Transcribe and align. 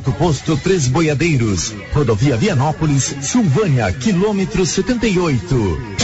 Posto 0.00 0.56
Três 0.56 0.88
Boiadeiros, 0.88 1.74
Rodovia 1.92 2.36
Vianópolis, 2.36 3.14
Silvânia, 3.20 3.92
quilômetro 3.92 4.64
78. 4.64 5.99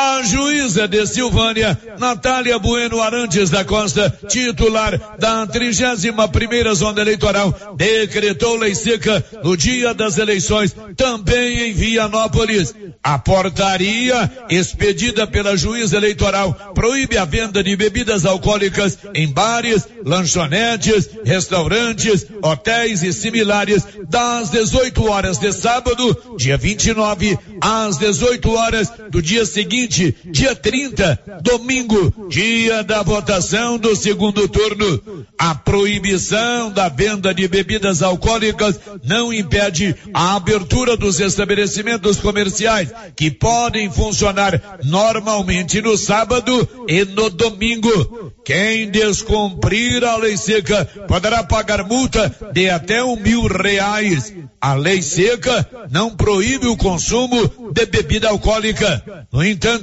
A 0.00 0.22
juíza 0.22 0.86
de 0.86 1.04
Silvânia, 1.08 1.76
Natália 1.98 2.56
Bueno 2.56 3.02
Arantes 3.02 3.50
da 3.50 3.64
Costa, 3.64 4.16
titular 4.28 5.16
da 5.18 5.44
31 5.44 6.28
primeira 6.28 6.72
zona 6.72 7.00
eleitoral, 7.00 7.52
decretou 7.76 8.56
lei 8.56 8.76
seca 8.76 9.24
no 9.42 9.56
dia 9.56 9.92
das 9.92 10.16
eleições, 10.16 10.72
também 10.96 11.68
em 11.68 11.72
Vianópolis. 11.72 12.72
A 13.02 13.18
portaria 13.18 14.30
expedida 14.48 15.26
pela 15.26 15.56
juíza 15.56 15.96
eleitoral 15.96 16.52
proíbe 16.74 17.18
a 17.18 17.24
venda 17.24 17.62
de 17.62 17.74
bebidas 17.74 18.24
alcoólicas 18.24 18.98
em 19.14 19.26
bares, 19.26 19.88
lanchonetes, 20.04 21.10
restaurantes, 21.24 22.24
hotéis 22.40 23.02
e 23.02 23.12
similares 23.12 23.84
das 24.08 24.50
18 24.50 25.10
horas 25.10 25.38
de 25.38 25.52
sábado, 25.52 26.36
dia 26.36 26.56
29, 26.56 27.36
às 27.60 27.96
18 27.98 28.52
horas 28.52 28.92
do 29.10 29.20
dia 29.20 29.44
seguinte 29.44 29.87
dia 29.88 30.54
30, 30.54 31.40
domingo, 31.42 32.28
dia 32.28 32.82
da 32.82 33.02
votação 33.02 33.78
do 33.78 33.96
segundo 33.96 34.48
turno. 34.48 35.26
A 35.38 35.54
proibição 35.54 36.70
da 36.70 36.88
venda 36.88 37.32
de 37.32 37.46
bebidas 37.48 38.02
alcoólicas 38.02 38.78
não 39.04 39.32
impede 39.32 39.94
a 40.12 40.36
abertura 40.36 40.96
dos 40.96 41.20
estabelecimentos 41.20 42.18
comerciais, 42.18 42.90
que 43.16 43.30
podem 43.30 43.90
funcionar 43.90 44.78
normalmente 44.84 45.80
no 45.80 45.96
sábado 45.96 46.68
e 46.88 47.04
no 47.04 47.30
domingo. 47.30 48.32
Quem 48.44 48.90
descumprir 48.90 50.04
a 50.04 50.16
lei 50.16 50.36
seca 50.36 50.84
poderá 51.06 51.44
pagar 51.44 51.84
multa 51.84 52.34
de 52.52 52.70
até 52.70 53.02
um 53.04 53.16
mil 53.16 53.46
reais. 53.46 54.34
A 54.60 54.74
lei 54.74 55.02
seca 55.02 55.68
não 55.90 56.16
proíbe 56.16 56.66
o 56.66 56.76
consumo 56.76 57.72
de 57.72 57.86
bebida 57.86 58.28
alcoólica. 58.28 59.26
No 59.30 59.44
entanto, 59.44 59.77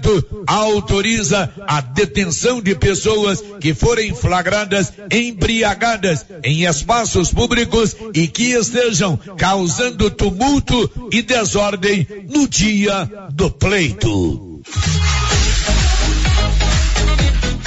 autoriza 0.48 1.52
a 1.68 1.82
detenção 1.82 2.62
de 2.62 2.76
pessoas 2.76 3.44
que 3.60 3.74
forem 3.74 4.14
flagradas 4.14 4.94
embriagadas 5.12 6.26
em 6.44 6.66
espaços 6.66 7.32
públicos 7.32 7.96
e 8.14 8.28
que 8.28 8.52
estejam 8.52 9.18
causando 9.38 10.10
tumulto 10.10 11.10
e 11.12 11.22
desordem 11.22 12.08
no 12.30 12.48
dia 12.48 13.10
do 13.34 13.50
pleito. 13.52 14.62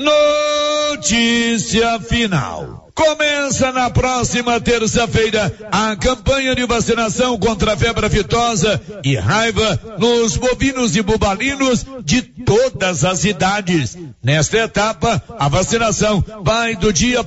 Notícia 0.00 2.00
final. 2.00 2.89
Começa 3.00 3.72
na 3.72 3.88
próxima 3.88 4.60
terça-feira 4.60 5.50
a 5.72 5.96
campanha 5.96 6.54
de 6.54 6.66
vacinação 6.66 7.38
contra 7.38 7.72
a 7.72 7.76
febre 7.76 8.04
aftosa 8.04 8.78
e 9.02 9.16
raiva 9.16 9.96
nos 9.98 10.36
bovinos 10.36 10.94
e 10.94 11.00
bubalinos 11.00 11.86
de 12.04 12.20
todas 12.20 13.02
as 13.02 13.24
idades. 13.24 13.96
Nesta 14.22 14.58
etapa, 14.58 15.22
a 15.38 15.48
vacinação 15.48 16.22
vai 16.42 16.76
do 16.76 16.92
dia 16.92 17.22
1 17.22 17.24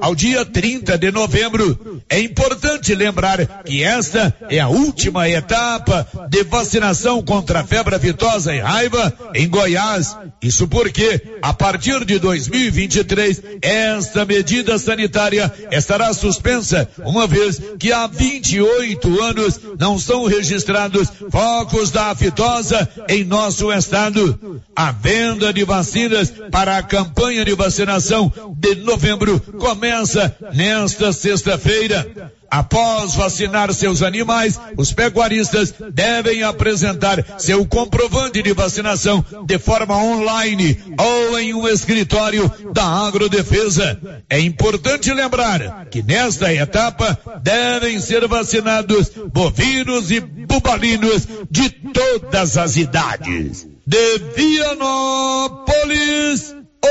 ao 0.00 0.14
dia 0.14 0.44
30 0.44 0.96
de 0.96 1.10
novembro. 1.10 2.00
É 2.08 2.20
importante 2.20 2.94
lembrar 2.94 3.64
que 3.64 3.82
esta 3.82 4.32
é 4.48 4.60
a 4.60 4.68
última 4.68 5.28
etapa 5.28 6.06
de 6.28 6.44
vacinação 6.44 7.20
contra 7.22 7.60
a 7.60 7.64
febre 7.64 7.96
aftosa 7.96 8.54
e 8.54 8.60
raiva 8.60 9.12
em 9.34 9.48
Goiás. 9.48 10.16
Isso 10.40 10.68
porque, 10.68 11.20
a 11.42 11.52
partir 11.52 12.04
de 12.04 12.20
2023, 12.20 13.42
esta 13.60 14.24
medida 14.24 14.78
sanitária 14.92 15.52
estará 15.70 16.12
suspensa, 16.12 16.88
uma 16.98 17.26
vez 17.26 17.60
que 17.78 17.92
há 17.92 18.06
28 18.06 19.22
anos 19.22 19.60
não 19.78 19.98
são 19.98 20.26
registrados 20.26 21.08
focos 21.30 21.90
da 21.90 22.10
aftosa 22.10 22.88
em 23.08 23.24
nosso 23.24 23.72
estado. 23.72 24.60
A 24.76 24.92
venda 24.92 25.52
de 25.52 25.64
vacinas 25.64 26.32
para 26.50 26.76
a 26.76 26.82
campanha 26.82 27.44
de 27.44 27.54
vacinação 27.54 28.32
de 28.56 28.74
novembro 28.76 29.40
começa 29.58 30.34
nesta 30.52 31.12
sexta-feira. 31.12 32.32
Após 32.52 33.14
vacinar 33.14 33.72
seus 33.72 34.02
animais, 34.02 34.60
os 34.76 34.92
pecuaristas 34.92 35.72
devem 35.90 36.42
apresentar 36.42 37.24
seu 37.38 37.64
comprovante 37.64 38.42
de 38.42 38.52
vacinação 38.52 39.24
de 39.46 39.58
forma 39.58 39.96
online 39.96 40.76
ou 40.98 41.38
em 41.38 41.54
um 41.54 41.66
escritório 41.66 42.52
da 42.74 42.84
Agrodefesa. 42.84 43.98
É 44.28 44.38
importante 44.38 45.10
lembrar 45.14 45.86
que 45.86 46.02
nesta 46.02 46.52
etapa 46.52 47.18
devem 47.42 47.98
ser 47.98 48.28
vacinados 48.28 49.10
bovinos 49.32 50.10
e 50.10 50.20
bubalinos 50.20 51.26
de 51.50 51.70
todas 51.70 52.58
as 52.58 52.76
idades. 52.76 53.66
De 53.86 54.18
Vianópolis, 54.36 55.64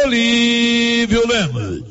Olívio 0.03 1.27
Lemos. 1.27 1.90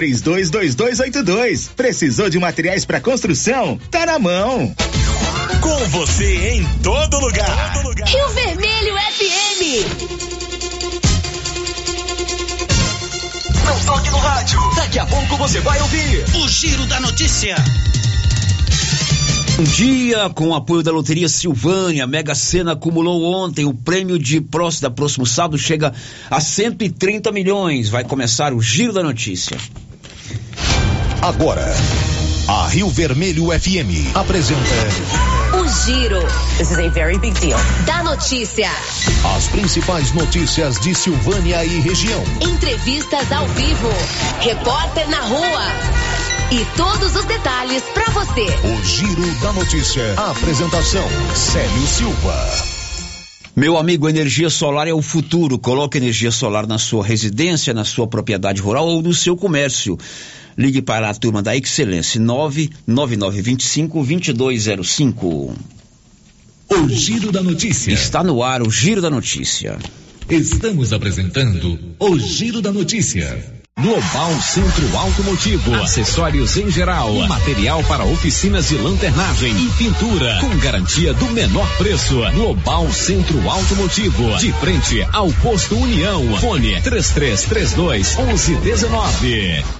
322282. 0.00 1.70
Precisou 1.76 2.30
de 2.30 2.38
materiais 2.38 2.86
para 2.86 3.00
construção? 3.00 3.78
Tá 3.90 4.06
na 4.06 4.18
mão. 4.18 4.74
Com 5.60 5.88
você 5.90 6.54
em 6.54 6.64
todo 6.82 7.20
lugar. 7.20 7.74
todo 7.74 7.88
lugar. 7.88 8.08
Rio 8.08 8.28
Vermelho 8.30 8.94
FM. 8.96 9.60
Não 13.66 13.80
toque 13.84 14.10
no 14.10 14.16
rádio. 14.18 14.58
Daqui 14.74 14.98
a 14.98 15.04
pouco 15.04 15.36
você 15.36 15.60
vai 15.60 15.78
ouvir 15.82 16.24
o 16.34 16.48
Giro 16.48 16.86
da 16.86 16.98
Notícia. 17.00 17.56
Bom 19.58 19.64
dia, 19.64 20.30
com 20.30 20.48
o 20.48 20.54
apoio 20.54 20.82
da 20.82 20.90
Loteria 20.90 21.28
Silvânia, 21.28 22.04
a 22.04 22.06
Mega 22.06 22.34
Sena 22.34 22.72
acumulou 22.72 23.22
ontem 23.22 23.66
o 23.66 23.74
prêmio 23.74 24.18
de 24.18 24.40
próximo, 24.40 24.88
da 24.88 24.90
próximo 24.90 25.26
sábado 25.26 25.58
chega 25.58 25.92
a 26.30 26.40
130 26.40 27.30
milhões. 27.30 27.90
Vai 27.90 28.02
começar 28.02 28.54
o 28.54 28.62
Giro 28.62 28.94
da 28.94 29.02
Notícia. 29.02 29.58
Agora, 31.22 31.70
a 32.48 32.66
Rio 32.68 32.88
Vermelho 32.88 33.48
FM 33.48 34.16
apresenta. 34.16 34.58
O 35.52 35.68
Giro. 35.84 36.22
This 36.56 36.70
is 36.70 36.78
a 36.78 36.88
very 36.88 37.18
big 37.18 37.38
deal. 37.38 37.58
Da 37.84 38.02
notícia. 38.02 38.70
As 39.36 39.46
principais 39.48 40.14
notícias 40.14 40.80
de 40.80 40.94
Silvânia 40.94 41.62
e 41.62 41.78
região. 41.80 42.24
Entrevistas 42.40 43.30
ao 43.32 43.46
vivo. 43.48 43.88
Repórter 44.40 45.10
na 45.10 45.20
rua. 45.20 45.66
E 46.50 46.64
todos 46.74 47.14
os 47.14 47.26
detalhes 47.26 47.82
para 47.92 48.10
você. 48.12 48.46
O 48.64 48.82
Giro 48.82 49.40
da 49.42 49.52
Notícia. 49.52 50.14
A 50.16 50.30
apresentação: 50.30 51.06
Célio 51.34 51.86
Silva. 51.86 52.70
Meu 53.54 53.76
amigo, 53.76 54.08
energia 54.08 54.48
solar 54.48 54.88
é 54.88 54.94
o 54.94 55.02
futuro. 55.02 55.58
Coloque 55.58 55.98
energia 55.98 56.30
solar 56.30 56.66
na 56.66 56.78
sua 56.78 57.04
residência, 57.04 57.74
na 57.74 57.84
sua 57.84 58.06
propriedade 58.06 58.62
rural 58.62 58.86
ou 58.86 59.02
no 59.02 59.12
seu 59.12 59.36
comércio. 59.36 59.98
Ligue 60.56 60.82
para 60.82 61.10
a 61.10 61.14
turma 61.14 61.42
da 61.42 61.56
Excelência 61.56 62.20
99925 62.20 64.04
2205. 64.34 65.54
O 66.68 66.88
Giro 66.88 67.32
da 67.32 67.42
Notícia. 67.42 67.92
Está 67.92 68.22
no 68.22 68.42
ar 68.42 68.62
o 68.62 68.70
Giro 68.70 69.02
da 69.02 69.10
Notícia. 69.10 69.78
Estamos 70.28 70.92
apresentando 70.92 71.78
o 71.98 72.18
Giro 72.18 72.62
da 72.62 72.72
Notícia. 72.72 73.60
Global 73.80 74.40
Centro 74.42 74.96
Automotivo, 74.96 75.74
acessórios 75.74 76.56
em 76.58 76.70
geral, 76.70 77.14
material 77.26 77.82
para 77.84 78.04
oficinas 78.04 78.68
de 78.68 78.76
lanternagem 78.76 79.56
e 79.56 79.70
pintura, 79.70 80.38
com 80.38 80.54
garantia 80.58 81.14
do 81.14 81.26
menor 81.30 81.66
preço. 81.78 82.20
Global 82.34 82.92
Centro 82.92 83.48
Automotivo, 83.48 84.36
de 84.36 84.52
frente 84.52 85.02
ao 85.12 85.32
posto 85.32 85.76
União. 85.76 86.38
Fone 86.38 86.78
3332 86.82 88.16
1119. 88.16 89.79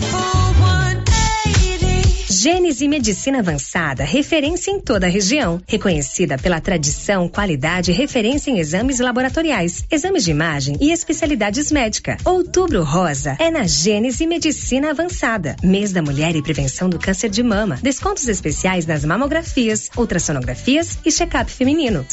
my. 0.00 0.51
Gênese 2.42 2.88
Medicina 2.88 3.38
Avançada, 3.38 4.02
referência 4.02 4.72
em 4.72 4.80
toda 4.80 5.06
a 5.06 5.08
região. 5.08 5.62
Reconhecida 5.64 6.36
pela 6.36 6.60
tradição, 6.60 7.28
qualidade 7.28 7.92
e 7.92 7.94
referência 7.94 8.50
em 8.50 8.58
exames 8.58 8.98
laboratoriais, 8.98 9.84
exames 9.88 10.24
de 10.24 10.32
imagem 10.32 10.76
e 10.80 10.90
especialidades 10.90 11.70
médicas. 11.70 12.16
Outubro 12.24 12.82
Rosa 12.82 13.36
é 13.38 13.48
na 13.48 13.64
Gênese 13.64 14.26
Medicina 14.26 14.90
Avançada. 14.90 15.54
Mês 15.62 15.92
da 15.92 16.02
Mulher 16.02 16.34
e 16.34 16.42
Prevenção 16.42 16.90
do 16.90 16.98
Câncer 16.98 17.30
de 17.30 17.44
Mama. 17.44 17.78
Descontos 17.80 18.26
especiais 18.26 18.86
nas 18.86 19.04
mamografias, 19.04 19.88
ultrassonografias 19.96 20.98
e 21.04 21.12
check-up 21.12 21.48
feminino. 21.48 22.04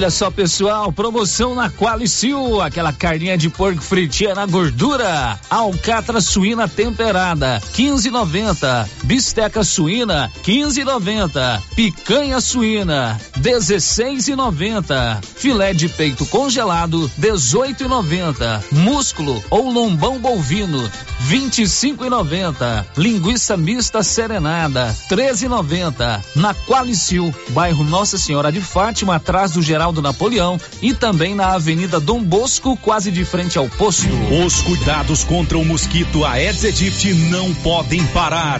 Olha 0.00 0.08
só, 0.08 0.30
pessoal, 0.30 0.90
promoção 0.90 1.54
na 1.54 1.68
Qualicil, 1.68 2.62
aquela 2.62 2.90
carninha 2.90 3.36
de 3.36 3.50
porco 3.50 3.82
fritinha 3.82 4.34
na 4.34 4.46
gordura. 4.46 5.38
Alcatra 5.50 6.22
suína 6.22 6.66
temperada, 6.66 7.60
15,90. 7.74 8.69
Bisteca 9.04 9.64
suína, 9.64 10.30
15,90. 10.44 11.62
Picanha 11.74 12.40
suína, 12.40 13.20
16,90. 13.38 15.22
Filé 15.22 15.72
de 15.72 15.88
peito 15.88 16.26
congelado 16.26 17.10
18,90. 17.20 18.62
Músculo 18.72 19.42
ou 19.50 19.70
lombão 19.70 20.18
bovino 20.18 20.90
25,90. 21.28 22.86
Linguiça 22.96 23.56
mista 23.56 24.02
serenada 24.02 24.94
13,90. 25.08 26.20
Na 26.34 26.54
Qualicil, 26.54 27.34
bairro 27.50 27.84
Nossa 27.84 28.16
Senhora 28.16 28.50
de 28.50 28.60
Fátima, 28.60 29.16
atrás 29.16 29.52
do 29.52 29.62
Geraldo 29.62 30.00
Napoleão 30.00 30.58
e 30.80 30.94
também 30.94 31.34
na 31.34 31.54
Avenida 31.54 32.00
Dom 32.00 32.22
Bosco, 32.22 32.76
quase 32.76 33.10
de 33.10 33.24
frente 33.24 33.58
ao 33.58 33.68
posto. 33.68 34.08
Os 34.44 34.62
cuidados 34.62 35.24
contra 35.24 35.58
o 35.58 35.64
mosquito 35.64 36.24
Aedes 36.24 36.64
aegypti 36.64 37.12
não 37.12 37.52
podem 37.54 38.04
parar. 38.08 38.59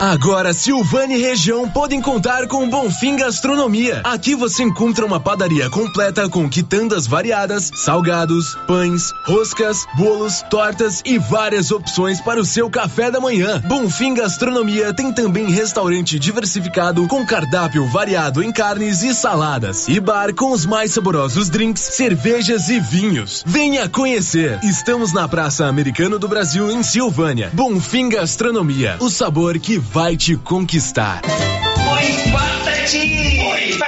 Agora, 0.00 0.52
Silvânia 0.52 1.16
e 1.16 1.20
região 1.20 1.68
podem 1.68 2.00
contar 2.00 2.46
com 2.46 2.70
Bonfim 2.70 3.16
Gastronomia. 3.16 4.00
Aqui 4.04 4.36
você 4.36 4.62
encontra 4.62 5.04
uma 5.04 5.18
padaria 5.18 5.68
completa 5.68 6.28
com 6.28 6.48
quitandas 6.48 7.04
variadas, 7.04 7.68
salgados, 7.74 8.54
pães, 8.68 9.12
roscas, 9.26 9.84
bolos, 9.96 10.40
tortas 10.48 11.02
e 11.04 11.18
várias 11.18 11.72
opções 11.72 12.20
para 12.20 12.38
o 12.40 12.44
seu 12.44 12.70
café 12.70 13.10
da 13.10 13.18
manhã. 13.18 13.60
Bonfim 13.66 14.14
Gastronomia 14.14 14.94
tem 14.94 15.12
também 15.12 15.50
restaurante 15.50 16.16
diversificado 16.16 17.04
com 17.08 17.26
cardápio 17.26 17.84
variado 17.88 18.40
em 18.40 18.52
carnes 18.52 19.02
e 19.02 19.12
saladas. 19.12 19.88
E 19.88 19.98
bar 19.98 20.32
com 20.32 20.52
os 20.52 20.64
mais 20.64 20.92
saborosos 20.92 21.50
drinks, 21.50 21.82
cervejas 21.82 22.68
e 22.68 22.78
vinhos. 22.78 23.42
Venha 23.44 23.88
conhecer. 23.88 24.60
Estamos 24.62 25.12
na 25.12 25.26
Praça 25.26 25.66
Americano 25.66 26.20
do 26.20 26.28
Brasil, 26.28 26.70
em 26.70 26.84
Silvânia. 26.84 27.50
Bonfim 27.52 28.08
Gastronomia. 28.08 28.96
O 29.00 29.10
sabor 29.10 29.58
que 29.58 29.87
vai 29.92 30.16
te 30.16 30.36
conquistar. 30.36 31.22
Oi, 31.24 32.32
Patati! 32.32 33.40
Oi, 33.40 33.78
Patata! 33.78 33.87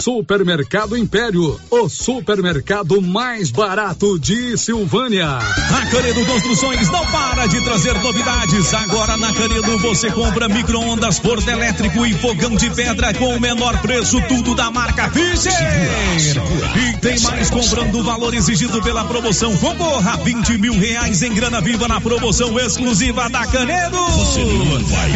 Supermercado 0.00 0.96
Império, 0.96 1.58
o 1.70 1.88
supermercado 1.88 3.00
mais 3.00 3.50
barato 3.50 4.18
de 4.18 4.56
Silvânia. 4.58 5.28
A 5.28 5.86
Canedo 5.90 6.24
Construções 6.26 6.90
não 6.90 7.04
para 7.06 7.46
de 7.46 7.60
trazer 7.62 7.94
novidades. 8.00 8.74
Agora 8.74 9.16
na 9.16 9.32
Canedo 9.32 9.78
você 9.78 10.10
compra 10.10 10.48
micro-ondas, 10.48 11.18
forno 11.18 11.48
elétrico 11.50 12.04
e 12.04 12.12
fogão 12.14 12.54
de 12.56 12.68
pedra 12.70 13.14
com 13.14 13.36
o 13.36 13.40
menor 13.40 13.80
preço, 13.80 14.20
tudo 14.28 14.54
da 14.54 14.70
marca 14.70 15.10
Fischer. 15.10 15.52
E 16.76 16.96
tem 16.98 17.18
mais 17.20 17.50
comprando 17.50 17.98
o 17.98 18.02
valor 18.02 18.34
exigido 18.34 18.82
pela 18.82 19.04
promoção. 19.04 19.56
Concorra 19.56 20.14
a 20.14 20.16
20 20.16 20.58
mil 20.58 20.78
reais 20.78 21.22
em 21.22 21.32
grana 21.32 21.60
viva 21.60 21.88
na 21.88 22.00
promoção 22.00 22.58
exclusiva 22.58 23.28
da 23.30 23.46
Canedo. 23.46 23.98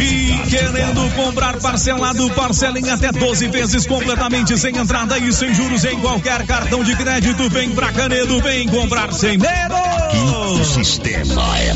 E 0.01 0.49
querendo 0.49 1.15
comprar 1.15 1.59
parcelado, 1.59 2.29
parcela 2.31 2.79
em 2.79 2.89
até 2.89 3.11
12 3.11 3.47
vezes 3.49 3.85
completamente 3.85 4.57
sem 4.57 4.68
entrada 4.77 5.17
e 5.17 5.31
sem 5.31 5.53
juros 5.53 5.83
em 5.85 5.99
qualquer 5.99 6.45
cartão 6.45 6.83
de 6.83 6.95
crédito. 6.95 7.49
Vem 7.49 7.71
pra 7.71 7.91
Canedo, 7.91 8.41
vem 8.41 8.67
comprar 8.67 9.11
sem 9.13 9.37
medo. 9.37 9.75
O 10.59 10.63
sistema 10.63 11.57
é 11.59 11.73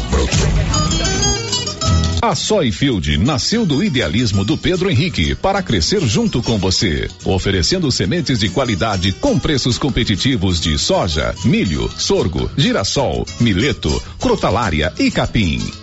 A 2.23 2.35
Soyfield 2.35 3.17
nasceu 3.17 3.65
do 3.65 3.83
idealismo 3.83 4.45
do 4.45 4.57
Pedro 4.57 4.89
Henrique 4.89 5.35
para 5.35 5.61
crescer 5.61 5.99
junto 6.07 6.41
com 6.41 6.57
você, 6.57 7.09
oferecendo 7.25 7.91
sementes 7.91 8.39
de 8.39 8.47
qualidade 8.47 9.11
com 9.11 9.37
preços 9.37 9.77
competitivos 9.77 10.61
de 10.61 10.79
soja, 10.79 11.35
milho, 11.43 11.91
sorgo, 11.97 12.49
girassol, 12.55 13.27
mileto, 13.41 14.01
crotalária 14.19 14.93
e 14.97 15.11
capim. 15.11 15.59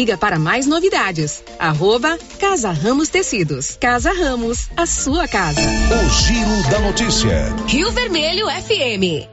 Siga 0.00 0.16
para 0.16 0.38
mais 0.38 0.66
novidades. 0.66 1.44
Arroba 1.58 2.18
Casa 2.38 2.70
Ramos 2.70 3.10
Tecidos. 3.10 3.76
Casa 3.78 4.10
Ramos, 4.14 4.70
a 4.74 4.86
sua 4.86 5.28
casa. 5.28 5.60
O 5.60 6.08
Giro 6.22 6.70
da 6.70 6.80
Notícia. 6.80 7.54
Rio 7.66 7.92
Vermelho 7.92 8.46
FM. 8.46 9.28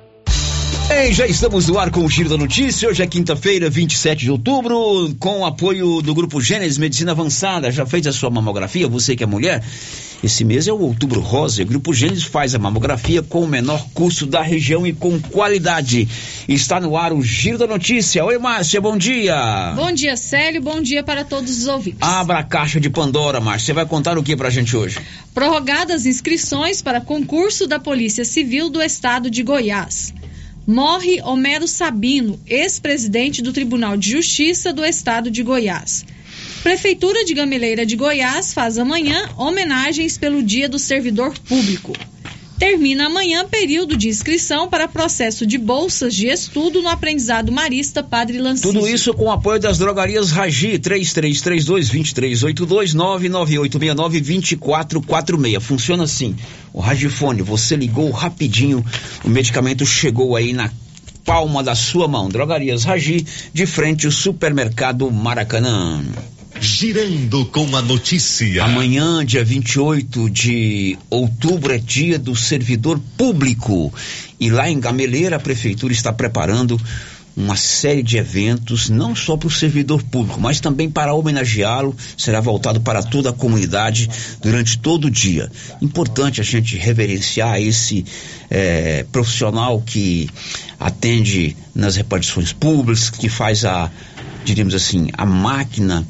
Ei, 0.90 1.14
já 1.14 1.26
estamos 1.26 1.68
no 1.70 1.80
ar 1.80 1.90
com 1.90 2.04
o 2.04 2.10
Giro 2.10 2.28
da 2.28 2.36
Notícia. 2.36 2.90
Hoje 2.90 3.02
é 3.02 3.08
quinta-feira, 3.08 3.70
27 3.70 4.26
de 4.26 4.32
outubro, 4.32 5.16
com 5.18 5.40
o 5.40 5.46
apoio 5.46 6.02
do 6.02 6.14
Grupo 6.14 6.42
Gênesis 6.42 6.78
Medicina 6.78 7.14
Avançada. 7.14 7.72
Já 7.72 7.86
fez 7.86 8.06
a 8.06 8.12
sua 8.12 8.30
mamografia? 8.30 8.90
Você 8.90 9.16
que 9.16 9.24
é 9.24 9.26
mulher? 9.26 9.64
Esse 10.24 10.44
mês 10.44 10.68
é 10.68 10.74
o 10.74 10.80
Outubro 10.80 11.22
Rosa. 11.22 11.62
O 11.62 11.66
Grupo 11.66 11.94
Gênesis 11.94 12.24
faz 12.24 12.56
a 12.56 12.60
mamografia 12.60 13.22
com 13.22 13.44
o 13.44 13.48
menor 13.48 13.88
custo 13.94 14.26
da 14.26 14.42
região 14.42 14.86
e 14.86 14.92
com 14.92 15.20
qualidade. 15.20 16.08
Está 16.48 16.80
no 16.80 16.98
ar 16.98 17.14
o 17.14 17.22
Giro 17.22 17.58
da 17.58 17.68
Notícia. 17.68 18.26
Oi, 18.26 18.38
Márcia, 18.38 18.82
bom 18.82 18.98
dia. 18.98 19.74
Bom 19.76 19.92
dia, 19.92 20.18
Célio. 20.18 20.62
Bom 20.62 20.82
dia 20.82 21.04
para 21.04 21.24
todos 21.24 21.60
os 21.60 21.68
ouvintes. 21.68 22.00
Abra 22.02 22.40
a 22.40 22.44
caixa 22.44 22.80
de 22.80 22.90
Pandora, 22.90 23.40
Márcia. 23.40 23.68
Você 23.68 23.74
vai 23.74 23.86
contar 23.86 24.18
o 24.18 24.24
que 24.24 24.36
pra 24.36 24.50
gente 24.50 24.76
hoje? 24.76 24.98
Prorrogadas 25.34 26.06
inscrições 26.06 26.82
para 26.82 27.00
concurso 27.00 27.68
da 27.68 27.80
Polícia 27.80 28.26
Civil 28.26 28.70
do 28.70 28.82
Estado 28.82 29.30
de 29.30 29.44
Goiás. 29.44 30.14
Morre 30.66 31.22
Homero 31.22 31.66
Sabino, 31.66 32.38
ex-presidente 32.46 33.42
do 33.42 33.54
Tribunal 33.54 33.96
de 33.96 34.12
Justiça 34.12 34.74
do 34.74 34.84
Estado 34.84 35.32
de 35.32 35.42
Goiás. 35.42 36.04
Prefeitura 36.68 37.24
de 37.24 37.34
Gameleira 37.34 37.86
de 37.86 37.96
Goiás 37.96 38.54
faz 38.54 38.78
amanhã 38.78 39.30
homenagens 39.38 40.18
pelo 40.18 40.44
Dia 40.44 40.68
do 40.68 40.78
Servidor 40.78 41.34
Público. 41.48 41.94
Termina 42.60 43.06
amanhã 43.06 43.48
período 43.48 43.96
de 43.96 44.10
inscrição 44.10 44.68
para 44.68 44.86
processo 44.86 45.48
de 45.48 45.58
bolsas 45.58 46.14
de 46.14 46.28
estudo 46.28 46.82
no 46.82 46.90
aprendizado 46.90 47.54
marista 47.54 48.04
Padre 48.04 48.40
Lancísio. 48.40 48.74
Tudo 48.74 48.86
isso 48.86 49.14
com 49.14 49.28
o 49.28 49.32
apoio 49.32 49.62
das 49.62 49.78
drogarias 49.78 50.32
Ragi, 50.32 50.78
3332-2382, 50.78 52.94
99869-2446. 52.98 55.62
Funciona 55.62 56.04
assim, 56.04 56.36
o 56.74 56.82
Ragifone, 56.82 57.42
você 57.42 57.78
ligou 57.78 58.12
rapidinho, 58.12 58.84
o 59.24 59.30
medicamento 59.30 59.86
chegou 59.86 60.36
aí 60.36 60.52
na 60.52 60.70
palma 61.24 61.64
da 61.64 61.76
sua 61.76 62.10
mão. 62.10 62.28
Drogarias 62.28 62.84
Ragi, 62.84 63.26
de 63.54 63.66
frente 63.66 64.06
ao 64.06 64.12
supermercado 64.12 65.10
Maracanã. 65.10 66.04
Girando 66.60 67.46
com 67.46 67.76
a 67.76 67.82
notícia. 67.82 68.64
Amanhã, 68.64 69.24
dia 69.24 69.44
28 69.44 70.30
de 70.30 70.98
outubro, 71.10 71.72
é 71.72 71.78
dia 71.78 72.18
do 72.18 72.36
servidor 72.36 73.00
público. 73.16 73.94
E 74.40 74.50
lá 74.50 74.70
em 74.70 74.80
Gameleira, 74.80 75.36
a 75.36 75.40
prefeitura 75.40 75.94
está 75.94 76.12
preparando 76.12 76.80
uma 77.36 77.56
série 77.56 78.02
de 78.02 78.18
eventos, 78.18 78.90
não 78.90 79.16
só 79.16 79.38
para 79.38 79.48
o 79.48 79.52
servidor 79.52 80.02
público, 80.02 80.42
mas 80.42 80.60
também 80.60 80.90
para 80.90 81.14
homenageá-lo. 81.14 81.96
Será 82.18 82.42
voltado 82.42 82.82
para 82.82 83.04
toda 83.04 83.30
a 83.30 83.34
comunidade 83.34 84.10
durante 84.42 84.80
todo 84.80 85.06
o 85.06 85.12
dia. 85.12 85.52
Importante 85.80 86.42
a 86.42 86.44
gente 86.44 86.76
reverenciar 86.76 87.62
esse 87.62 88.04
eh, 88.50 89.06
profissional 89.12 89.80
que 89.86 90.28
atende 90.80 91.56
nas 91.76 91.96
repartições 91.96 92.52
públicas, 92.52 93.12
que 93.12 93.30
faz 93.30 93.64
a, 93.64 93.92
diríamos 94.44 94.74
assim, 94.74 95.10
a 95.14 95.26
máquina 95.26 96.08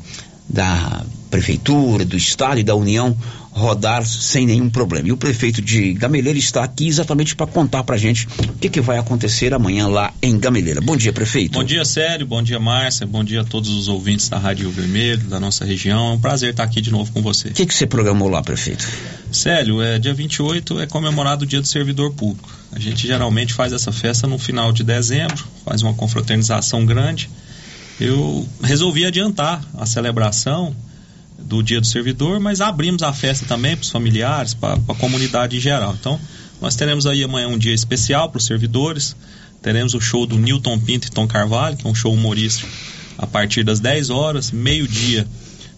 da 0.50 1.06
prefeitura, 1.30 2.06
do 2.06 2.16
estado 2.16 2.60
e 2.60 2.64
da 2.64 2.76
União 2.76 3.16
rodar 3.58 4.06
sem 4.06 4.46
nenhum 4.46 4.70
problema. 4.70 5.08
E 5.08 5.12
o 5.12 5.18
prefeito 5.18 5.62
de 5.62 5.94
Gameleira 5.94 6.38
está 6.38 6.64
aqui 6.64 6.88
exatamente 6.88 7.36
para 7.36 7.48
contar 7.48 7.84
para 7.84 7.98
gente 7.98 8.28
o 8.28 8.54
que, 8.54 8.70
que 8.70 8.80
vai 8.80 9.00
acontecer 9.00 9.54
amanhã 9.54 9.88
lá 9.88 10.14
em 10.22 10.38
Gameleira. 10.38 10.80
Bom 10.80 10.96
dia, 10.96 11.12
prefeito. 11.12 11.54
Bom 11.54 11.64
dia, 11.64 11.84
Sério. 11.84 12.26
Bom 12.26 12.42
dia, 12.44 12.60
Márcia. 12.60 13.08
Bom 13.08 13.24
dia 13.24 13.42
a 13.42 13.44
todos 13.44 13.70
os 13.70 13.88
ouvintes 13.88 14.30
da 14.30 14.38
Rádio 14.38 14.70
Vermelho, 14.70 15.24
da 15.24 15.40
nossa 15.40 15.66
região. 15.66 16.12
É 16.12 16.14
um 16.14 16.20
prazer 16.20 16.52
estar 16.52 16.64
aqui 16.64 16.80
de 16.80 16.92
novo 16.92 17.12
com 17.12 17.22
você. 17.22 17.50
O 17.50 17.54
que, 17.54 17.66
que 17.66 17.74
você 17.74 17.88
programou 17.88 18.30
lá, 18.30 18.44
prefeito? 18.44 18.88
Célio, 19.32 19.82
é, 19.82 19.98
dia 19.98 20.14
28 20.14 20.80
é 20.80 20.86
comemorado 20.86 21.44
o 21.44 21.48
Dia 21.48 21.60
do 21.60 21.68
Servidor 21.68 22.14
Público. 22.14 22.50
A 22.72 22.80
gente 22.80 23.08
geralmente 23.08 23.54
faz 23.54 23.74
essa 23.74 23.92
festa 23.92 24.28
no 24.28 24.38
final 24.38 24.72
de 24.72 24.84
dezembro, 24.84 25.44
faz 25.66 25.82
uma 25.82 25.94
confraternização 25.94 26.86
grande. 26.86 27.30
Eu 28.00 28.48
resolvi 28.62 29.06
adiantar 29.06 29.64
a 29.76 29.86
celebração 29.86 30.76
do 31.40 31.64
Dia 31.64 31.80
do 31.80 31.88
Servidor, 31.88 32.40
mas 32.40 32.62
abrimos 32.62 33.04
a 33.04 33.14
festa 33.14 33.46
também 33.46 33.76
para 33.76 33.84
os 33.84 33.90
familiares, 33.90 34.54
para 34.54 34.74
a 34.74 34.96
comunidade 34.96 35.58
em 35.58 35.60
geral. 35.60 35.96
Então, 36.00 36.20
nós 36.62 36.76
teremos 36.76 37.06
aí 37.06 37.24
amanhã 37.24 37.48
um 37.48 37.58
dia 37.58 37.74
especial 37.74 38.30
para 38.30 38.38
os 38.38 38.46
servidores. 38.46 39.16
Teremos 39.62 39.94
o 39.94 40.02
show 40.02 40.26
do 40.26 40.38
Newton 40.38 40.80
Pinto 40.80 41.08
e 41.08 41.12
Tom 41.12 41.28
Carvalho, 41.28 41.76
que 41.76 41.88
é 41.88 41.90
um 41.90 41.96
show 41.96 42.14
humorístico, 42.14 42.70
a 43.18 43.26
partir 43.26 43.64
das 43.64 43.80
10 43.80 44.10
horas, 44.10 44.52
meio-dia. 44.52 45.28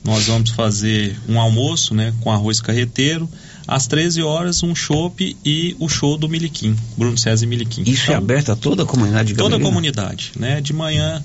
Nós 0.04 0.28
vamos 0.28 0.52
fazer 0.52 1.18
um 1.28 1.40
almoço, 1.40 1.94
né, 1.94 2.14
com 2.22 2.32
arroz 2.32 2.62
carreteiro. 2.62 3.30
Às 3.68 3.86
13 3.86 4.24
horas, 4.24 4.64
um 4.64 4.74
chopp 4.74 5.38
e 5.46 5.76
o 5.78 5.88
show 5.88 6.18
do 6.18 6.28
Miliquim, 6.28 6.76
Bruno 6.98 7.18
César 7.18 7.46
e 7.46 7.48
Miliquim. 7.48 7.84
Isso 7.86 8.04
então, 8.04 8.16
é 8.16 8.18
aberto 8.18 8.52
a 8.52 8.56
toda 8.56 8.84
a 8.84 8.86
comunidade 8.86 9.34
de 9.34 9.36
Toda 9.36 9.58
a 9.58 9.60
comunidade, 9.60 10.32
né? 10.38 10.60
De 10.60 10.74
manhã 10.74 11.24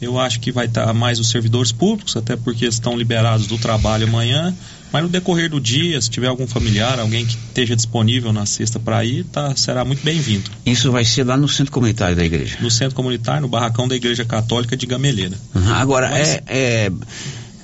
eu 0.00 0.18
acho 0.18 0.40
que 0.40 0.52
vai 0.52 0.66
estar 0.66 0.92
mais 0.92 1.18
os 1.18 1.30
servidores 1.30 1.72
públicos, 1.72 2.16
até 2.16 2.36
porque 2.36 2.66
estão 2.66 2.96
liberados 2.96 3.46
do 3.46 3.56
trabalho 3.56 4.06
amanhã. 4.06 4.54
Mas 4.92 5.02
no 5.02 5.08
decorrer 5.08 5.50
do 5.50 5.60
dia, 5.60 6.00
se 6.00 6.08
tiver 6.08 6.28
algum 6.28 6.46
familiar, 6.46 6.98
alguém 6.98 7.26
que 7.26 7.34
esteja 7.34 7.74
disponível 7.74 8.32
na 8.32 8.46
sexta 8.46 8.78
para 8.78 9.04
ir, 9.04 9.24
tá, 9.24 9.54
será 9.56 9.84
muito 9.84 10.02
bem-vindo. 10.04 10.50
Isso 10.64 10.92
vai 10.92 11.04
ser 11.04 11.24
lá 11.24 11.36
no 11.36 11.48
centro 11.48 11.72
comunitário 11.72 12.14
da 12.14 12.24
igreja? 12.24 12.56
No 12.60 12.70
centro 12.70 12.94
comunitário, 12.94 13.42
no 13.42 13.48
barracão 13.48 13.88
da 13.88 13.96
Igreja 13.96 14.24
Católica 14.24 14.76
de 14.76 14.86
Gameleira. 14.86 15.36
Uhum. 15.54 15.74
Agora, 15.74 16.08
Mas, 16.10 16.28
é, 16.28 16.42
é 16.46 16.92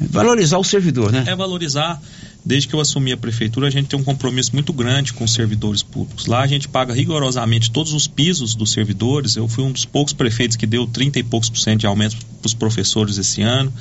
valorizar 0.01 0.59
o 0.59 0.65
servidor, 0.65 1.13
né? 1.13 1.25
É 1.27 1.37
valorizar 1.37 2.01
desde 2.45 2.69
que 2.69 2.75
eu 2.75 2.81
assumi 2.81 3.13
a 3.13 3.17
prefeitura, 3.17 3.69
a 3.69 3.71
gente 3.71 3.87
tem 3.87 3.99
um 3.99 4.03
compromisso 4.03 4.51
muito 4.53 4.73
grande 4.73 5.13
com 5.13 5.25
os 5.25 5.33
servidores 5.33 5.83
públicos. 5.83 6.27
Lá 6.27 6.41
a 6.43 6.47
gente 6.47 6.69
paga 6.69 6.93
rigorosamente 6.93 7.71
todos 7.71 7.93
os 7.93 8.09
pisos 8.09 8.55
dos 8.55 8.73
servidores. 8.73 9.37
Eu 9.37 9.47
fui 9.47 9.63
um 9.63 9.71
dos 9.71 9.85
poucos 9.85 10.13
prefeitos 10.13 10.57
que 10.57 10.67
deu 10.67 10.87
30 10.87 11.21
e 11.21 11.23
poucos 11.23 11.49
por 11.49 11.59
cento 11.59 11.81
de 11.81 11.87
aumento 11.87 12.17
para 12.17 12.47
os 12.47 12.55
professores 12.55 13.17
esse 13.17 13.43
ano. 13.43 13.73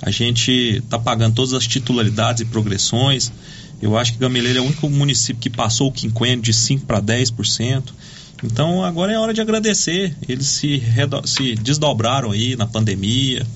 A 0.00 0.10
gente 0.10 0.50
está 0.50 0.98
pagando 0.98 1.34
todas 1.34 1.52
as 1.52 1.66
titularidades 1.66 2.40
e 2.40 2.46
progressões. 2.46 3.30
Eu 3.82 3.98
acho 3.98 4.14
que 4.14 4.18
Gameleira 4.18 4.60
é 4.60 4.62
o 4.62 4.64
único 4.64 4.88
município 4.88 5.40
que 5.40 5.50
passou 5.50 5.88
o 5.88 5.92
quinquênio 5.92 6.40
de 6.40 6.54
5 6.54 6.86
para 6.86 7.02
10%. 7.02 7.84
Então 8.42 8.82
agora 8.82 9.12
é 9.12 9.18
hora 9.18 9.34
de 9.34 9.42
agradecer. 9.42 10.16
Eles 10.26 10.46
se, 10.46 10.82
se 11.26 11.54
desdobraram 11.54 12.30
aí 12.30 12.56
na 12.56 12.66
pandemia 12.66 13.46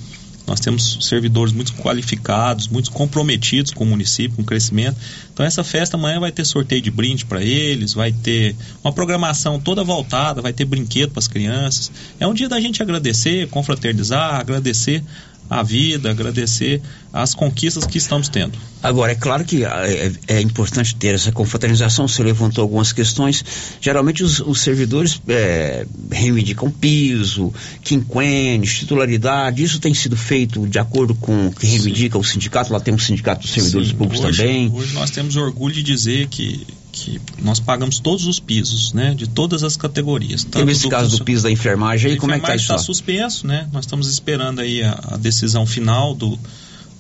Nós 0.51 0.59
temos 0.59 0.99
servidores 1.03 1.53
muito 1.53 1.73
qualificados, 1.75 2.67
muito 2.67 2.91
comprometidos 2.91 3.71
com 3.71 3.85
o 3.85 3.87
município, 3.87 4.35
com 4.35 4.43
o 4.43 4.45
crescimento. 4.45 4.97
Então 5.33 5.47
essa 5.47 5.63
festa 5.63 5.97
amanhã 5.97 6.19
vai 6.19 6.33
ter 6.33 6.45
sorteio 6.45 6.83
de 6.83 6.91
brinde 6.91 7.25
para 7.25 7.41
eles, 7.41 7.95
vai 7.95 8.11
ter 8.11 8.57
uma 8.83 8.93
programação 8.93 9.61
toda 9.61 9.85
voltada, 9.85 10.43
vai 10.43 10.53
ter 10.53 10.65
brinquedo 10.65 11.13
para 11.13 11.21
as 11.21 11.29
crianças. 11.29 11.93
É 12.19 12.27
um 12.27 12.35
dia 12.35 12.49
da 12.49 12.61
gente 12.61 12.83
agradecer, 12.83 13.49
confraternizar, 13.49 14.41
agradecer 14.41 15.05
a 15.51 15.65
vida, 15.65 16.13
agradecer 16.13 16.81
as 17.13 17.35
conquistas 17.35 17.85
que 17.85 17.99
estamos 17.99 18.29
tendo. 18.29 18.57
Agora, 18.81 19.11
é 19.11 19.15
claro 19.17 19.45
que 19.45 19.65
é, 19.65 20.13
é 20.29 20.41
importante 20.41 20.95
ter 20.95 21.15
essa 21.15 21.33
confraternização, 21.33 22.07
você 22.07 22.23
levantou 22.23 22.63
algumas 22.63 22.93
questões. 22.93 23.45
Geralmente 23.81 24.23
os, 24.23 24.39
os 24.39 24.61
servidores 24.61 25.21
é, 25.27 25.85
reivindicam 26.11 26.71
piso, 26.71 27.53
quinquênios, 27.83 28.79
titularidade, 28.79 29.63
isso 29.63 29.81
tem 29.81 29.93
sido 29.93 30.17
feito 30.17 30.67
de 30.69 30.79
acordo 30.79 31.17
com 31.17 31.49
o 31.49 31.53
que 31.53 31.67
reivindica 31.67 32.15
Sim. 32.15 32.21
o 32.21 32.25
sindicato, 32.25 32.73
lá 32.73 32.79
tem 32.79 32.95
um 32.95 32.99
sindicato 32.99 33.43
dos 33.43 33.51
servidores 33.51 33.89
Sim, 33.89 33.97
públicos 33.97 34.25
hoje, 34.25 34.39
também. 34.39 34.71
Hoje 34.73 34.95
nós 34.95 35.11
temos 35.11 35.35
orgulho 35.35 35.75
de 35.75 35.83
dizer 35.83 36.29
que 36.29 36.65
que 36.93 37.21
nós 37.39 37.61
pagamos 37.61 37.99
todos 37.99 38.27
os 38.27 38.41
pisos, 38.41 38.93
né, 38.93 39.15
de 39.15 39.29
todas 39.29 39.63
as 39.63 39.77
categorias. 39.77 40.45
Teve 40.45 40.73
esse 40.73 40.89
caso 40.89 41.19
do 41.19 41.25
piso 41.25 41.43
da 41.43 41.51
enfermagem 41.51 42.13
aí, 42.13 42.17
como 42.17 42.33
é 42.33 42.39
que 42.39 42.45
está 42.45 42.57
isso? 42.57 42.65
está 42.65 42.79
suspenso, 42.79 43.47
né? 43.47 43.69
Nós 43.73 43.85
estamos 43.85 44.09
esperando 44.09 44.61
aí 44.61 44.83
a, 44.83 44.99
a 45.13 45.17
decisão 45.17 45.65
final 45.67 46.15
do, 46.15 46.39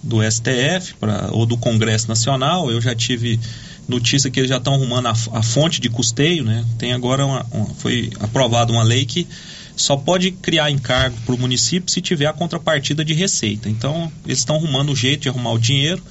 do 0.03 0.19
STF 0.23 0.95
pra, 0.99 1.29
ou 1.33 1.45
do 1.45 1.57
Congresso 1.57 2.09
Nacional. 2.09 2.71
Eu 2.71 2.81
já 2.81 2.95
tive 2.95 3.39
notícia 3.89 4.31
que 4.31 4.41
eles 4.41 4.49
já 4.49 4.59
estão 4.59 4.75
arrumando 4.75 5.07
a, 5.07 5.11
a, 5.11 5.43
fonte 5.43 5.81
de 5.81 5.91
custeio, 5.91 6.45
né? 6.45 6.65
Tem 6.79 6.93
agora 6.93 7.27
uma, 7.27 7.47
uma, 7.51 7.67
foi 7.67 8.11
aprovada 8.21 8.73
uma 8.73 8.83
lei 8.83 9.05
que 9.05 9.27
só 9.77 9.97
pode 9.97 10.31
criar 10.31 10.71
encargo 10.71 11.17
para 11.25 11.35
o 11.35 11.39
município 11.39 11.91
se 11.91 12.01
tiver 12.01 12.27
a 12.27 12.33
contrapartida 12.33 13.05
de 13.05 13.15
receita. 13.15 13.69
Então, 13.69 14.13
eles 14.25 14.39
estão 14.39 14.57
arrumando 14.57 14.91
o 14.93 14.97
jeito 14.97 15.23
de 15.23 15.29
arrumar 15.29 15.53
o 15.53 15.59
dinheiro 15.59 16.03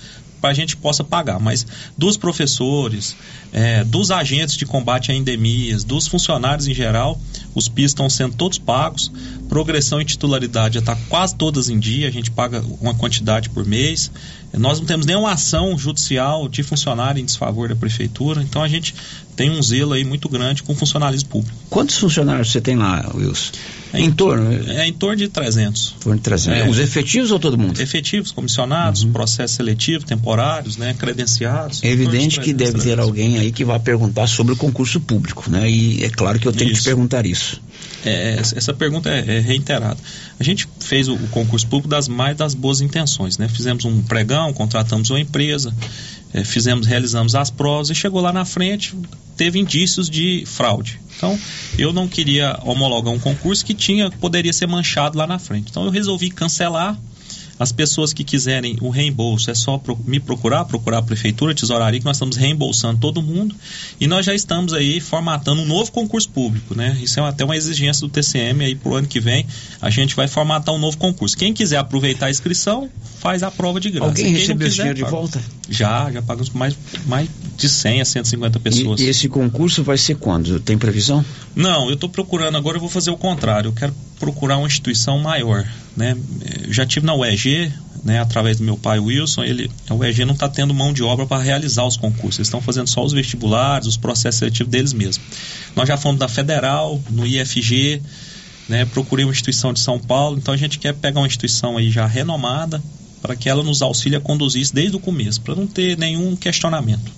a 0.41 0.53
gente 0.53 0.77
possa 0.77 1.03
pagar. 1.03 1.39
Mas 1.39 1.65
dos 1.97 2.17
professores, 2.17 3.15
é, 3.51 3.83
dos 3.83 4.11
agentes 4.11 4.55
de 4.55 4.65
combate 4.65 5.11
a 5.11 5.15
endemias, 5.15 5.83
dos 5.83 6.07
funcionários 6.07 6.67
em 6.67 6.73
geral, 6.73 7.19
os 7.53 7.67
PIS 7.67 7.91
estão 7.91 8.09
sendo 8.09 8.35
todos 8.35 8.57
pagos. 8.57 9.11
Progressão 9.47 9.99
e 9.99 10.05
titularidade 10.05 10.75
já 10.75 10.79
está 10.79 10.95
quase 11.09 11.35
todas 11.35 11.69
em 11.69 11.79
dia, 11.79 12.07
a 12.07 12.11
gente 12.11 12.29
paga 12.31 12.63
uma 12.79 12.93
quantidade 12.93 13.49
por 13.49 13.65
mês. 13.65 14.11
Nós 14.57 14.79
não 14.79 14.85
temos 14.85 15.05
nenhuma 15.05 15.31
ação 15.31 15.77
judicial 15.77 16.47
de 16.47 16.63
funcionário 16.63 17.21
em 17.21 17.25
desfavor 17.25 17.69
da 17.69 17.75
prefeitura, 17.75 18.41
então 18.41 18.63
a 18.63 18.67
gente 18.67 18.95
tem 19.35 19.49
um 19.51 19.61
zelo 19.61 19.93
aí 19.93 20.03
muito 20.03 20.27
grande 20.27 20.63
com 20.63 20.73
o 20.73 20.75
funcionalismo 20.75 21.29
público. 21.29 21.55
Quantos 21.69 21.97
funcionários 21.97 22.51
você 22.51 22.59
tem 22.59 22.75
lá, 22.75 23.09
Wilson? 23.15 23.51
É 23.93 24.01
em, 24.01 24.05
em 24.05 24.11
torno? 24.11 24.51
É 24.69 24.87
em 24.87 24.93
torno 24.93 25.15
de 25.15 25.27
300. 25.29 25.95
Torno 25.99 26.17
de 26.17 26.23
300. 26.23 26.59
É. 26.59 26.69
Os 26.69 26.77
efetivos 26.77 27.31
ou 27.31 27.39
todo 27.39 27.57
mundo? 27.57 27.79
Efetivos, 27.81 28.31
comissionados, 28.31 29.03
uhum. 29.03 29.11
processo 29.11 29.55
seletivo, 29.55 30.05
temporários, 30.05 30.77
né, 30.77 30.93
credenciados. 30.97 31.81
É 31.83 31.89
evidente 31.89 32.39
que 32.39 32.53
deve 32.53 32.79
ter 32.79 32.99
alguém 32.99 33.37
aí 33.37 33.51
que 33.51 33.63
vai 33.63 33.79
perguntar 33.79 34.27
sobre 34.27 34.53
o 34.53 34.55
concurso 34.55 34.99
público, 34.99 35.49
né? 35.49 35.69
E 35.69 36.03
é 36.03 36.09
claro 36.09 36.39
que 36.39 36.47
eu 36.47 36.51
tenho 36.51 36.71
isso. 36.71 36.81
que 36.81 36.83
te 36.83 36.85
perguntar 36.85 37.25
isso. 37.25 37.61
É, 38.05 38.37
essa 38.39 38.73
pergunta 38.73 39.09
é, 39.09 39.37
é, 39.37 39.39
reiterada. 39.39 39.97
A 40.39 40.43
gente 40.43 40.67
fez 40.79 41.07
o, 41.07 41.15
o, 41.15 41.27
concurso 41.29 41.67
público 41.67 41.89
das 41.89 42.07
mais 42.07 42.37
das 42.37 42.53
boas 42.53 42.79
intenções, 42.79 43.37
né? 43.37 43.49
Fizemos 43.49 43.83
um 43.83 44.01
pregão, 44.01 44.53
contratamos 44.53 45.09
uma 45.09 45.19
empresa, 45.19 45.73
é, 46.33 46.43
fizemos, 46.43 46.87
realizamos 46.87 47.35
as 47.35 47.49
provas 47.49 47.89
e 47.89 47.95
chegou 47.95 48.21
lá 48.21 48.31
na 48.31 48.45
frente, 48.45 48.95
teve 49.35 49.59
indícios 49.59 50.09
de 50.09 50.43
fraude. 50.45 50.99
Então, 51.17 51.37
eu 51.77 51.91
não 51.91 52.07
queria 52.07 52.57
homologar 52.63 53.13
um 53.13 53.19
concurso 53.19 53.65
que 53.65 53.73
tinha 53.73 54.09
poderia 54.09 54.53
ser 54.53 54.67
manchado 54.67 55.17
lá 55.17 55.27
na 55.27 55.37
frente. 55.37 55.69
Então, 55.69 55.83
eu 55.83 55.91
resolvi 55.91 56.29
cancelar 56.29 56.97
as 57.59 57.73
pessoas 57.73 58.13
que 58.13 58.23
quiserem 58.23 58.77
o 58.79 58.89
reembolso, 58.89 59.51
é 59.51 59.53
só 59.53 59.81
me 60.05 60.17
procurar, 60.17 60.63
procurar 60.63 60.99
a 60.99 61.01
Prefeitura, 61.01 61.53
Tesouraria, 61.53 61.99
que 61.99 62.05
nós 62.05 62.15
estamos 62.15 62.37
reembolsando 62.37 62.99
todo 63.01 63.21
mundo. 63.21 63.53
E 63.99 64.07
nós 64.07 64.25
já 64.25 64.33
estamos 64.33 64.71
aí 64.71 65.01
formatando 65.01 65.61
um 65.61 65.65
novo 65.65 65.91
concurso 65.91 66.29
público, 66.29 66.73
né? 66.73 66.97
Isso 67.01 67.19
é 67.19 67.23
até 67.23 67.43
uma 67.43 67.57
exigência 67.57 68.07
do 68.07 68.09
TCM 68.09 68.63
aí 68.63 68.75
pro 68.75 68.95
ano 68.95 69.07
que 69.07 69.19
vem. 69.19 69.45
A 69.81 69.89
gente 69.89 70.15
vai 70.15 70.27
formatar 70.27 70.73
um 70.73 70.77
novo 70.77 70.97
concurso. 70.97 71.37
Quem 71.37 71.53
quiser 71.53 71.77
aproveitar 71.77 72.27
a 72.27 72.29
inscrição, 72.29 72.89
faz 73.19 73.43
a 73.43 73.51
prova 73.51 73.79
de 73.79 73.89
graça. 73.89 74.07
Alguém 74.07 74.33
recebeu 74.33 74.67
esse 74.67 74.77
dinheiro 74.77 74.97
de 74.97 75.03
volta? 75.03 75.41
Já, 75.69 76.09
já 76.11 76.21
pagamos 76.21 76.49
mais, 76.51 76.77
mais 77.05 77.27
de 77.57 77.67
100 77.67 78.01
a 78.01 78.05
150 78.05 78.59
pessoas. 78.61 79.01
E, 79.01 79.03
e 79.03 79.07
esse 79.09 79.27
concurso 79.27 79.83
vai 79.83 79.97
ser 79.97 80.15
quando? 80.15 80.61
Tem 80.61 80.77
previsão? 80.77 81.25
Não, 81.53 81.89
eu 81.89 81.95
estou 81.95 82.09
procurando 82.09 82.57
agora, 82.57 82.77
eu 82.77 82.81
vou 82.81 82.89
fazer 82.89 83.11
o 83.11 83.17
contrário. 83.17 83.67
Eu 83.67 83.73
quero 83.73 83.93
procurar 84.19 84.57
uma 84.57 84.67
instituição 84.67 85.17
maior, 85.19 85.65
né? 85.95 86.15
Eu 86.65 86.73
já 86.73 86.85
tive 86.85 87.05
na 87.05 87.15
UEG, 87.15 87.48
né, 88.03 88.19
através 88.19 88.57
do 88.57 88.63
meu 88.63 88.77
pai 88.77 88.99
Wilson, 88.99 89.43
ele, 89.43 89.69
a 89.89 89.93
UEG 89.93 90.23
não 90.25 90.33
está 90.33 90.47
tendo 90.47 90.73
mão 90.73 90.93
de 90.93 91.03
obra 91.03 91.25
para 91.25 91.41
realizar 91.41 91.85
os 91.85 91.97
concursos, 91.97 92.39
eles 92.39 92.47
estão 92.47 92.61
fazendo 92.61 92.87
só 92.87 93.03
os 93.03 93.11
vestibulares, 93.13 93.87
os 93.87 93.97
processos 93.97 94.39
seletivos 94.39 94.71
deles 94.71 94.93
mesmos. 94.93 95.19
Nós 95.75 95.87
já 95.87 95.97
fomos 95.97 96.19
da 96.19 96.27
Federal, 96.27 97.01
no 97.09 97.25
IFG, 97.25 98.01
né, 98.69 98.85
procurei 98.85 99.25
uma 99.25 99.31
instituição 99.31 99.73
de 99.73 99.79
São 99.79 99.99
Paulo, 99.99 100.37
então 100.37 100.53
a 100.53 100.57
gente 100.57 100.79
quer 100.79 100.93
pegar 100.93 101.19
uma 101.19 101.27
instituição 101.27 101.77
aí 101.77 101.89
já 101.91 102.05
renomada, 102.05 102.81
para 103.21 103.35
que 103.35 103.49
ela 103.49 103.63
nos 103.63 103.81
auxilie 103.81 104.17
a 104.17 104.21
conduzir 104.21 104.61
isso 104.61 104.73
desde 104.73 104.95
o 104.95 104.99
começo, 104.99 105.41
para 105.41 105.55
não 105.55 105.67
ter 105.67 105.97
nenhum 105.97 106.35
questionamento. 106.37 107.11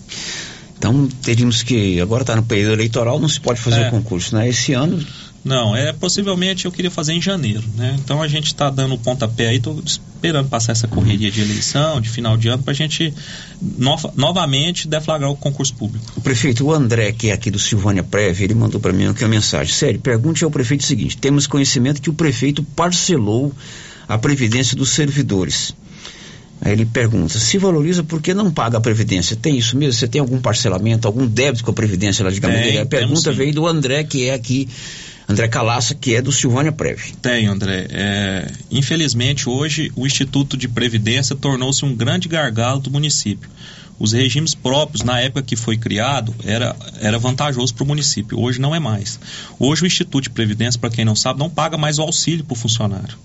Então 0.78 1.08
teríamos 1.22 1.62
que, 1.62 2.02
agora 2.02 2.24
está 2.24 2.36
no 2.36 2.42
período 2.42 2.74
eleitoral, 2.74 3.20
não 3.20 3.30
se 3.30 3.40
pode 3.40 3.60
fazer 3.62 3.82
É. 3.82 3.88
o 3.88 3.92
concurso, 3.92 4.36
né? 4.36 4.50
Esse 4.50 4.74
ano 4.74 5.00
Não, 5.44 5.76
é 5.76 5.92
possivelmente 5.92 6.66
eu 6.66 6.72
queria 6.72 6.92
fazer 6.92 7.14
em 7.14 7.22
janeiro, 7.22 7.64
né? 7.76 7.96
Então 8.04 8.22
a 8.22 8.28
gente 8.28 8.46
está 8.48 8.70
dando 8.70 8.94
o 8.94 8.98
pontapé 8.98 9.48
aí, 9.48 9.58
estou 9.58 9.82
esperando 9.84 10.48
passar 10.50 10.72
essa 10.74 10.88
correria 10.88 11.32
de 11.32 11.42
eleição, 11.42 12.00
de 12.00 12.10
final 12.10 12.38
de 12.38 12.48
ano, 12.48 12.62
para 12.62 12.72
a 12.74 12.76
gente 12.76 13.12
nova- 13.60 14.14
novamente 14.16 14.88
deflagrar 14.88 15.32
o 15.32 15.36
concurso 15.36 15.74
público. 15.74 16.06
O 16.16 16.22
prefeito, 16.22 16.64
o 16.66 16.72
André, 16.72 17.12
que 17.12 17.30
é 17.30 17.34
aqui 17.34 17.50
do 17.50 17.58
Silvânia 17.58 18.04
Prévia, 18.04 18.44
ele 18.44 18.54
mandou 18.54 18.80
para 18.80 18.94
mim 18.94 19.08
aqui 19.08 19.24
uma 19.24 19.30
mensagem. 19.30 19.74
Sério, 19.74 20.00
pergunte 20.00 20.44
ao 20.44 20.52
prefeito 20.52 20.82
o 20.82 20.86
seguinte: 20.86 21.18
temos 21.18 21.48
conhecimento 21.48 22.02
que 22.02 22.10
o 22.10 22.14
prefeito 22.14 22.62
parcelou 22.64 23.52
a 24.08 24.18
previdência 24.20 24.78
dos 24.78 24.90
servidores. 24.92 25.74
Aí 26.62 26.74
ele 26.74 26.86
pergunta: 26.86 27.40
se 27.40 27.58
valoriza, 27.58 28.04
por 28.04 28.22
que 28.22 28.32
não 28.36 28.52
paga 28.52 28.78
a 28.78 28.82
previdência? 28.82 29.36
Tem 29.36 29.58
isso 29.58 29.76
mesmo? 29.76 29.94
Você 29.94 30.08
tem 30.08 30.22
algum 30.22 30.40
parcelamento, 30.40 31.08
algum 31.08 31.26
débito 31.26 31.64
com 31.64 31.72
a 31.72 31.74
previdência 31.74 32.24
lá 32.24 32.30
de 32.30 32.40
Gameleira? 32.40 32.84
A 32.84 32.86
pergunta 32.86 33.32
veio 33.32 33.54
do 33.56 33.66
André, 33.66 34.04
que 34.04 34.30
é 34.30 34.36
aqui, 34.36 34.70
André 35.32 35.48
Calaça, 35.48 35.96
que 35.96 36.14
é 36.14 36.22
do 36.22 36.32
Silvânia 36.32 36.74
Prévia. 36.74 37.14
Tem, 37.22 37.48
André. 37.48 37.88
É, 37.90 38.52
infelizmente, 38.70 39.48
hoje, 39.48 39.90
o 39.96 40.06
Instituto 40.06 40.58
de 40.58 40.68
Previdência 40.68 41.36
tornou-se 41.36 41.86
um 41.86 41.96
grande 41.96 42.28
gargalo 42.28 42.82
do 42.82 42.92
município. 42.92 43.50
Os 44.02 44.14
regimes 44.14 44.56
próprios, 44.56 45.04
na 45.04 45.20
época 45.20 45.44
que 45.44 45.56
foi 45.56 45.78
criado, 45.78 46.34
era, 46.44 46.76
era 47.00 47.20
vantajoso 47.20 47.72
para 47.76 47.84
o 47.84 47.88
município. 47.88 48.40
Hoje 48.40 48.60
não 48.60 48.74
é 48.74 48.80
mais. 48.80 49.20
Hoje, 49.60 49.84
o 49.84 49.86
Instituto 49.86 50.24
de 50.24 50.32
Previdência, 50.32 50.80
para 50.80 50.90
quem 50.90 51.06
não 51.06 51.16
sabe, 51.16 51.40
não 51.40 51.52
paga 51.52 51.78
mais 51.78 52.00
o 52.00 52.02
auxílio 52.02 52.44
para 52.44 52.54
o 52.54 52.58
funcionário. 52.58 53.16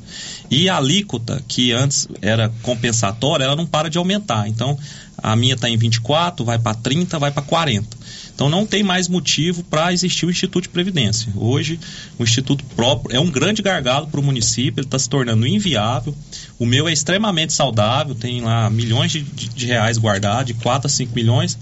E 0.50 0.68
a 0.68 0.76
alíquota, 0.76 1.42
que 1.48 1.72
antes 1.72 2.06
era 2.20 2.52
compensatória, 2.60 3.44
ela 3.44 3.56
não 3.56 3.64
para 3.64 3.88
de 3.88 3.96
aumentar. 3.96 4.48
Então, 4.48 4.78
a 5.16 5.34
minha 5.34 5.54
está 5.54 5.66
em 5.66 5.78
24, 5.78 6.44
vai 6.44 6.58
para 6.58 6.74
30, 6.74 7.18
vai 7.18 7.30
para 7.30 7.42
40. 7.42 7.96
Então 8.36 8.50
não 8.50 8.66
tem 8.66 8.82
mais 8.82 9.08
motivo 9.08 9.64
para 9.64 9.94
existir 9.94 10.26
o 10.26 10.30
Instituto 10.30 10.64
de 10.64 10.68
Previdência. 10.68 11.32
Hoje, 11.34 11.80
o 12.18 12.22
Instituto 12.22 12.62
próprio 12.76 13.16
é 13.16 13.18
um 13.18 13.30
grande 13.30 13.62
gargalo 13.62 14.08
para 14.08 14.20
o 14.20 14.22
município, 14.22 14.80
ele 14.80 14.86
está 14.86 14.98
se 14.98 15.08
tornando 15.08 15.46
inviável. 15.46 16.14
O 16.58 16.64
meu 16.66 16.88
é 16.88 16.92
extremamente 16.92 17.52
saudável, 17.52 18.14
tem 18.14 18.40
lá 18.40 18.70
milhões 18.70 19.12
de, 19.12 19.22
de- 19.22 19.66
reais 19.66 19.98
guardados, 19.98 20.46
de 20.46 20.54
4 20.54 20.86
a 20.86 20.90
5 20.90 21.14
milhões, 21.14 21.58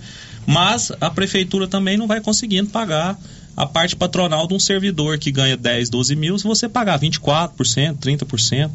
mas 0.47 0.93
a 1.01 1.11
prefeitura 1.11 1.67
também 1.67 1.97
não 1.97 2.07
vai 2.07 2.21
conseguindo 2.21 2.71
pagar 2.71 3.19
a 3.57 3.67
parte 3.67 3.95
patronal 3.97 4.47
de 4.47 4.55
um 4.55 4.59
servidor 4.59 5.19
que 5.19 5.31
ganha 5.33 5.57
10, 5.57 5.89
12 5.89 6.17
mil, 6.17 6.39
se 6.39 6.45
você 6.45 6.69
pagar 6.69 6.99
24%, 6.99 7.97
30%. 7.99 8.71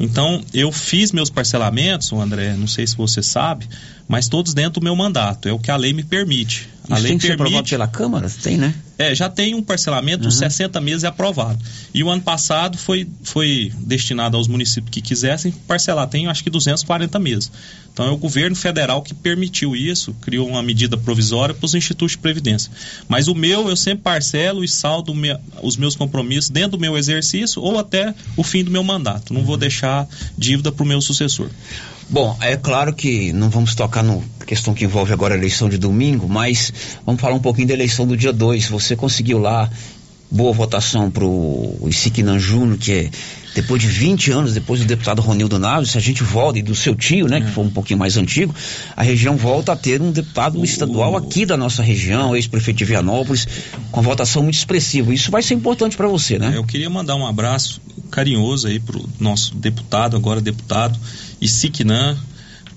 Então, 0.00 0.42
eu 0.54 0.70
fiz 0.70 1.10
meus 1.12 1.28
parcelamentos, 1.30 2.12
André, 2.12 2.54
não 2.56 2.66
sei 2.68 2.86
se 2.86 2.96
você 2.96 3.22
sabe, 3.22 3.66
mas 4.06 4.28
todos 4.28 4.54
dentro 4.54 4.80
do 4.80 4.84
meu 4.84 4.94
mandato. 4.94 5.48
É 5.48 5.52
o 5.52 5.58
que 5.58 5.70
a 5.70 5.76
lei 5.76 5.92
me 5.92 6.02
permite. 6.04 6.68
a 6.88 6.94
Isso 6.94 7.02
lei 7.02 7.10
tem 7.12 7.18
que 7.18 7.26
ser 7.26 7.32
aprovado 7.32 7.52
permite. 7.54 7.70
pela 7.70 7.86
Câmara? 7.88 8.30
Tem, 8.42 8.56
né? 8.56 8.74
É, 8.96 9.14
já 9.14 9.28
tem 9.28 9.54
um 9.54 9.62
parcelamento, 9.62 10.22
Uhum. 10.22 10.28
os 10.28 10.36
60 10.38 10.80
meses 10.80 11.04
é 11.04 11.06
aprovado. 11.08 11.58
E 11.94 12.02
o 12.02 12.08
ano 12.10 12.22
passado 12.22 12.76
foi, 12.78 13.06
foi 13.22 13.70
destinado 13.80 14.36
aos 14.36 14.48
municípios 14.48 14.90
que 14.90 15.00
quisessem 15.02 15.52
parcelar, 15.52 16.08
tem 16.08 16.26
acho 16.26 16.42
que 16.42 16.50
240 16.50 17.18
meses. 17.18 17.50
Então 17.92 18.06
é 18.06 18.10
o 18.10 18.16
governo 18.16 18.56
federal 18.56 19.02
que 19.02 19.12
permitiu 19.14 19.76
isso, 19.76 20.14
criou 20.20 20.48
uma 20.48 20.62
medida 20.62 20.96
provisória 20.96 21.54
para 21.54 21.64
os 21.66 21.74
institutos 21.74 22.12
de 22.12 22.18
previdência. 22.18 22.70
Mas 23.08 23.28
o 23.28 23.34
meu, 23.34 23.68
eu 23.68 23.76
sempre 23.76 24.02
parcelo 24.04 24.64
e 24.64 24.68
saldo 24.68 25.14
me- 25.14 25.36
os 25.62 25.76
meus 25.76 25.94
compromissos 25.94 26.48
dentro 26.50 26.72
do 26.72 26.80
meu 26.80 26.96
exercício 26.96 27.60
ou 27.62 27.78
até 27.78 28.14
o 28.36 28.42
fim 28.42 28.64
do 28.64 28.70
meu 28.70 28.82
mandato. 28.82 29.32
Não 29.34 29.42
vou 29.44 29.56
deixar 29.56 29.87
dívida 30.36 30.72
para 30.72 30.84
o 30.84 30.86
meu 30.86 31.00
sucessor. 31.00 31.48
Bom, 32.10 32.36
é 32.40 32.56
claro 32.56 32.94
que 32.94 33.32
não 33.32 33.50
vamos 33.50 33.74
tocar 33.74 34.02
na 34.02 34.18
questão 34.46 34.72
que 34.72 34.84
envolve 34.84 35.12
agora 35.12 35.34
a 35.34 35.36
eleição 35.36 35.68
de 35.68 35.76
domingo, 35.76 36.26
mas 36.26 36.72
vamos 37.04 37.20
falar 37.20 37.34
um 37.34 37.40
pouquinho 37.40 37.68
da 37.68 37.74
eleição 37.74 38.06
do 38.06 38.16
dia 38.16 38.32
2. 38.32 38.68
Você 38.68 38.96
conseguiu 38.96 39.38
lá 39.38 39.70
boa 40.30 40.52
votação 40.52 41.10
pro 41.10 41.76
Isiquinan 41.86 42.38
Júnior, 42.38 42.78
que 42.78 42.92
é 42.92 43.10
depois 43.54 43.80
de 43.80 43.88
20 43.88 44.30
anos, 44.30 44.54
depois 44.54 44.80
do 44.80 44.86
deputado 44.86 45.20
Ronildo 45.20 45.58
Naves, 45.58 45.92
se 45.92 45.98
a 45.98 46.00
gente 46.00 46.22
volta, 46.22 46.58
e 46.58 46.62
do 46.62 46.74
seu 46.74 46.94
tio, 46.94 47.26
né, 47.26 47.40
que 47.40 47.50
foi 47.50 47.64
um 47.64 47.70
pouquinho 47.70 47.98
mais 47.98 48.16
antigo, 48.16 48.54
a 48.96 49.02
região 49.02 49.36
volta 49.36 49.72
a 49.72 49.76
ter 49.76 50.00
um 50.00 50.12
deputado 50.12 50.62
estadual 50.64 51.16
aqui 51.16 51.44
da 51.44 51.56
nossa 51.56 51.82
região, 51.82 52.36
ex-prefeito 52.36 52.78
de 52.78 52.84
Vianópolis, 52.84 53.46
com 53.90 54.02
votação 54.02 54.42
muito 54.42 54.56
expressiva. 54.56 55.12
Isso 55.12 55.30
vai 55.30 55.42
ser 55.42 55.54
importante 55.54 55.96
para 55.96 56.08
você, 56.08 56.38
né? 56.38 56.52
Eu 56.54 56.64
queria 56.64 56.90
mandar 56.90 57.16
um 57.16 57.26
abraço 57.26 57.80
carinhoso 58.10 58.68
aí 58.68 58.78
pro 58.78 59.08
nosso 59.18 59.54
deputado, 59.54 60.16
agora 60.16 60.40
deputado, 60.40 60.98
Isiquinan, 61.40 62.16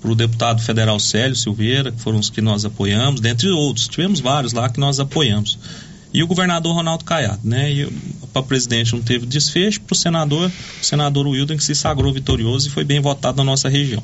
para 0.00 0.10
o 0.10 0.14
deputado 0.16 0.60
federal 0.60 0.98
Célio 0.98 1.36
Silveira, 1.36 1.92
que 1.92 2.00
foram 2.00 2.18
os 2.18 2.28
que 2.28 2.40
nós 2.40 2.64
apoiamos, 2.64 3.20
dentre 3.20 3.48
outros. 3.50 3.86
Tivemos 3.86 4.20
vários 4.20 4.52
lá 4.52 4.68
que 4.68 4.80
nós 4.80 4.98
apoiamos. 4.98 5.58
E 6.12 6.22
o 6.22 6.26
governador 6.26 6.74
Ronaldo 6.74 7.04
Caiado, 7.04 7.40
né? 7.42 7.72
E 7.72 7.86
para 8.32 8.42
presidente 8.42 8.94
não 8.94 9.02
teve 9.02 9.26
desfecho, 9.26 9.80
para 9.80 9.94
o 9.94 9.96
senador, 9.96 10.50
o 10.80 10.84
senador 10.84 11.26
Wilden 11.26 11.56
que 11.56 11.64
se 11.64 11.74
sagrou 11.74 12.12
vitorioso 12.12 12.68
e 12.68 12.70
foi 12.70 12.84
bem 12.84 13.00
votado 13.00 13.36
na 13.38 13.44
nossa 13.44 13.68
região. 13.68 14.02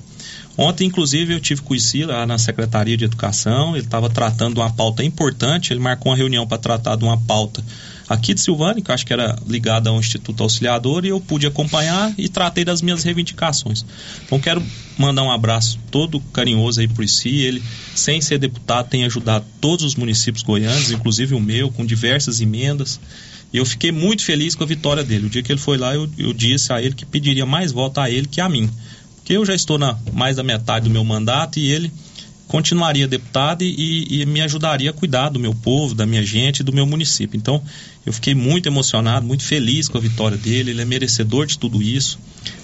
Ontem, 0.56 0.86
inclusive, 0.86 1.32
eu 1.32 1.40
tive 1.40 1.62
com 1.62 1.72
o 1.72 2.06
lá 2.06 2.26
na 2.26 2.36
Secretaria 2.36 2.96
de 2.96 3.04
Educação, 3.04 3.76
ele 3.76 3.84
estava 3.84 4.10
tratando 4.10 4.58
uma 4.58 4.70
pauta 4.70 5.04
importante, 5.04 5.72
ele 5.72 5.80
marcou 5.80 6.10
uma 6.10 6.18
reunião 6.18 6.46
para 6.46 6.58
tratar 6.58 6.96
de 6.96 7.04
uma 7.04 7.16
pauta 7.16 7.62
aqui 8.08 8.32
de 8.32 8.40
Silvânia, 8.40 8.82
que 8.82 8.90
acho 8.90 9.04
que 9.04 9.12
era 9.12 9.36
ligada 9.46 9.90
ao 9.90 9.98
Instituto 9.98 10.42
Auxiliador, 10.42 11.04
e 11.04 11.08
eu 11.08 11.20
pude 11.20 11.46
acompanhar 11.46 12.12
e 12.16 12.28
tratei 12.28 12.64
das 12.64 12.80
minhas 12.80 13.02
reivindicações. 13.02 13.84
Então 14.24 14.40
quero 14.40 14.62
mandar 14.96 15.22
um 15.22 15.30
abraço 15.30 15.78
todo 15.90 16.20
carinhoso 16.32 16.80
aí 16.80 16.88
por 16.88 17.06
si. 17.06 17.36
Ele, 17.36 17.62
sem 17.94 18.20
ser 18.20 18.38
deputado, 18.38 18.88
tem 18.88 19.04
ajudado 19.04 19.44
todos 19.60 19.84
os 19.84 19.94
municípios 19.94 20.42
goianos, 20.42 20.90
inclusive 20.90 21.34
o 21.34 21.40
meu, 21.40 21.70
com 21.70 21.84
diversas 21.84 22.40
emendas. 22.40 22.98
E 23.52 23.58
eu 23.58 23.66
fiquei 23.66 23.92
muito 23.92 24.24
feliz 24.24 24.54
com 24.54 24.64
a 24.64 24.66
vitória 24.66 25.04
dele. 25.04 25.26
O 25.26 25.30
dia 25.30 25.42
que 25.42 25.52
ele 25.52 25.60
foi 25.60 25.76
lá, 25.76 25.94
eu, 25.94 26.08
eu 26.18 26.32
disse 26.32 26.72
a 26.72 26.82
ele 26.82 26.94
que 26.94 27.04
pediria 27.06 27.46
mais 27.46 27.72
voto 27.72 28.00
a 28.00 28.10
ele 28.10 28.26
que 28.26 28.40
a 28.40 28.48
mim. 28.48 28.70
Porque 29.16 29.34
eu 29.34 29.44
já 29.44 29.54
estou 29.54 29.78
na 29.78 29.98
mais 30.12 30.36
da 30.36 30.42
metade 30.42 30.84
do 30.84 30.90
meu 30.90 31.04
mandato 31.04 31.58
e 31.58 31.70
ele 31.70 31.92
continuaria 32.48 33.06
deputado 33.06 33.62
e, 33.62 34.22
e, 34.22 34.26
me 34.26 34.40
ajudaria 34.40 34.90
a 34.90 34.92
cuidar 34.92 35.28
do 35.28 35.38
meu 35.38 35.54
povo, 35.54 35.94
da 35.94 36.06
minha 36.06 36.24
gente, 36.24 36.62
do 36.62 36.72
meu 36.72 36.86
município. 36.86 37.36
Então, 37.36 37.62
eu 38.04 38.12
fiquei 38.12 38.34
muito 38.34 38.66
emocionado, 38.66 39.26
muito 39.26 39.44
feliz 39.44 39.86
com 39.86 39.98
a 39.98 40.00
vitória 40.00 40.36
dele. 40.36 40.70
Ele 40.70 40.80
é 40.80 40.84
merecedor 40.84 41.46
de 41.46 41.58
tudo 41.58 41.82
isso. 41.82 42.18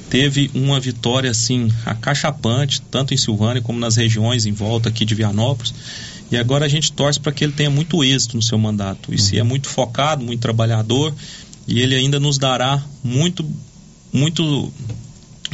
Teve 0.09 0.51
uma 0.55 0.81
vitória 0.81 1.31
assim 1.31 1.71
acachapante, 1.85 2.81
tanto 2.91 3.13
em 3.13 3.17
Silvânia 3.17 3.61
como 3.61 3.79
nas 3.79 3.97
regiões 3.97 4.47
em 4.47 4.53
volta 4.53 4.89
aqui 4.89 5.05
de 5.05 5.15
Vianópolis. 5.15 5.75
E 6.33 6.37
agora 6.37 6.65
a 6.65 6.69
gente 6.69 6.91
torce 6.91 7.21
para 7.21 7.33
que 7.33 7.45
ele 7.45 7.53
tenha 7.53 7.71
muito 7.71 8.03
êxito 8.03 8.37
no 8.37 8.43
seu 8.43 8.59
mandato. 8.59 9.13
E 9.13 9.19
se 9.19 9.39
é 9.39 9.43
muito 9.43 9.69
focado, 9.69 10.25
muito 10.25 10.41
trabalhador, 10.41 11.15
e 11.69 11.81
ele 11.81 11.95
ainda 11.95 12.19
nos 12.19 12.39
dará 12.39 12.83
muito, 13.03 13.45
muito 14.13 14.73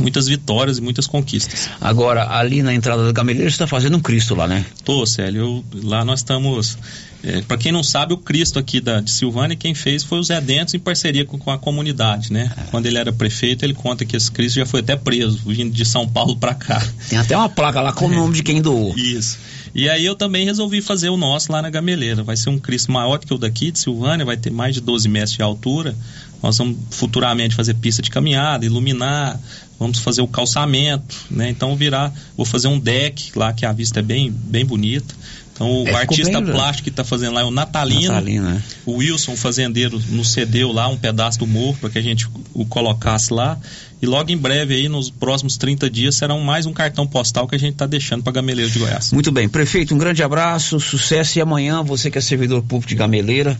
muitas 0.00 0.26
vitórias 0.26 0.78
e 0.78 0.80
muitas 0.80 1.06
conquistas. 1.06 1.68
Agora, 1.80 2.28
ali 2.30 2.62
na 2.62 2.74
entrada 2.74 3.04
da 3.04 3.12
Gameleira, 3.12 3.48
você 3.48 3.54
está 3.54 3.66
fazendo 3.66 3.96
um 3.96 4.00
Cristo 4.00 4.34
lá, 4.34 4.46
né? 4.46 4.64
Tô, 4.84 5.06
Célio. 5.06 5.40
Eu, 5.40 5.64
lá 5.82 6.04
nós 6.04 6.20
estamos. 6.20 6.78
É, 7.22 7.42
para 7.42 7.58
quem 7.58 7.70
não 7.70 7.82
sabe, 7.82 8.14
o 8.14 8.16
Cristo 8.16 8.58
aqui 8.58 8.80
da, 8.80 9.00
de 9.00 9.10
Silvânia, 9.10 9.54
quem 9.54 9.74
fez 9.74 10.02
foi 10.02 10.18
o 10.18 10.22
Zé 10.22 10.40
Dentes 10.40 10.72
em 10.72 10.78
parceria 10.78 11.24
com, 11.26 11.38
com 11.38 11.50
a 11.50 11.58
comunidade, 11.58 12.32
né? 12.32 12.50
É. 12.56 12.62
Quando 12.70 12.86
ele 12.86 12.96
era 12.96 13.12
prefeito, 13.12 13.64
ele 13.64 13.74
conta 13.74 14.04
que 14.04 14.16
esse 14.16 14.30
Cristo 14.32 14.56
já 14.56 14.66
foi 14.66 14.80
até 14.80 14.96
preso, 14.96 15.38
vindo 15.46 15.70
de 15.70 15.84
São 15.84 16.08
Paulo 16.08 16.36
para 16.36 16.54
cá. 16.54 16.82
Tem 17.08 17.18
até 17.18 17.36
uma 17.36 17.48
placa 17.48 17.80
lá 17.80 17.92
com 17.92 18.06
o 18.06 18.08
nome 18.08 18.34
de 18.34 18.42
quem 18.42 18.62
doou. 18.62 18.96
Isso. 18.96 19.38
E 19.74 19.88
aí 19.88 20.04
eu 20.04 20.14
também 20.14 20.44
resolvi 20.44 20.80
fazer 20.80 21.08
o 21.08 21.16
nosso 21.16 21.52
lá 21.52 21.62
na 21.62 21.70
Gameleira. 21.70 22.22
Vai 22.22 22.36
ser 22.36 22.50
um 22.50 22.58
Cristo 22.58 22.90
maior 22.90 23.18
que 23.18 23.32
o 23.32 23.38
daqui 23.38 23.70
de 23.70 23.78
Silvânia, 23.78 24.24
vai 24.24 24.36
ter 24.36 24.50
mais 24.50 24.74
de 24.74 24.80
12 24.80 25.08
metros 25.08 25.32
de 25.32 25.42
altura. 25.42 25.94
Nós 26.42 26.56
vamos 26.58 26.76
futuramente 26.90 27.54
fazer 27.54 27.74
pista 27.74 28.00
de 28.00 28.10
caminhada, 28.10 28.64
iluminar, 28.64 29.38
vamos 29.78 29.98
fazer 29.98 30.22
o 30.22 30.26
calçamento, 30.26 31.16
né? 31.30 31.50
Então 31.50 31.76
virar, 31.76 32.12
vou 32.36 32.46
fazer 32.46 32.68
um 32.68 32.78
deck 32.78 33.32
lá 33.36 33.52
que 33.52 33.66
a 33.66 33.72
vista 33.72 34.00
é 34.00 34.02
bem, 34.02 34.30
bem 34.30 34.64
bonita. 34.64 35.14
Então 35.52 35.82
o 35.82 35.88
é, 35.88 35.94
artista 35.94 36.40
bem, 36.40 36.52
plástico 36.52 36.84
que 36.84 36.90
está 36.90 37.04
fazendo 37.04 37.34
lá 37.34 37.42
é 37.42 37.44
o 37.44 37.50
Natalino. 37.50 38.08
Natalino 38.08 38.44
né? 38.44 38.62
O 38.86 38.92
Wilson, 38.92 39.36
fazendeiro, 39.36 40.00
nos 40.08 40.32
cedeu 40.32 40.72
lá 40.72 40.88
um 40.88 40.96
pedaço 40.96 41.38
do 41.38 41.46
morro 41.46 41.76
para 41.78 41.90
que 41.90 41.98
a 41.98 42.02
gente 42.02 42.26
o 42.54 42.64
colocasse 42.64 43.32
lá. 43.32 43.58
E 44.02 44.06
logo 44.06 44.32
em 44.32 44.36
breve, 44.36 44.74
aí, 44.74 44.88
nos 44.88 45.10
próximos 45.10 45.58
30 45.58 45.90
dias, 45.90 46.14
será 46.14 46.34
mais 46.34 46.64
um 46.64 46.72
cartão 46.72 47.06
postal 47.06 47.46
que 47.46 47.54
a 47.54 47.58
gente 47.58 47.72
está 47.72 47.84
deixando 47.84 48.22
para 48.22 48.32
Gameleira 48.32 48.70
de 48.70 48.78
Goiás. 48.78 49.12
Muito 49.12 49.30
bem. 49.30 49.46
Prefeito, 49.46 49.94
um 49.94 49.98
grande 49.98 50.22
abraço, 50.22 50.80
sucesso. 50.80 51.38
E 51.38 51.42
amanhã, 51.42 51.82
você 51.82 52.10
que 52.10 52.16
é 52.16 52.20
servidor 52.22 52.62
público 52.62 52.88
de 52.88 52.94
Gameleira, 52.94 53.58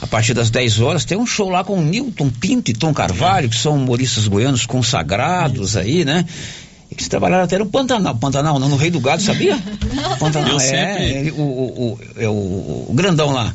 a 0.00 0.06
partir 0.06 0.32
das 0.32 0.48
10 0.48 0.80
horas, 0.80 1.04
tem 1.04 1.18
um 1.18 1.26
show 1.26 1.50
lá 1.50 1.62
com 1.62 1.78
Newton 1.82 2.30
Pinto 2.30 2.70
e 2.70 2.74
Tom 2.74 2.94
Carvalho, 2.94 3.50
que 3.50 3.56
são 3.56 3.76
humoristas 3.76 4.26
goianos 4.26 4.64
consagrados 4.64 5.70
Isso. 5.70 5.78
aí, 5.78 6.06
né? 6.06 6.24
E 6.90 6.94
que 6.94 7.06
trabalharam 7.06 7.44
até 7.44 7.58
no 7.58 7.66
Pantanal. 7.66 8.16
Pantanal, 8.16 8.58
não, 8.58 8.70
no 8.70 8.76
Rei 8.76 8.90
do 8.90 9.00
Gado, 9.00 9.20
sabia? 9.20 9.58
Pantanal, 10.18 10.58
é, 10.58 11.28
é, 11.28 11.32
o, 11.32 11.42
o, 11.42 11.98
é 12.16 12.28
o, 12.28 12.86
o 12.88 12.92
grandão 12.94 13.30
lá. 13.30 13.54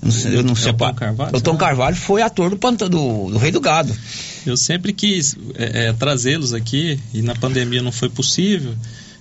Eu 0.00 0.06
não 0.06 0.12
sei, 0.12 0.36
eu 0.36 0.42
não 0.44 0.54
sei 0.54 0.70
é 0.70 0.74
o 0.74 0.76
Tom 0.76 0.94
Carvalho. 0.94 1.36
O 1.36 1.40
Tom 1.40 1.56
Carvalho 1.56 1.96
foi 1.96 2.22
ator 2.22 2.50
do, 2.50 2.88
do, 2.88 3.30
do 3.30 3.38
Rei 3.38 3.50
do 3.50 3.60
Gado. 3.60 3.92
Eu 4.46 4.56
sempre 4.56 4.92
quis 4.92 5.36
é, 5.54 5.86
é, 5.86 5.92
trazê-los 5.92 6.52
aqui 6.52 6.98
e 7.14 7.22
na 7.22 7.34
pandemia 7.34 7.82
não 7.82 7.92
foi 7.92 8.08
possível. 8.08 8.74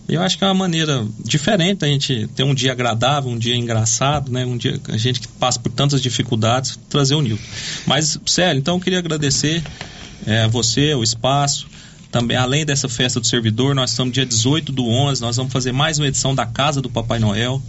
Eu 0.09 0.21
acho 0.21 0.37
que 0.37 0.43
é 0.43 0.47
uma 0.47 0.53
maneira 0.53 1.05
diferente 1.23 1.85
a 1.85 1.87
gente 1.87 2.27
ter 2.35 2.43
um 2.43 2.53
dia 2.53 2.71
agradável, 2.71 3.31
um 3.31 3.37
dia 3.37 3.55
engraçado, 3.55 4.31
né? 4.31 4.45
Um 4.45 4.57
dia 4.57 4.79
a 4.89 4.97
gente 4.97 5.21
que 5.21 5.27
passa 5.27 5.59
por 5.59 5.71
tantas 5.71 6.01
dificuldades, 6.01 6.77
trazer 6.89 7.15
o 7.15 7.21
Nilton. 7.21 7.41
Mas, 7.85 8.19
sério, 8.25 8.59
então 8.59 8.75
eu 8.75 8.81
queria 8.81 8.99
agradecer 8.99 9.63
é, 10.25 10.43
a 10.43 10.47
você, 10.47 10.93
o 10.95 11.03
espaço. 11.03 11.67
Também, 12.11 12.35
além 12.35 12.65
dessa 12.65 12.89
festa 12.89 13.21
do 13.21 13.27
servidor, 13.27 13.73
nós 13.73 13.91
estamos 13.91 14.13
dia 14.13 14.25
18 14.25 14.71
do 14.73 14.85
11, 14.85 15.21
nós 15.21 15.37
vamos 15.37 15.53
fazer 15.53 15.71
mais 15.71 15.97
uma 15.97 16.07
edição 16.07 16.35
da 16.35 16.45
Casa 16.45 16.81
do 16.81 16.89
Papai 16.89 17.19
Noel 17.19 17.61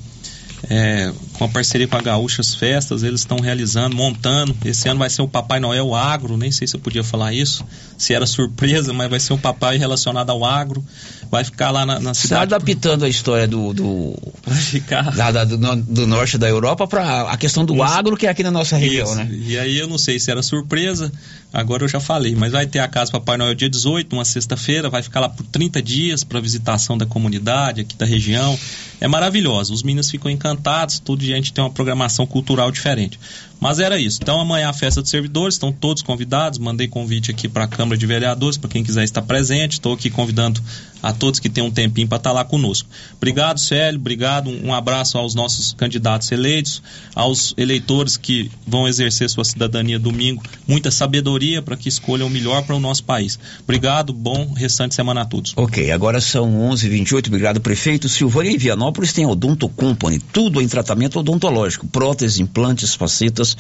é, 0.71 1.13
com 1.35 1.45
a 1.45 1.49
parceria 1.49 1.89
com 1.89 1.97
a 1.97 2.03
Gaúchas 2.03 2.55
Festas, 2.55 3.03
eles 3.03 3.21
estão 3.21 3.39
realizando, 3.39 3.97
montando. 3.97 4.57
Esse 4.65 4.89
ano 4.89 4.99
vai 5.01 5.11
ser 5.11 5.23
o 5.23 5.29
Papai 5.29 5.59
Noel 5.59 5.95
Agro, 5.95 6.37
nem 6.37 6.53
sei 6.53 6.67
se 6.67 6.77
eu 6.77 6.81
podia 6.81 7.03
falar 7.03 7.33
isso, 7.33 7.65
se 7.99 8.15
era 8.15 8.27
surpresa, 8.27 8.93
mas 8.93 9.11
vai 9.11 9.21
ser 9.21 9.33
um 9.33 9.39
papai 9.39 9.77
relacionado 9.77 10.31
ao 10.31 10.45
agro. 10.45 10.85
Vai 11.33 11.45
ficar 11.45 11.71
lá 11.71 11.87
na, 11.87 11.99
na 11.99 12.13
cidade. 12.13 12.45
Está 12.45 12.57
adaptando 12.57 13.07
a 13.07 13.09
história 13.09 13.49
do. 13.49 13.73
do 13.73 14.15
vai 14.45 14.61
ficar. 14.61 15.11
Da, 15.17 15.31
da, 15.31 15.45
do, 15.45 15.77
do, 15.77 16.07
norte 16.07 16.37
da 16.37 16.47
Europa 16.47 16.87
para 16.87 17.23
a 17.23 17.39
questão 17.39 17.65
do 17.65 17.73
isso. 17.73 17.83
agro, 17.83 18.19
que 18.19 18.27
é 18.27 18.29
aqui 18.29 18.43
na 18.43 18.51
nossa 18.51 18.77
região, 18.77 19.07
isso. 19.07 19.15
né? 19.15 19.31
E 19.33 19.59
aí 19.59 19.79
eu 19.79 19.89
não 19.89 19.97
sei 19.97 20.21
se 20.21 20.31
era 20.31 20.43
surpresa, 20.43 21.11
agora 21.51 21.85
eu 21.85 21.89
já 21.89 21.99
falei, 21.99 22.35
mas 22.35 22.53
vai 22.53 22.67
ter 22.67 22.81
a 22.81 22.87
casa 22.87 23.11
Papai 23.13 23.39
Noel 23.39 23.55
dia 23.55 23.71
18, 23.71 24.13
uma 24.15 24.27
sexta-feira, 24.27 24.91
vai 24.91 25.03
ficar 25.03 25.21
lá 25.21 25.29
por 25.31 25.47
30 25.47 25.81
dias 25.81 26.23
para 26.23 26.39
visitação 26.39 26.99
da 26.99 27.07
comunidade 27.07 27.81
aqui 27.81 27.97
da 27.97 28.05
região. 28.05 28.59
É 29.01 29.09
maravilhoso, 29.09 29.73
os 29.73 29.83
meninos 29.83 30.11
ficam 30.11 30.31
encantados, 30.31 30.99
todo 30.99 31.21
dia 31.21 31.33
a 31.35 31.39
gente 31.39 31.55
tem 31.55 31.65
uma 31.65 31.71
programação 31.71 32.27
cultural 32.27 32.71
diferente. 32.71 33.19
Mas 33.63 33.79
era 33.79 33.97
isso. 33.97 34.19
Então 34.21 34.41
amanhã 34.41 34.71
a 34.71 34.73
festa 34.73 35.01
dos 35.01 35.09
servidores, 35.09 35.55
estão 35.55 35.71
todos 35.71 36.03
convidados. 36.03 36.59
Mandei 36.59 36.89
convite 36.89 37.31
aqui 37.31 37.49
para 37.49 37.63
a 37.63 37.69
Câmara 37.69 37.97
de 37.97 38.05
Vereadores, 38.05 38.59
para 38.59 38.69
quem 38.69 38.83
quiser 38.83 39.05
estar 39.05 39.23
presente. 39.23 39.75
Estou 39.75 39.95
aqui 39.95 40.11
convidando 40.11 40.61
a 41.01 41.13
todos 41.13 41.39
que 41.39 41.49
têm 41.49 41.63
um 41.63 41.71
tempinho 41.71 42.09
para 42.09 42.17
estar 42.17 42.33
lá 42.33 42.45
conosco. 42.45 42.89
Obrigado, 43.17 43.61
Célio. 43.61 44.01
Obrigado. 44.01 44.51
Um 44.51 44.75
abraço 44.75 45.17
aos 45.17 45.37
nossos 45.37 45.73
candidatos 45.75 46.33
eleitos, 46.33 46.83
aos 47.15 47.55
eleitores 47.57 48.17
que 48.17 48.51
vão 48.67 48.89
exercer 48.89 49.31
sua 49.31 49.45
cidadania 49.45 49.97
domingo. 49.97 50.43
Muita 50.67 50.91
sabedoria 50.91 51.63
para 51.63 51.77
que 51.77 51.89
escolham 51.89 52.27
o 52.27 52.31
melhor 52.31 52.65
para 52.65 52.75
o 52.75 52.81
nosso 52.81 53.05
país. 53.05 53.39
Obrigado. 53.63 54.13
Bom 54.13 54.53
restante 54.55 54.97
semana 54.97 55.21
a 55.21 55.25
todos. 55.25 55.53
Ok, 55.55 55.89
agora 55.93 56.21
são 56.21 56.51
11h28. 56.71 57.29
Obrigado, 57.29 57.61
prefeito. 57.61 58.09
Silvânia 58.09 58.51
em 58.51 58.59
Vianópolis 58.59 59.13
tem 59.13 59.25
Odonto 59.25 59.69
Company. 59.69 60.19
Tudo 60.33 60.61
em 60.61 60.67
tratamento 60.67 61.21
odontológico: 61.21 61.87
próteses, 61.87 62.41
implantes, 62.41 62.95
facetas 62.97 63.52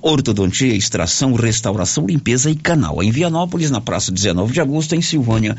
ortodontia, 0.00 0.74
extração, 0.74 1.34
restauração, 1.34 2.06
limpeza 2.06 2.50
e 2.50 2.56
canal. 2.56 3.02
Em 3.02 3.10
Vianópolis, 3.10 3.70
na 3.70 3.80
praça 3.80 4.12
19 4.12 4.52
de 4.52 4.60
agosto, 4.60 4.94
em 4.94 5.02
Silvânia, 5.02 5.56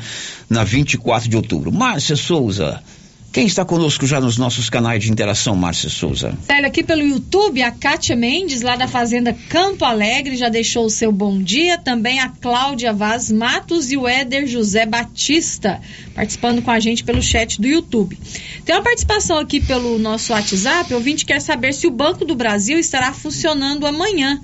na 0.48 0.64
24 0.64 1.28
de 1.28 1.36
outubro. 1.36 1.72
Márcia 1.72 2.16
Souza, 2.16 2.82
quem 3.32 3.46
está 3.46 3.64
conosco 3.64 4.04
já 4.06 4.20
nos 4.20 4.36
nossos 4.36 4.68
canais 4.68 5.04
de 5.04 5.12
interação, 5.12 5.54
Márcia 5.54 5.88
Souza? 5.88 6.36
Célio, 6.46 6.66
aqui 6.66 6.82
pelo 6.82 7.02
YouTube, 7.02 7.62
a 7.62 7.70
Kátia 7.70 8.16
Mendes, 8.16 8.60
lá 8.60 8.74
da 8.74 8.88
Fazenda 8.88 9.32
Campo 9.48 9.84
Alegre, 9.84 10.36
já 10.36 10.48
deixou 10.48 10.84
o 10.84 10.90
seu 10.90 11.12
bom 11.12 11.40
dia. 11.40 11.78
Também 11.78 12.18
a 12.18 12.28
Cláudia 12.28 12.92
Vaz 12.92 13.30
Matos 13.30 13.92
e 13.92 13.96
o 13.96 14.08
Éder 14.08 14.48
José 14.48 14.84
Batista, 14.84 15.80
participando 16.12 16.60
com 16.60 16.72
a 16.72 16.80
gente 16.80 17.04
pelo 17.04 17.22
chat 17.22 17.60
do 17.60 17.68
YouTube. 17.68 18.18
Tem 18.64 18.74
uma 18.74 18.82
participação 18.82 19.38
aqui 19.38 19.60
pelo 19.60 19.96
nosso 19.96 20.32
WhatsApp. 20.32 20.92
O 20.92 20.96
ouvinte 20.96 21.24
quer 21.24 21.40
saber 21.40 21.72
se 21.72 21.86
o 21.86 21.90
Banco 21.90 22.24
do 22.24 22.34
Brasil 22.34 22.80
estará 22.80 23.12
funcionando 23.12 23.86
amanhã 23.86 24.40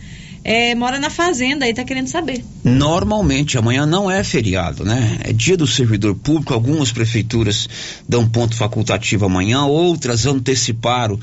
é, 0.48 0.76
mora 0.76 1.00
na 1.00 1.10
fazenda 1.10 1.66
e 1.66 1.70
está 1.70 1.82
querendo 1.82 2.06
saber. 2.06 2.44
Normalmente, 2.62 3.58
amanhã 3.58 3.84
não 3.84 4.08
é 4.08 4.22
feriado, 4.22 4.84
né? 4.84 5.18
É 5.24 5.32
dia 5.32 5.56
do 5.56 5.66
servidor 5.66 6.14
público, 6.14 6.54
algumas 6.54 6.92
prefeituras 6.92 7.68
dão 8.08 8.28
ponto 8.28 8.54
facultativo 8.54 9.24
amanhã, 9.24 9.64
outras 9.64 10.24
anteciparam 10.24 11.18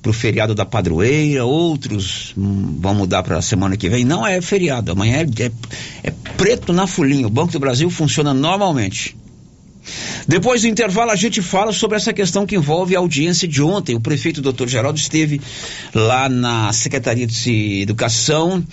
pro 0.00 0.12
feriado 0.12 0.54
da 0.54 0.64
padroeira, 0.64 1.44
outros 1.44 2.32
hum, 2.38 2.78
vão 2.78 2.94
mudar 2.94 3.24
para 3.24 3.38
a 3.38 3.42
semana 3.42 3.76
que 3.76 3.88
vem. 3.88 4.04
Não 4.04 4.24
é 4.24 4.40
feriado, 4.40 4.92
amanhã 4.92 5.16
é, 5.16 5.42
é, 5.42 5.52
é 6.04 6.12
preto 6.36 6.72
na 6.72 6.86
folhinha. 6.86 7.26
O 7.26 7.30
Banco 7.30 7.50
do 7.50 7.58
Brasil 7.58 7.90
funciona 7.90 8.32
normalmente. 8.32 9.16
Depois 10.26 10.62
do 10.62 10.68
intervalo, 10.68 11.10
a 11.10 11.16
gente 11.16 11.40
fala 11.40 11.72
sobre 11.72 11.96
essa 11.96 12.12
questão 12.12 12.46
que 12.46 12.56
envolve 12.56 12.94
a 12.94 12.98
audiência 12.98 13.48
de 13.48 13.62
ontem. 13.62 13.94
O 13.96 14.00
prefeito 14.00 14.42
doutor 14.42 14.68
Geraldo 14.68 14.98
esteve 14.98 15.40
lá 15.94 16.28
na 16.28 16.72
Secretaria 16.72 17.26
de 17.26 17.82
Educação. 17.82 18.64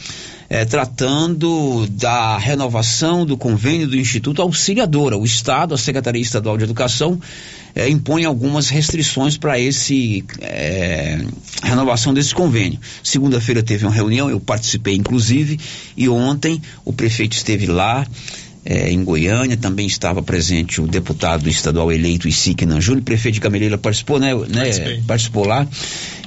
É, 0.48 0.64
tratando 0.64 1.88
da 1.88 2.38
renovação 2.38 3.26
do 3.26 3.36
convênio 3.36 3.88
do 3.88 3.98
Instituto 3.98 4.44
Auxiliadora. 4.44 5.18
O 5.18 5.26
Estado, 5.26 5.74
a 5.74 5.78
Secretaria 5.78 6.22
Estadual 6.22 6.56
de 6.56 6.64
Educação, 6.64 7.20
é, 7.76 7.90
impõe 7.90 8.24
algumas 8.24 8.70
restrições 8.70 9.38
para 9.38 9.60
esse 9.60 10.24
é, 10.40 11.20
renovação 11.62 12.14
desse 12.14 12.34
convênio. 12.34 12.80
Segunda-feira 13.04 13.62
teve 13.62 13.86
uma 13.86 13.94
reunião, 13.94 14.30
eu 14.30 14.40
participei 14.40 14.96
inclusive, 14.96 15.60
e 15.98 16.08
ontem 16.08 16.62
o 16.86 16.94
prefeito 16.94 17.36
esteve 17.36 17.66
lá 17.66 18.08
é, 18.66 18.92
em 18.92 19.04
Goiânia, 19.04 19.56
também 19.56 19.86
estava 19.86 20.24
presente 20.24 20.82
o 20.82 20.88
deputado 20.88 21.48
estadual 21.48 21.92
eleito 21.92 22.28
Isiquenan 22.28 22.82
Júnior, 22.82 23.04
prefeito 23.04 23.36
de 23.36 23.40
Gameleira 23.40 23.78
participou, 23.78 24.20
né, 24.20 24.34
né 24.34 25.02
participou 25.08 25.46
lá, 25.46 25.68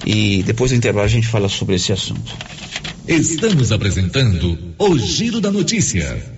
e 0.07 0.45
depois 0.45 0.71
do 0.71 0.77
intervalo 0.77 1.05
a 1.05 1.09
gente 1.09 1.27
fala 1.27 1.49
sobre 1.49 1.75
esse 1.75 1.93
assunto. 1.93 2.37
Estamos 3.09 3.73
apresentando 3.73 4.57
o 4.79 4.99
Giro 4.99 5.41
da 5.41 5.51
Notícia. 5.51 6.38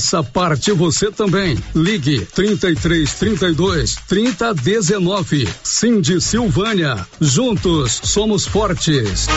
Faça 0.01 0.23
parte 0.23 0.71
você 0.71 1.11
também. 1.11 1.55
Ligue 1.75 2.25
33 2.33 3.13
32 3.13 3.97
30 4.07 4.51
19. 4.55 5.47
Cindy 5.63 6.19
Silvânia. 6.19 7.05
Juntos 7.21 8.01
somos 8.03 8.47
fortes. 8.47 9.27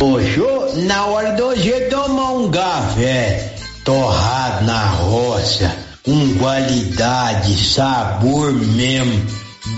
Hoje, 0.00 0.42
na 0.84 1.06
hora 1.06 1.36
do 1.36 1.44
hoje 1.44 1.72
tomar 1.90 2.32
um 2.32 2.50
café 2.50 3.54
torrado 3.84 4.66
na 4.66 4.84
roça, 4.86 5.72
com 6.02 6.34
qualidade, 6.38 7.56
sabor 7.72 8.52
mesmo, 8.52 9.26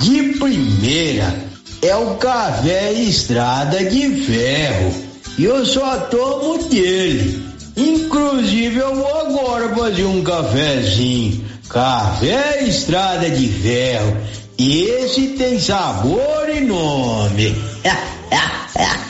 de 0.01 0.39
primeira, 0.39 1.45
é 1.83 1.95
o 1.95 2.15
café 2.15 2.91
Estrada 2.91 3.85
de 3.85 4.25
Ferro. 4.25 4.95
E 5.37 5.45
eu 5.45 5.67
só 5.67 5.99
tomo 6.07 6.57
dele. 6.71 7.50
Inclusive 7.81 8.79
eu 8.79 8.95
vou 8.95 9.21
agora 9.21 9.75
fazer 9.75 10.05
um 10.05 10.23
cafezinho. 10.23 11.43
Café 11.69 12.63
Estrada 12.65 13.31
de 13.31 13.49
Ferro. 13.49 14.17
Esse 14.59 15.29
tem 15.29 15.59
sabor 15.59 16.49
e 16.55 16.61
nome. 16.61 17.57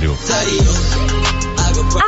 Carvalho. 0.00 2.07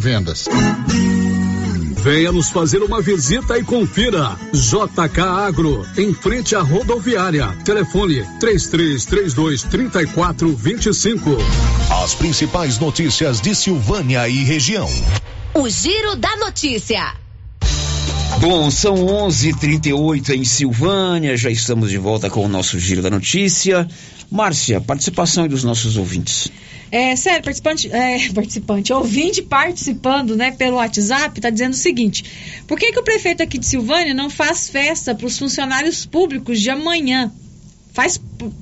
vendas. 0.01 0.45
Venha 2.03 2.31
nos 2.31 2.49
fazer 2.49 2.81
uma 2.81 2.99
visita 2.99 3.59
e 3.59 3.63
confira. 3.63 4.35
JK 4.51 5.21
Agro, 5.21 5.85
em 5.95 6.11
frente 6.13 6.55
à 6.55 6.61
rodoviária. 6.61 7.47
Telefone 7.63 8.25
3332 8.39 9.61
3425. 9.63 11.37
As 12.03 12.15
principais 12.15 12.79
notícias 12.79 13.39
de 13.39 13.53
Silvânia 13.53 14.27
e 14.27 14.43
região. 14.43 14.89
O 15.53 15.69
Giro 15.69 16.15
da 16.15 16.35
Notícia. 16.37 17.13
Bom, 18.39 18.71
são 18.71 18.95
11:38 18.95 20.33
em 20.33 20.43
Silvânia. 20.43 21.37
Já 21.37 21.51
estamos 21.51 21.91
de 21.91 21.99
volta 21.99 22.31
com 22.31 22.43
o 22.43 22.49
nosso 22.49 22.79
giro 22.79 23.03
da 23.03 23.11
notícia. 23.11 23.87
Márcia, 24.31 24.81
participação 24.81 25.47
dos 25.47 25.63
nossos 25.63 25.97
ouvintes. 25.97 26.49
É, 26.91 27.15
sério, 27.15 27.41
participante, 27.41 27.89
é, 27.89 28.27
participante, 28.35 28.91
ouvinte 28.91 29.41
participando, 29.41 30.35
né, 30.35 30.51
pelo 30.51 30.75
WhatsApp, 30.75 31.39
está 31.39 31.49
dizendo 31.49 31.71
o 31.71 31.77
seguinte: 31.77 32.25
por 32.67 32.77
que, 32.77 32.91
que 32.91 32.99
o 32.99 33.03
prefeito 33.03 33.41
aqui 33.41 33.57
de 33.57 33.65
Silvânia 33.65 34.13
não 34.13 34.29
faz 34.29 34.69
festa 34.69 35.15
para 35.15 35.25
os 35.25 35.39
funcionários 35.39 36.05
públicos 36.05 36.59
de 36.59 36.69
amanhã? 36.69 37.31
Faz 37.93 38.19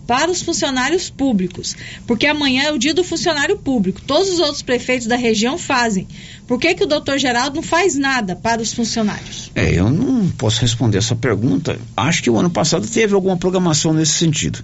para 0.08 0.32
os 0.32 0.42
funcionários 0.42 1.08
públicos, 1.12 1.76
porque 2.08 2.26
amanhã 2.26 2.64
é 2.64 2.72
o 2.72 2.80
dia 2.80 2.96
do 2.96 3.04
funcionário 3.04 3.60
público. 3.60 4.02
Todos 4.02 4.28
os 4.28 4.40
outros 4.40 4.64
prefeitos 4.64 5.06
da 5.06 5.16
região 5.16 5.56
fazem. 5.56 6.08
Por 6.48 6.60
que, 6.60 6.74
que 6.74 6.84
o 6.84 6.88
doutor 6.88 7.20
Geraldo 7.20 7.58
não 7.58 7.62
faz 7.62 7.96
nada 7.96 8.36
para 8.36 8.60
os 8.60 8.74
funcionários? 8.74 9.52
É, 9.54 9.72
eu 9.72 9.92
não 9.92 10.28
posso 10.30 10.62
responder 10.62 10.98
essa 10.98 11.16
pergunta. 11.16 11.80
Acho 11.96 12.24
que 12.24 12.30
o 12.30 12.40
ano 12.40 12.50
passado 12.50 12.88
teve 12.88 13.14
alguma 13.14 13.38
programação 13.38 13.94
nesse 13.94 14.14
sentido. 14.14 14.64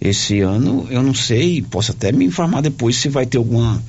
Esse 0.00 0.40
ano 0.40 0.86
eu 0.90 1.02
não 1.02 1.14
sei, 1.14 1.62
posso 1.62 1.92
até 1.92 2.12
me 2.12 2.24
informar 2.24 2.60
depois 2.60 2.96
se 2.96 3.08
vai 3.08 3.26
ter 3.26 3.38
alguma 3.38 3.82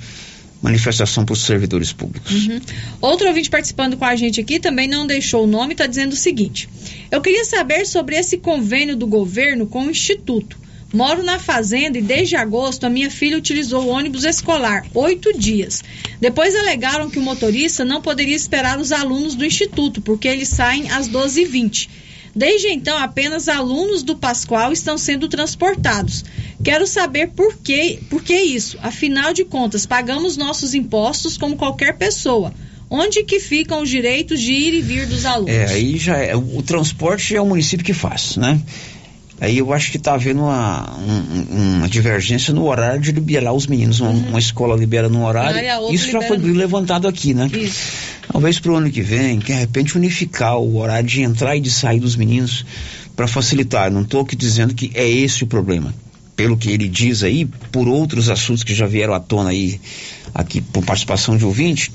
manifestação 0.62 1.26
para 1.26 1.34
os 1.34 1.42
servidores 1.42 1.94
públicos. 1.94 2.48
Uhum. 2.48 2.60
Outro 3.00 3.28
ouvinte 3.28 3.50
participando 3.50 3.96
com 3.96 4.06
a 4.06 4.16
gente 4.16 4.42
aqui 4.42 4.60
também 4.60 4.88
não 4.88 5.08
deixou 5.08 5.44
o 5.44 5.48
nome, 5.48 5.74
está 5.74 5.86
dizendo 5.86 6.14
o 6.14 6.18
seguinte: 6.18 6.68
Eu 7.12 7.22
queria 7.22 7.46
saber 7.46 7.86
sobre 7.86 8.16
esse 8.16 8.38
convênio 8.38 8.96
do 8.96 9.08
governo 9.08 9.68
com 9.68 9.86
o 9.86 9.92
Instituto. 9.92 10.58
Moro 10.92 11.22
na 11.22 11.38
fazenda 11.38 12.00
e 12.00 12.02
desde 12.02 12.36
agosto 12.36 12.84
a 12.84 12.90
minha 12.90 13.12
filha 13.12 13.38
utilizou 13.38 13.84
o 13.84 13.90
ônibus 13.90 14.24
escolar, 14.24 14.84
oito 14.96 15.38
dias. 15.38 15.84
Depois 16.20 16.56
alegaram 16.56 17.12
que 17.12 17.20
o 17.20 17.22
motorista 17.22 17.86
não 17.86 18.02
poderia 18.02 18.36
esperar 18.36 18.80
os 18.80 18.92
alunos 18.92 19.36
do 19.36 19.46
instituto, 19.46 20.02
porque 20.02 20.28
eles 20.28 20.50
saem 20.50 20.90
às 20.90 21.08
12h20. 21.08 21.88
Desde 22.36 22.68
então, 22.70 22.98
apenas 22.98 23.48
alunos 23.48 24.04
do 24.04 24.16
Pascoal 24.16 24.72
estão 24.72 24.98
sendo 24.98 25.28
transportados. 25.28 26.24
Quero 26.64 26.86
saber 26.86 27.30
por 27.30 27.58
que, 27.58 28.00
por 28.10 28.24
que 28.24 28.36
isso. 28.36 28.78
Afinal 28.82 29.34
de 29.34 29.46
contas, 29.46 29.86
pagamos 29.86 30.38
nossos 30.38 30.74
impostos 30.74 31.38
como 31.38 31.56
qualquer 31.56 31.98
pessoa. 31.98 32.54
Onde 32.90 33.24
que 33.24 33.40
ficam 33.40 33.84
os 33.84 33.90
direitos 33.90 34.42
de 34.42 34.52
ir 34.52 34.74
e 34.74 34.82
vir 34.82 35.06
dos 35.06 35.26
alunos? 35.26 35.54
É, 35.54 35.66
aí 35.66 35.98
já 35.98 36.18
é, 36.18 36.36
o 36.36 36.62
transporte 36.64 37.36
é 37.36 37.42
o 37.42 37.46
município 37.46 37.86
que 37.86 37.94
faz, 37.94 38.36
né? 38.36 38.60
Aí 39.42 39.58
eu 39.58 39.72
acho 39.74 39.90
que 39.92 39.98
está 39.98 40.14
havendo 40.14 40.42
uma, 40.42 40.98
um, 40.98 41.78
uma 41.78 41.88
divergência 41.88 42.54
no 42.54 42.68
horário 42.68 43.00
de 43.00 43.12
liberar 43.12 43.54
os 43.54 43.68
meninos. 43.68 44.00
Uma, 44.02 44.12
uhum. 44.12 44.30
uma 44.30 44.40
escola 44.40 44.76
libera 44.76 45.08
num 45.08 45.24
horário. 45.24 45.58
Isso 45.94 46.12
já 46.12 46.22
foi 46.22 46.38
levantado 46.38 47.08
aqui, 47.08 47.34
né? 47.34 47.50
Isso. 47.54 47.92
Talvez 48.32 48.60
para 48.60 48.72
o 48.72 48.76
ano 48.76 48.92
que 48.92 49.02
vem, 49.02 49.40
que 49.40 49.54
de 49.54 49.60
repente 49.60 49.98
unificar 49.98 50.58
o 50.58 50.78
horário 50.78 51.08
de 51.08 51.22
entrar 51.22 51.56
e 51.56 51.62
de 51.62 51.72
sair 51.72 52.00
dos 52.00 52.16
meninos 52.16 52.66
para 53.16 53.28
facilitar. 53.28 53.90
Não 53.90 54.02
estou 54.02 54.22
aqui 54.22 54.36
dizendo 54.36 54.74
que 54.74 54.92
é 54.94 55.08
esse 55.10 55.44
o 55.44 55.48
problema. 55.48 55.94
Pelo 56.36 56.58
que 56.58 56.72
ele 56.72 56.88
diz 56.88 57.24
aí, 57.24 57.46
por 57.72 57.88
outros 57.88 58.30
assuntos 58.30 58.64
que 58.64 58.74
já 58.74 58.88
vieram 58.88 59.14
à 59.14 59.20
tona 59.20 59.50
aí, 59.50 59.80
aqui 60.34 60.62
por 60.62 60.84
participação 60.84 61.36
de 61.36 61.44
ouvinte, 61.44 61.92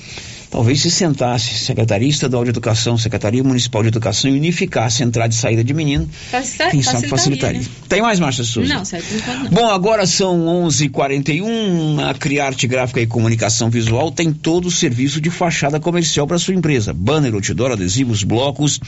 talvez 0.54 0.80
se 0.80 0.88
sentasse 0.88 1.52
Secretaria 1.58 2.08
Estadual 2.08 2.44
de 2.44 2.50
Educação, 2.50 2.96
Secretaria 2.96 3.42
Municipal 3.42 3.82
de 3.82 3.88
Educação 3.88 4.30
e 4.30 4.34
unificasse 4.34 5.02
a 5.02 5.06
entrada 5.06 5.34
e 5.34 5.36
saída 5.36 5.64
de 5.64 5.74
menino, 5.74 6.08
Facilita 6.30 6.70
quem 6.70 6.80
sabe 6.80 7.08
facilitaria. 7.08 7.60
Né? 7.60 7.66
Tem 7.88 8.00
mais, 8.00 8.20
Márcia 8.20 8.44
Souza? 8.44 8.72
Não, 8.72 8.84
certo, 8.84 9.04
não. 9.26 9.50
Bom, 9.50 9.66
agora 9.66 10.06
são 10.06 10.46
11:41 10.64 10.84
h 10.84 10.90
41 10.90 12.00
a 12.08 12.14
Criarte 12.14 12.68
Gráfica 12.68 13.00
e 13.00 13.06
Comunicação 13.06 13.68
Visual 13.68 14.12
tem 14.12 14.32
todo 14.32 14.66
o 14.66 14.70
serviço 14.70 15.20
de 15.20 15.28
fachada 15.28 15.80
comercial 15.80 16.24
para 16.24 16.38
sua 16.38 16.54
empresa. 16.54 16.92
Banner, 16.92 17.34
outdoor, 17.34 17.72
adesivos, 17.72 18.22
blocos, 18.22 18.78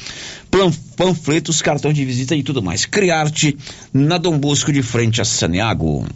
panfletos, 0.94 1.60
cartões 1.60 1.96
de 1.96 2.04
visita 2.04 2.36
e 2.36 2.44
tudo 2.44 2.62
mais. 2.62 2.86
Criarte, 2.86 3.56
na 3.92 4.18
Dom 4.18 4.38
Bosco 4.38 4.72
de 4.72 4.82
frente 4.82 5.20
a 5.20 5.24
Saneago. 5.24 6.06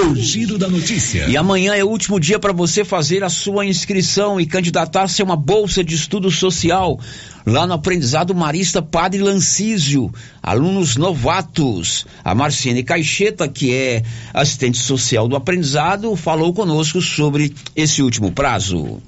O 0.00 0.14
giro 0.14 0.56
da 0.56 0.68
notícia. 0.68 1.26
E 1.28 1.36
amanhã 1.36 1.74
é 1.74 1.82
o 1.82 1.88
último 1.88 2.20
dia 2.20 2.38
para 2.38 2.52
você 2.52 2.84
fazer 2.84 3.24
a 3.24 3.28
sua 3.28 3.66
inscrição 3.66 4.40
e 4.40 4.46
candidatar-se 4.46 5.20
a 5.20 5.24
uma 5.24 5.34
bolsa 5.34 5.82
de 5.82 5.96
estudo 5.96 6.30
social 6.30 7.00
lá 7.44 7.66
no 7.66 7.72
aprendizado 7.72 8.32
Marista 8.32 8.80
Padre 8.80 9.20
Lancísio. 9.20 10.08
Alunos 10.40 10.94
novatos. 10.94 12.06
A 12.22 12.32
Marciane 12.32 12.84
Caixeta, 12.84 13.48
que 13.48 13.74
é 13.74 14.04
assistente 14.32 14.78
social 14.78 15.26
do 15.26 15.34
aprendizado, 15.34 16.14
falou 16.14 16.54
conosco 16.54 17.02
sobre 17.02 17.52
esse 17.74 18.00
último 18.00 18.30
prazo. 18.30 19.02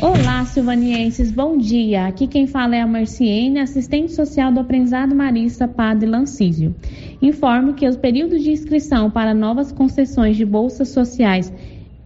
Olá, 0.00 0.44
silvanienses, 0.46 1.30
bom 1.30 1.58
dia. 1.58 2.06
Aqui 2.06 2.26
quem 2.26 2.46
fala 2.46 2.74
é 2.74 2.80
a 2.80 2.86
Marciene, 2.86 3.58
assistente 3.58 4.12
social 4.12 4.50
do 4.50 4.60
Aprendizado 4.60 5.14
Marista 5.14 5.68
Padre 5.68 6.08
Lancísio. 6.08 6.74
Informo 7.20 7.74
que 7.74 7.86
os 7.86 7.96
períodos 7.96 8.42
de 8.42 8.50
inscrição 8.50 9.10
para 9.10 9.34
novas 9.34 9.70
concessões 9.72 10.38
de 10.38 10.44
bolsas 10.44 10.88
sociais 10.88 11.52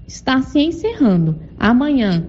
está 0.09 0.43
se 0.43 0.59
encerrando. 0.59 1.39
Amanhã, 1.57 2.27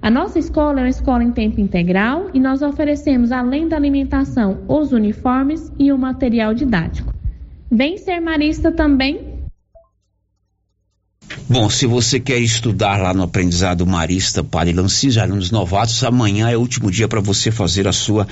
A 0.00 0.10
nossa 0.10 0.38
escola 0.38 0.80
é 0.80 0.82
uma 0.82 0.88
escola 0.88 1.22
em 1.22 1.30
tempo 1.30 1.60
integral 1.60 2.28
e 2.34 2.40
nós 2.40 2.60
oferecemos, 2.60 3.30
além 3.30 3.68
da 3.68 3.76
alimentação, 3.76 4.58
os 4.66 4.90
uniformes 4.90 5.72
e 5.78 5.92
o 5.92 5.98
material 5.98 6.52
didático. 6.54 7.21
Vem 7.74 7.96
ser 7.96 8.20
marista 8.20 8.70
também? 8.70 9.32
Bom, 11.48 11.70
se 11.70 11.86
você 11.86 12.20
quer 12.20 12.38
estudar 12.38 12.98
lá 12.98 13.14
no 13.14 13.22
aprendizado 13.22 13.86
marista 13.86 14.44
para 14.44 14.70
Lancís, 14.70 15.16
alunos 15.16 15.50
novatos, 15.50 16.04
amanhã 16.04 16.50
é 16.50 16.56
o 16.56 16.60
último 16.60 16.90
dia 16.90 17.08
para 17.08 17.20
você 17.20 17.50
fazer 17.50 17.88
a 17.88 17.92
sua 17.92 18.28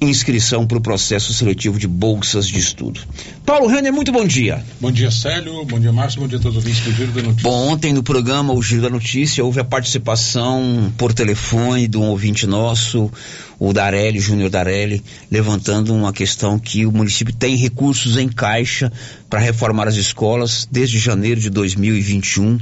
inscrição 0.00 0.66
para 0.66 0.78
o 0.78 0.80
processo 0.80 1.32
seletivo 1.34 1.78
de 1.78 1.88
bolsas 1.88 2.46
de 2.46 2.58
estudo. 2.58 3.00
Paulo 3.44 3.66
Renner, 3.66 3.92
muito 3.92 4.12
bom 4.12 4.24
dia. 4.24 4.64
Bom 4.80 4.92
dia, 4.92 5.10
Célio. 5.10 5.64
Bom 5.64 5.80
dia, 5.80 5.92
Márcio. 5.92 6.20
Bom 6.20 6.28
dia 6.28 6.38
a 6.38 6.40
todos 6.40 6.58
os 6.58 6.64
ouvintes 6.64 6.84
do 6.84 6.92
Giro 6.92 7.12
da 7.12 7.22
Notícia. 7.22 7.42
Bom, 7.42 7.68
ontem 7.68 7.92
no 7.92 8.02
programa 8.02 8.52
O 8.52 8.62
Giro 8.62 8.82
da 8.82 8.90
Notícia 8.90 9.44
houve 9.44 9.58
a 9.58 9.64
participação 9.64 10.92
por 10.96 11.12
telefone 11.12 11.88
de 11.88 11.96
um 11.96 12.04
ouvinte 12.04 12.46
nosso, 12.46 13.10
o 13.58 13.72
Darelli, 13.72 14.20
Júnior 14.20 14.50
Darelli, 14.50 15.02
levantando 15.30 15.92
uma 15.92 16.12
questão 16.12 16.58
que 16.58 16.86
o 16.86 16.92
município 16.92 17.34
tem 17.34 17.56
recursos 17.56 18.16
em 18.16 18.28
caixa 18.28 18.92
para 19.28 19.40
reformar 19.40 19.88
as 19.88 19.96
escolas 19.96 20.68
desde 20.70 20.98
janeiro 20.98 21.40
de 21.40 21.50
2021 21.50 22.58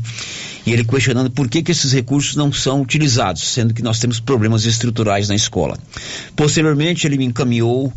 e 0.67 0.73
ele 0.73 0.85
questionando 0.85 1.31
por 1.31 1.49
que, 1.49 1.63
que 1.63 1.71
esses 1.71 1.93
recursos 1.93 2.35
não 2.35 2.53
são 2.53 2.83
utilizados, 2.83 3.47
sendo 3.47 3.73
que 3.73 3.83
nós 3.83 4.01
temos 4.01 4.19
problemas 4.19 4.65
estruturais 4.65 5.29
na 5.29 5.37
escola. 5.37 5.79
Posteriormente, 6.35 7.07
ele 7.07 7.17
me 7.17 7.25
encaminhou 7.25 7.93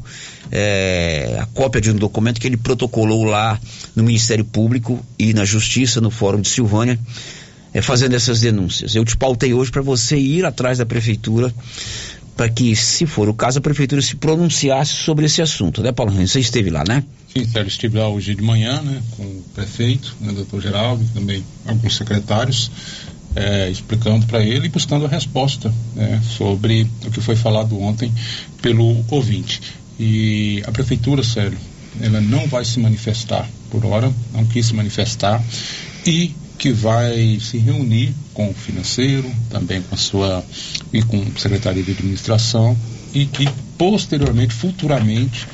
é, 0.51 1.39
a 1.41 1.47
cópia 1.47 1.82
de 1.82 1.89
um 1.89 1.95
documento 1.95 2.39
que 2.39 2.45
ele 2.45 2.57
protocolou 2.57 3.24
lá 3.24 3.59
no 3.95 4.03
Ministério 4.03 4.45
Público 4.45 5.03
e 5.17 5.34
na 5.34 5.45
Justiça, 5.45 5.99
no 5.99 6.11
Fórum 6.11 6.41
de 6.41 6.47
Silvânia, 6.47 6.99
é, 7.74 7.82
fazendo 7.82 8.15
essas 8.15 8.41
denúncias. 8.41 8.95
Eu 8.95 9.03
te 9.03 9.17
pautei 9.17 9.51
hoje 9.51 9.72
para 9.72 9.82
você 9.82 10.17
ir 10.17 10.45
atrás 10.45 10.78
da 10.78 10.86
Prefeitura 10.86 11.51
para 12.39 12.47
que, 12.47 12.73
se 12.73 13.05
for 13.05 13.27
o 13.27 13.33
caso, 13.33 13.59
a 13.59 13.61
prefeitura 13.61 14.01
se 14.01 14.15
pronunciasse 14.15 14.93
sobre 14.93 15.25
esse 15.25 15.41
assunto, 15.41 15.83
né, 15.83 15.91
Paulo 15.91 16.13
Você 16.13 16.39
esteve 16.39 16.69
lá, 16.69 16.85
né? 16.87 17.03
Sim, 17.33 17.43
Sérgio, 17.43 17.67
estive 17.67 17.97
lá 17.97 18.07
hoje 18.07 18.33
de 18.33 18.41
manhã, 18.41 18.81
né, 18.81 19.03
com 19.17 19.23
o 19.23 19.43
prefeito, 19.53 20.15
né, 20.21 20.31
doutor 20.31 20.61
Geraldo, 20.61 21.03
também 21.13 21.43
alguns 21.65 21.97
secretários, 21.97 22.71
é, 23.35 23.69
explicando 23.69 24.25
para 24.25 24.41
ele 24.41 24.67
e 24.67 24.69
buscando 24.69 25.05
a 25.05 25.09
resposta 25.09 25.69
né, 25.93 26.21
sobre 26.37 26.87
o 27.05 27.11
que 27.11 27.19
foi 27.19 27.35
falado 27.35 27.77
ontem 27.77 28.09
pelo 28.61 29.03
ouvinte. 29.09 29.61
E 29.99 30.63
a 30.65 30.71
prefeitura, 30.71 31.21
Sérgio, 31.25 31.59
ela 31.99 32.21
não 32.21 32.47
vai 32.47 32.63
se 32.63 32.79
manifestar 32.79 33.49
por 33.69 33.85
hora, 33.85 34.09
não 34.33 34.45
quis 34.45 34.67
se 34.67 34.73
manifestar, 34.73 35.43
e 36.07 36.33
que 36.60 36.72
vai 36.74 37.39
se 37.39 37.57
reunir 37.57 38.14
com 38.34 38.49
o 38.49 38.53
financeiro, 38.53 39.32
também 39.49 39.82
com 39.82 39.95
a 39.95 39.97
sua 39.97 40.43
e 40.91 41.01
com 41.01 41.18
a 41.18 41.39
Secretaria 41.39 41.82
de 41.82 41.91
Administração 41.91 42.78
e 43.14 43.26
que 43.26 43.47
posteriormente, 43.78 44.53
futuramente, 44.53 45.47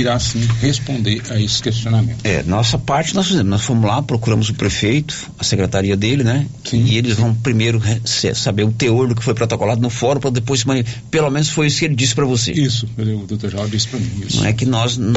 irá 0.00 0.18
sim 0.18 0.46
responder 0.60 1.22
a 1.30 1.40
esse 1.40 1.62
questionamento. 1.62 2.24
É, 2.24 2.42
nossa 2.42 2.78
parte 2.78 3.14
nós 3.14 3.26
fizemos, 3.26 3.50
nós 3.50 3.62
fomos 3.62 3.84
lá, 3.84 4.02
procuramos 4.02 4.48
o 4.50 4.54
prefeito, 4.54 5.30
a 5.38 5.44
secretaria 5.44 5.96
dele, 5.96 6.22
né? 6.22 6.46
Sim, 6.64 6.84
e 6.84 6.96
eles 6.96 7.14
vão 7.14 7.34
primeiro 7.34 7.80
saber 8.34 8.64
o 8.64 8.72
teor 8.72 9.08
do 9.08 9.14
que 9.14 9.22
foi 9.22 9.34
protocolado 9.34 9.80
no 9.80 9.90
fórum, 9.90 10.20
para 10.20 10.30
depois, 10.30 10.64
pelo 11.10 11.30
menos 11.30 11.48
foi 11.50 11.66
isso 11.68 11.78
que 11.78 11.84
ele 11.86 11.94
disse 11.94 12.14
para 12.14 12.24
você. 12.24 12.52
Isso, 12.52 12.88
o 12.96 13.26
doutor 13.26 13.50
João 13.50 13.68
disse 13.68 13.88
para 13.88 13.98
mim. 13.98 14.10
Isso. 14.26 14.38
Não 14.38 14.46
é 14.46 14.52
que 14.52 14.66
nós 14.66 14.96
não 14.96 15.14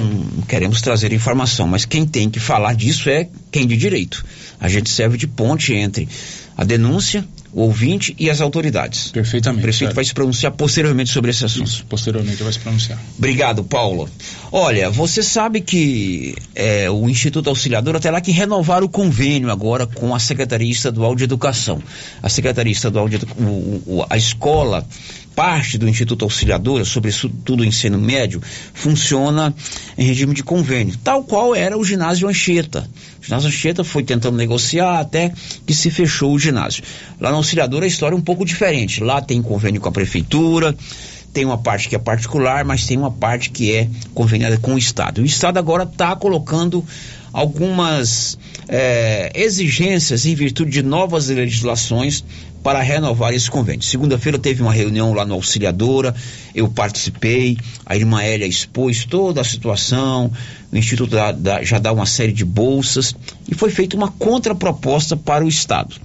queremos 0.47 0.81
trazer 0.81 1.11
informação, 1.13 1.67
mas 1.67 1.85
quem 1.85 2.05
tem 2.05 2.29
que 2.29 2.39
falar 2.39 2.73
disso 2.73 3.09
é 3.09 3.27
quem 3.51 3.67
de 3.67 3.77
direito. 3.77 4.25
A 4.59 4.67
gente 4.67 4.89
serve 4.89 5.17
de 5.17 5.27
ponte 5.27 5.73
entre 5.73 6.07
a 6.57 6.63
denúncia 6.63 7.25
o 7.53 7.61
ouvinte 7.61 8.15
e 8.19 8.29
as 8.29 8.41
autoridades. 8.41 9.11
Perfeitamente. 9.11 9.59
O 9.59 9.63
prefeito 9.63 9.87
certo. 9.89 9.95
vai 9.95 10.05
se 10.05 10.13
pronunciar 10.13 10.51
posteriormente 10.51 11.09
sobre 11.09 11.31
esse 11.31 11.43
assunto. 11.45 11.67
Isso, 11.67 11.85
posteriormente 11.85 12.41
vai 12.43 12.53
se 12.53 12.59
pronunciar. 12.59 12.99
Obrigado, 13.17 13.63
Paulo. 13.63 14.09
Olha, 14.51 14.89
você 14.89 15.23
sabe 15.23 15.61
que 15.61 16.35
é, 16.53 16.89
o 16.89 17.09
Instituto 17.09 17.49
Auxiliador 17.49 17.95
até 17.95 18.11
lá 18.11 18.21
que 18.21 18.31
renovar 18.31 18.83
o 18.83 18.89
convênio 18.89 19.49
agora 19.51 19.87
com 19.87 20.13
a 20.13 20.19
Secretaria 20.19 20.71
Estadual 20.71 21.15
de 21.15 21.23
Educação. 21.23 21.81
A 22.21 22.29
Secretaria 22.29 22.71
Estadual 22.71 23.09
de 23.09 23.15
Educação, 23.15 24.05
a 24.09 24.17
escola 24.17 24.85
parte 25.35 25.77
do 25.77 25.87
Instituto 25.87 26.25
Auxiliadora, 26.25 26.83
sobretudo 26.83 27.61
o 27.61 27.65
ensino 27.65 27.97
médio, 27.97 28.41
funciona 28.73 29.53
em 29.97 30.03
regime 30.03 30.33
de 30.33 30.43
convênio, 30.43 30.97
tal 31.03 31.23
qual 31.23 31.55
era 31.55 31.77
o 31.77 31.83
ginásio 31.83 32.27
Anchieta. 32.27 32.89
O 33.21 33.25
ginásio 33.25 33.47
Anchieta 33.47 33.83
foi 33.83 34.03
tentando 34.03 34.37
negociar 34.37 34.99
até 34.99 35.31
que 35.65 35.73
se 35.73 35.89
fechou 35.89 36.33
o 36.33 36.39
ginásio. 36.39 36.83
Lá 37.19 37.31
na 37.31 37.37
Auxiliadora 37.37 37.85
a 37.85 37.87
história 37.87 38.15
é 38.15 38.17
um 38.17 38.21
pouco 38.21 38.45
diferente. 38.45 39.03
Lá 39.03 39.21
tem 39.21 39.41
convênio 39.41 39.79
com 39.79 39.89
a 39.89 39.91
prefeitura, 39.91 40.75
tem 41.33 41.45
uma 41.45 41.57
parte 41.57 41.87
que 41.87 41.95
é 41.95 41.99
particular, 41.99 42.65
mas 42.65 42.85
tem 42.85 42.97
uma 42.97 43.11
parte 43.11 43.49
que 43.49 43.73
é 43.73 43.87
conveniada 44.13 44.57
com 44.57 44.73
o 44.73 44.77
Estado. 44.77 45.21
O 45.21 45.25
Estado 45.25 45.57
agora 45.57 45.83
está 45.83 46.15
colocando 46.15 46.83
algumas 47.31 48.37
é, 48.67 49.31
exigências 49.35 50.25
em 50.25 50.35
virtude 50.35 50.71
de 50.71 50.83
novas 50.83 51.27
legislações 51.27 52.23
para 52.63 52.81
renovar 52.81 53.33
esse 53.33 53.49
convênio. 53.49 53.81
Segunda-feira 53.81 54.37
teve 54.37 54.61
uma 54.61 54.73
reunião 54.73 55.13
lá 55.13 55.25
no 55.25 55.35
Auxiliadora, 55.35 56.13
eu 56.53 56.67
participei, 56.67 57.57
a 57.85 57.95
irmã 57.95 58.21
Hélia 58.21 58.47
expôs 58.47 59.05
toda 59.05 59.41
a 59.41 59.43
situação, 59.43 60.31
o 60.71 60.77
Instituto 60.77 61.11
dá, 61.11 61.31
dá, 61.31 61.63
já 61.63 61.79
dá 61.79 61.91
uma 61.91 62.05
série 62.05 62.33
de 62.33 62.43
bolsas 62.43 63.15
e 63.47 63.55
foi 63.55 63.69
feita 63.71 63.95
uma 63.95 64.09
contraproposta 64.09 65.15
para 65.15 65.43
o 65.45 65.47
Estado. 65.47 65.95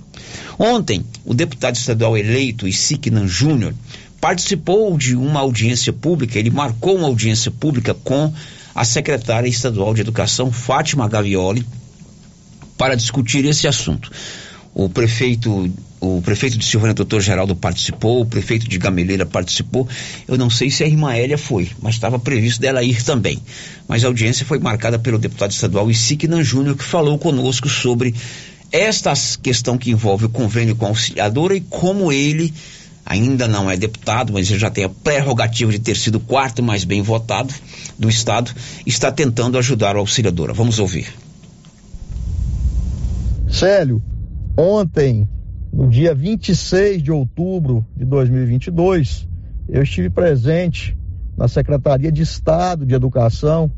Ontem, 0.59 1.05
o 1.25 1.35
deputado 1.35 1.75
estadual 1.75 2.17
eleito, 2.17 2.69
Isiknan 2.69 3.27
Júnior, 3.27 3.75
participou 4.21 4.97
de 4.97 5.17
uma 5.17 5.41
audiência 5.41 5.93
pública, 5.93 6.39
ele 6.39 6.51
marcou 6.51 6.97
uma 6.97 7.09
audiência 7.09 7.51
pública 7.51 7.93
com 7.93 8.33
a 8.75 8.85
secretária 8.85 9.49
estadual 9.49 9.95
de 9.95 10.01
Educação, 10.01 10.51
Fátima 10.51 11.09
Gavioli, 11.09 11.65
para 12.77 12.97
discutir 12.97 13.45
esse 13.45 13.69
assunto. 13.69 14.11
O 14.75 14.89
prefeito 14.89 15.71
o 16.05 16.21
prefeito 16.21 16.59
de 16.59 16.65
Silvânia, 16.67 16.93
doutor 16.93 17.23
Geraldo, 17.23 17.57
participou, 17.57 18.21
o 18.21 18.27
prefeito 18.27 18.69
de 18.69 18.77
Gameleira 18.77 19.25
participou. 19.25 19.89
Eu 20.29 20.37
não 20.37 20.51
sei 20.51 20.71
se 20.71 20.85
a 20.85 20.87
irmã 20.87 21.15
Hélia 21.15 21.39
foi, 21.39 21.71
mas 21.81 21.95
estava 21.95 22.19
previsto 22.19 22.61
dela 22.61 22.83
ir 22.83 23.03
também. 23.03 23.41
Mas 23.89 24.05
a 24.05 24.09
audiência 24.09 24.45
foi 24.45 24.59
marcada 24.59 24.99
pelo 24.99 25.19
deputado 25.19 25.53
estadual 25.53 25.91
Isignan 25.91 26.43
Júnior, 26.43 26.77
que 26.77 26.85
falou 26.85 27.19
conosco 27.19 27.71
sobre 27.71 28.15
esta 28.71 29.15
questão 29.43 29.79
que 29.79 29.91
envolve 29.91 30.27
o 30.27 30.29
convênio 30.29 30.77
com 30.77 30.85
a 30.85 30.89
auxiliadora 30.89 31.57
e 31.57 31.63
como 31.63 32.13
ele 32.13 32.53
ainda 33.05 33.47
não 33.47 33.71
é 33.71 33.77
deputado, 33.77 34.33
mas 34.33 34.51
ele 34.51 34.59
já 34.59 34.71
tem 34.71 34.85
a 34.85 34.89
prerrogativa 34.89 35.71
de 35.71 35.79
ter 35.79 35.97
sido 35.97 36.17
o 36.17 36.21
quarto 36.21 36.63
mais 36.63 36.85
bem 36.85 37.03
votado 37.03 37.53
do 37.99 38.09
Estado, 38.09 38.51
está 38.87 39.13
tentando 39.13 39.59
ajudar 39.59 39.97
a 39.97 39.99
auxiliadora. 39.99 40.53
Vamos 40.53 40.79
ouvir. 40.79 41.13
Célio, 43.49 44.03
ontem 44.57 45.29
no 45.73 45.89
dia 45.89 46.15
26 46.15 47.03
de 47.03 47.13
outubro 47.13 47.85
de 47.97 48.05
2022, 48.05 49.29
eu 49.69 49.83
estive 49.83 50.09
presente 50.09 50.97
na 51.37 51.49
Secretaria 51.49 52.11
de 52.11 52.23
Estado 52.23 52.87
de 52.87 52.95
Educação, 52.95 53.71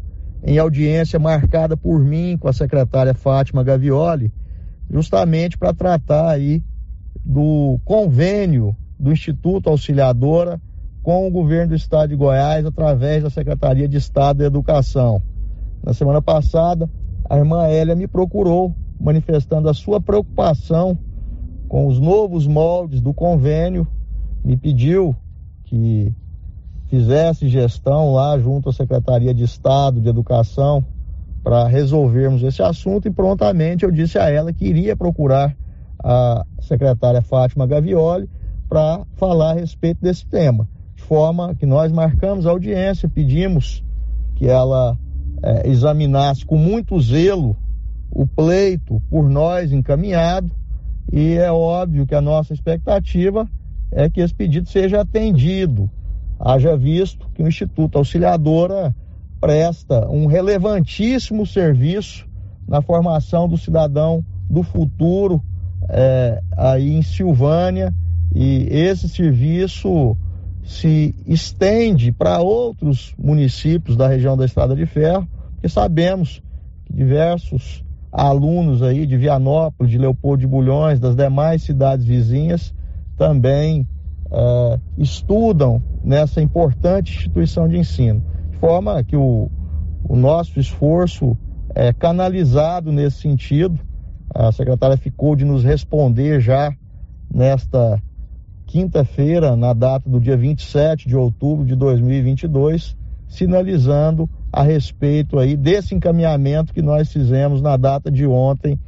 em 0.44 0.58
audiência 0.58 1.18
marcada 1.18 1.76
por 1.76 1.98
mim 1.98 2.36
com 2.38 2.48
a 2.48 2.52
secretária 2.52 3.14
Fátima 3.14 3.64
Gavioli, 3.64 4.30
justamente 4.90 5.58
para 5.58 5.72
tratar 5.72 6.30
aí 6.30 6.62
do 7.24 7.80
convênio 7.84 8.76
do 8.98 9.12
Instituto 9.12 9.68
Auxiliadora 9.68 10.60
com 11.02 11.26
o 11.26 11.30
governo 11.30 11.68
do 11.68 11.76
estado 11.76 12.08
de 12.08 12.16
Goiás 12.16 12.66
através 12.66 13.22
da 13.22 13.30
Secretaria 13.30 13.86
de 13.86 13.96
Estado 13.96 14.38
de 14.38 14.44
Educação. 14.44 15.22
Na 15.84 15.94
semana 15.94 16.20
passada, 16.20 16.90
a 17.28 17.38
irmã 17.38 17.64
Hélia 17.66 17.94
me 17.94 18.08
procurou 18.08 18.74
manifestando 18.98 19.68
a 19.68 19.74
sua 19.74 20.00
preocupação 20.00 20.98
com 21.68 21.86
os 21.86 22.00
novos 22.00 22.46
moldes 22.46 23.00
do 23.00 23.12
convênio, 23.12 23.86
me 24.44 24.56
pediu 24.56 25.14
que 25.64 26.12
fizesse 26.88 27.48
gestão 27.48 28.14
lá 28.14 28.38
junto 28.38 28.68
à 28.68 28.72
Secretaria 28.72 29.34
de 29.34 29.44
Estado 29.44 30.00
de 30.00 30.08
Educação 30.08 30.84
para 31.42 31.66
resolvermos 31.66 32.42
esse 32.42 32.62
assunto 32.62 33.06
e 33.06 33.10
prontamente 33.12 33.84
eu 33.84 33.90
disse 33.90 34.18
a 34.18 34.28
ela 34.28 34.52
que 34.52 34.64
iria 34.64 34.96
procurar 34.96 35.56
a 36.02 36.44
secretária 36.60 37.22
Fátima 37.22 37.66
Gavioli 37.66 38.28
para 38.68 39.04
falar 39.16 39.52
a 39.52 39.54
respeito 39.54 40.00
desse 40.02 40.26
tema. 40.26 40.68
De 40.94 41.02
forma 41.02 41.54
que 41.54 41.66
nós 41.66 41.92
marcamos 41.92 42.46
a 42.46 42.50
audiência, 42.50 43.08
pedimos 43.08 43.84
que 44.34 44.46
ela 44.46 44.98
é, 45.42 45.68
examinasse 45.68 46.44
com 46.44 46.56
muito 46.56 46.98
zelo 47.00 47.56
o 48.10 48.26
pleito 48.26 49.00
por 49.10 49.28
nós 49.28 49.72
encaminhado 49.72 50.50
e 51.12 51.34
é 51.34 51.50
óbvio 51.50 52.06
que 52.06 52.14
a 52.14 52.20
nossa 52.20 52.52
expectativa 52.52 53.48
é 53.92 54.10
que 54.10 54.20
esse 54.20 54.34
pedido 54.34 54.68
seja 54.68 55.00
atendido, 55.00 55.88
haja 56.38 56.76
visto 56.76 57.28
que 57.34 57.42
o 57.42 57.48
Instituto 57.48 57.98
Auxiliadora 57.98 58.94
presta 59.40 60.08
um 60.08 60.26
relevantíssimo 60.26 61.46
serviço 61.46 62.26
na 62.66 62.82
formação 62.82 63.48
do 63.48 63.56
cidadão 63.56 64.24
do 64.50 64.62
futuro 64.62 65.42
é, 65.88 66.42
aí 66.56 66.94
em 66.94 67.02
Silvânia 67.02 67.94
e 68.38 68.68
esse 68.70 69.08
serviço 69.08 70.14
se 70.62 71.14
estende 71.26 72.12
para 72.12 72.42
outros 72.42 73.14
municípios 73.16 73.96
da 73.96 74.06
região 74.06 74.36
da 74.36 74.44
Estrada 74.44 74.76
de 74.76 74.84
Ferro, 74.84 75.26
porque 75.52 75.70
sabemos 75.70 76.42
que 76.84 76.92
diversos 76.92 77.82
alunos 78.12 78.82
aí 78.82 79.06
de 79.06 79.16
Vianópolis, 79.16 79.90
de 79.90 79.96
Leopoldo 79.96 80.40
de 80.40 80.46
Bulhões, 80.46 81.00
das 81.00 81.16
demais 81.16 81.62
cidades 81.62 82.04
vizinhas, 82.04 82.74
também 83.16 83.88
uh, 84.26 84.78
estudam 84.98 85.82
nessa 86.04 86.42
importante 86.42 87.16
instituição 87.16 87.66
de 87.66 87.78
ensino. 87.78 88.22
De 88.50 88.58
forma 88.58 89.02
que 89.02 89.16
o, 89.16 89.50
o 90.06 90.14
nosso 90.14 90.60
esforço 90.60 91.34
é 91.74 91.90
canalizado 91.90 92.92
nesse 92.92 93.22
sentido. 93.22 93.80
A 94.34 94.52
secretária 94.52 94.98
ficou 94.98 95.34
de 95.34 95.46
nos 95.46 95.64
responder 95.64 96.38
já 96.38 96.70
nesta 97.32 97.98
quinta-feira, 98.66 99.56
na 99.56 99.72
data 99.72 100.08
do 100.08 100.20
dia 100.20 100.36
27 100.36 101.08
de 101.08 101.16
outubro 101.16 101.64
de 101.64 101.74
2022, 101.76 102.96
sinalizando 103.28 104.28
a 104.52 104.62
respeito 104.62 105.38
aí 105.38 105.56
desse 105.56 105.94
encaminhamento 105.94 106.72
que 106.72 106.82
nós 106.82 107.12
fizemos 107.12 107.62
na 107.62 107.76
data 107.76 108.10
de 108.10 108.26
ontem 108.26 108.78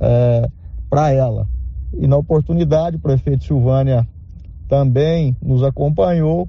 é, 0.00 0.48
para 0.88 1.10
ela. 1.12 1.46
E 1.92 2.06
na 2.06 2.16
oportunidade, 2.16 2.96
o 2.96 3.00
prefeito 3.00 3.44
Silvânia 3.44 4.06
também 4.68 5.36
nos 5.42 5.62
acompanhou 5.62 6.48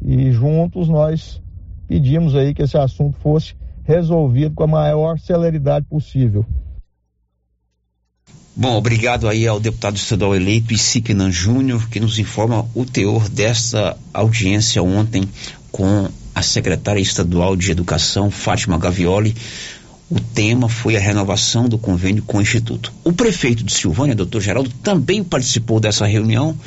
e 0.00 0.30
juntos 0.30 0.88
nós 0.88 1.42
pedimos 1.88 2.34
aí 2.34 2.54
que 2.54 2.62
esse 2.62 2.76
assunto 2.76 3.16
fosse 3.18 3.54
resolvido 3.82 4.54
com 4.54 4.64
a 4.64 4.68
maior 4.68 5.18
celeridade 5.18 5.86
possível. 5.86 6.44
Bom, 8.58 8.74
obrigado 8.74 9.28
aí 9.28 9.46
ao 9.46 9.60
deputado 9.60 9.96
estadual 9.96 10.34
eleito 10.34 10.72
Isiknan 10.72 11.30
Júnior, 11.30 11.90
que 11.90 12.00
nos 12.00 12.18
informa 12.18 12.66
o 12.74 12.86
teor 12.86 13.28
desta 13.28 13.94
audiência 14.14 14.82
ontem 14.82 15.28
com 15.70 16.08
a 16.34 16.40
secretária 16.40 16.98
estadual 16.98 17.54
de 17.54 17.70
Educação, 17.70 18.30
Fátima 18.30 18.78
Gavioli. 18.78 19.36
O 20.08 20.18
tema 20.18 20.70
foi 20.70 20.96
a 20.96 21.00
renovação 21.00 21.68
do 21.68 21.76
convênio 21.76 22.22
com 22.22 22.38
o 22.38 22.40
Instituto. 22.40 22.90
O 23.04 23.12
prefeito 23.12 23.62
de 23.62 23.74
Silvânia, 23.74 24.14
doutor 24.14 24.40
Geraldo, 24.40 24.70
também 24.82 25.22
participou 25.22 25.78
dessa 25.78 26.06
reunião, 26.06 26.58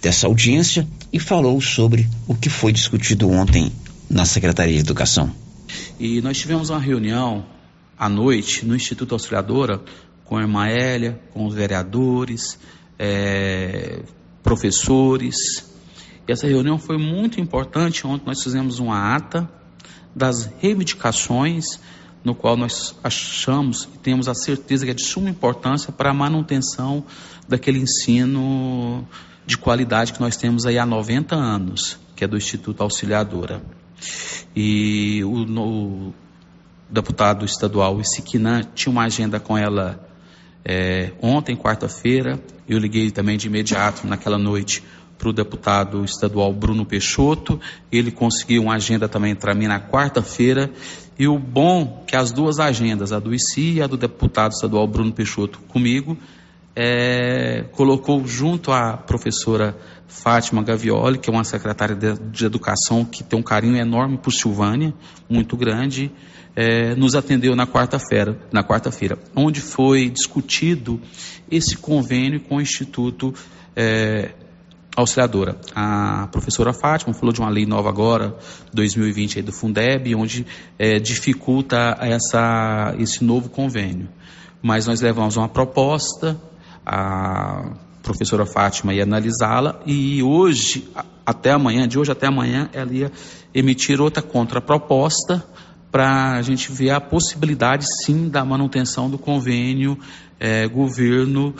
dessa 0.00 0.28
audiência, 0.28 0.86
e 1.12 1.18
falou 1.18 1.60
sobre 1.60 2.08
o 2.28 2.36
que 2.36 2.48
foi 2.48 2.70
discutido 2.72 3.28
ontem 3.28 3.72
na 4.08 4.24
Secretaria 4.24 4.74
de 4.74 4.80
Educação. 4.80 5.32
E 5.98 6.20
nós 6.20 6.38
tivemos 6.38 6.70
uma 6.70 6.78
reunião 6.78 7.44
à 7.98 8.08
noite 8.08 8.64
no 8.64 8.76
Instituto 8.76 9.12
Auxiliadora 9.12 9.82
com 10.26 10.36
a 10.36 10.42
irmã 10.42 10.66
com 11.32 11.46
os 11.46 11.54
vereadores, 11.54 12.58
é, 12.98 14.02
professores, 14.42 15.36
e 16.28 16.32
essa 16.32 16.46
reunião 16.46 16.78
foi 16.78 16.98
muito 16.98 17.40
importante. 17.40 18.06
Ontem 18.06 18.26
nós 18.26 18.42
fizemos 18.42 18.78
uma 18.78 19.14
ata 19.14 19.48
das 20.14 20.50
reivindicações 20.58 21.78
no 22.24 22.34
qual 22.34 22.56
nós 22.56 22.96
achamos 23.04 23.88
e 23.94 23.98
temos 23.98 24.28
a 24.28 24.34
certeza 24.34 24.84
que 24.84 24.90
é 24.90 24.94
de 24.94 25.02
suma 25.02 25.30
importância 25.30 25.92
para 25.92 26.10
a 26.10 26.14
manutenção 26.14 27.04
daquele 27.48 27.78
ensino 27.78 29.06
de 29.46 29.56
qualidade 29.56 30.12
que 30.12 30.20
nós 30.20 30.36
temos 30.36 30.66
aí 30.66 30.76
há 30.76 30.84
90 30.84 31.36
anos, 31.36 31.96
que 32.16 32.24
é 32.24 32.26
do 32.26 32.36
Instituto 32.36 32.82
Auxiliadora. 32.82 33.62
E 34.54 35.22
o, 35.22 35.44
o 35.44 36.14
deputado 36.90 37.44
estadual 37.44 38.00
Isiquinã 38.00 38.62
tinha 38.74 38.90
uma 38.90 39.04
agenda 39.04 39.38
com 39.38 39.56
ela 39.56 40.04
é, 40.68 41.12
ontem, 41.22 41.56
quarta-feira. 41.56 42.40
Eu 42.68 42.78
liguei 42.78 43.12
também 43.12 43.36
de 43.36 43.46
imediato 43.46 44.04
naquela 44.04 44.36
noite 44.36 44.82
para 45.16 45.28
o 45.28 45.32
deputado 45.32 46.04
estadual 46.04 46.52
Bruno 46.52 46.84
Peixoto. 46.84 47.60
Ele 47.90 48.10
conseguiu 48.10 48.62
uma 48.62 48.74
agenda 48.74 49.08
também 49.08 49.36
para 49.36 49.54
mim 49.54 49.68
na 49.68 49.78
quarta-feira. 49.78 50.68
E 51.16 51.28
o 51.28 51.38
bom 51.38 52.04
que 52.04 52.16
as 52.16 52.32
duas 52.32 52.58
agendas, 52.58 53.12
a 53.12 53.20
do 53.20 53.32
ICI 53.32 53.74
e 53.74 53.82
a 53.82 53.86
do 53.86 53.96
deputado 53.96 54.52
estadual 54.52 54.88
Bruno 54.88 55.12
Peixoto 55.12 55.60
comigo, 55.68 56.18
é, 56.74 57.64
colocou 57.70 58.26
junto 58.26 58.72
à 58.72 58.96
professora 58.96 59.76
Fátima 60.08 60.64
Gavioli, 60.64 61.18
que 61.18 61.30
é 61.30 61.32
uma 61.32 61.44
secretária 61.44 61.94
de, 61.94 62.18
de 62.18 62.44
Educação 62.44 63.04
que 63.04 63.22
tem 63.22 63.38
um 63.38 63.42
carinho 63.42 63.76
enorme 63.76 64.18
por 64.18 64.32
Silvânia, 64.32 64.92
muito 65.28 65.56
grande, 65.56 66.10
é, 66.56 66.94
nos 66.94 67.14
atendeu 67.14 67.54
na 67.54 67.66
quarta-feira, 67.66 68.38
na 68.50 68.64
quarta-feira, 68.64 69.18
onde 69.36 69.60
foi 69.60 70.08
discutido 70.08 70.98
esse 71.50 71.76
convênio 71.76 72.40
com 72.40 72.56
o 72.56 72.60
Instituto 72.60 73.34
é, 73.76 74.30
auxiliadora. 74.96 75.60
A 75.74 76.28
professora 76.32 76.72
Fátima 76.72 77.12
falou 77.12 77.30
de 77.30 77.40
uma 77.40 77.50
lei 77.50 77.66
nova 77.66 77.90
agora, 77.90 78.34
2020 78.72 79.38
aí 79.38 79.42
do 79.42 79.52
Fundeb, 79.52 80.14
onde 80.14 80.46
é, 80.78 80.98
dificulta 80.98 81.98
essa, 82.00 82.94
esse 82.98 83.22
novo 83.22 83.50
convênio. 83.50 84.08
Mas 84.62 84.86
nós 84.86 85.02
levamos 85.02 85.36
uma 85.36 85.50
proposta, 85.50 86.40
a 86.84 87.74
professora 88.02 88.46
Fátima 88.46 88.94
ia 88.94 89.02
analisá-la 89.02 89.82
e 89.84 90.22
hoje, 90.22 90.88
até 91.26 91.50
amanhã, 91.50 91.86
de 91.86 91.98
hoje 91.98 92.10
até 92.10 92.28
amanhã, 92.28 92.70
ela 92.72 92.92
ia 92.92 93.12
emitir 93.52 94.00
outra 94.00 94.22
contraproposta 94.22 95.44
para 95.96 96.32
a 96.32 96.42
gente 96.42 96.70
ver 96.70 96.90
a 96.90 97.00
possibilidade, 97.00 97.86
sim, 98.04 98.28
da 98.28 98.44
manutenção 98.44 99.08
do 99.08 99.16
convênio 99.16 99.98
é, 100.38 100.68
governo 100.68 101.54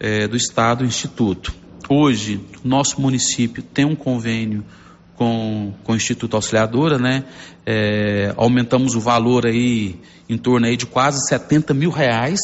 é, 0.00 0.26
do 0.26 0.36
Estado 0.36 0.84
Instituto. 0.84 1.54
Hoje, 1.88 2.44
nosso 2.64 3.00
município 3.00 3.62
tem 3.62 3.84
um 3.84 3.94
convênio 3.94 4.64
com, 5.14 5.72
com 5.84 5.92
o 5.92 5.94
Instituto 5.94 6.34
Auxiliadora, 6.34 6.98
né? 6.98 7.26
É, 7.64 8.34
aumentamos 8.36 8.96
o 8.96 9.00
valor 9.00 9.46
aí 9.46 10.00
em 10.28 10.36
torno 10.36 10.66
aí 10.66 10.76
de 10.76 10.86
quase 10.86 11.24
70 11.28 11.72
mil 11.72 11.90
reais 11.90 12.40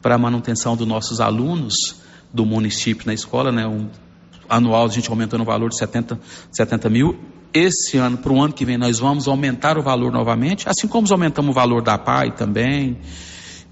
para 0.00 0.14
a 0.14 0.18
manutenção 0.18 0.74
dos 0.74 0.88
nossos 0.88 1.20
alunos 1.20 1.74
do 2.32 2.46
município 2.46 3.06
na 3.06 3.12
escola, 3.12 3.52
né? 3.52 3.66
Um, 3.66 3.90
anual 4.48 4.86
a 4.86 4.88
gente 4.88 5.10
aumentando 5.10 5.42
o 5.42 5.44
valor 5.44 5.68
de 5.68 5.76
70, 5.76 6.18
70 6.50 6.88
mil. 6.88 7.33
Esse 7.54 7.96
ano, 7.98 8.18
para 8.18 8.32
o 8.32 8.42
ano 8.42 8.52
que 8.52 8.64
vem, 8.64 8.76
nós 8.76 8.98
vamos 8.98 9.28
aumentar 9.28 9.78
o 9.78 9.82
valor 9.82 10.10
novamente, 10.10 10.68
assim 10.68 10.88
como 10.88 11.06
aumentamos 11.08 11.52
o 11.52 11.54
valor 11.54 11.80
da 11.80 11.96
PAI 11.96 12.32
também, 12.32 12.98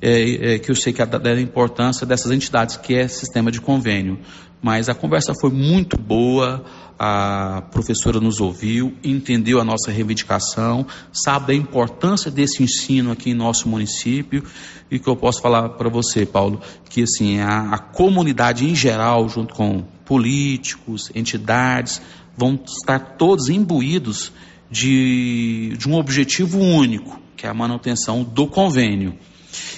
é, 0.01 0.55
é, 0.55 0.59
que 0.61 0.71
eu 0.71 0.77
sei 0.77 0.93
que 0.93 1.03
é 1.03 1.07
da, 1.07 1.41
importância 1.41 2.07
dessas 2.07 2.31
entidades 2.31 2.77
que 2.77 2.95
é 2.95 3.09
sistema 3.09 3.51
de 3.51 3.61
convênio. 3.61 4.21
Mas 4.63 4.89
a 4.89 4.95
conversa 4.95 5.35
foi 5.41 5.51
muito 5.51 5.99
boa, 5.99 6.65
a 6.97 7.65
professora 7.73 8.21
nos 8.21 8.41
ouviu, 8.41 8.95
entendeu 9.03 9.61
a 9.61 9.65
nossa 9.65 9.91
reivindicação, 9.91 10.87
sabe 11.13 11.49
da 11.49 11.55
importância 11.55 12.31
desse 12.31 12.63
ensino 12.63 13.11
aqui 13.11 13.31
em 13.31 13.35
nosso 13.35 13.69
município 13.69 14.45
e 14.89 15.01
que 15.01 15.09
eu 15.09 15.17
posso 15.17 15.43
falar 15.43 15.71
para 15.71 15.89
você, 15.89 16.25
Paulo, 16.25 16.61
que 16.89 17.03
assim 17.03 17.41
a, 17.41 17.73
a, 17.73 17.79
comunidade 17.79 18.65
em 18.65 18.77
geral, 18.77 19.29
junto 19.29 19.53
com 19.53 19.83
políticos, 20.05 21.11
entidades, 21.13 22.01
vão 22.37 22.59
estar 22.67 23.17
todos 23.17 23.49
imbuídos 23.49 24.33
de, 24.71 25.77
de 25.77 25.89
um 25.89 25.95
objetivo 25.95 26.59
único, 26.59 27.21
que 27.37 27.47
é 27.47 27.51
a 27.51 27.55
manutenção 27.55 28.23
do 28.23 28.47
convênio. 28.47 29.15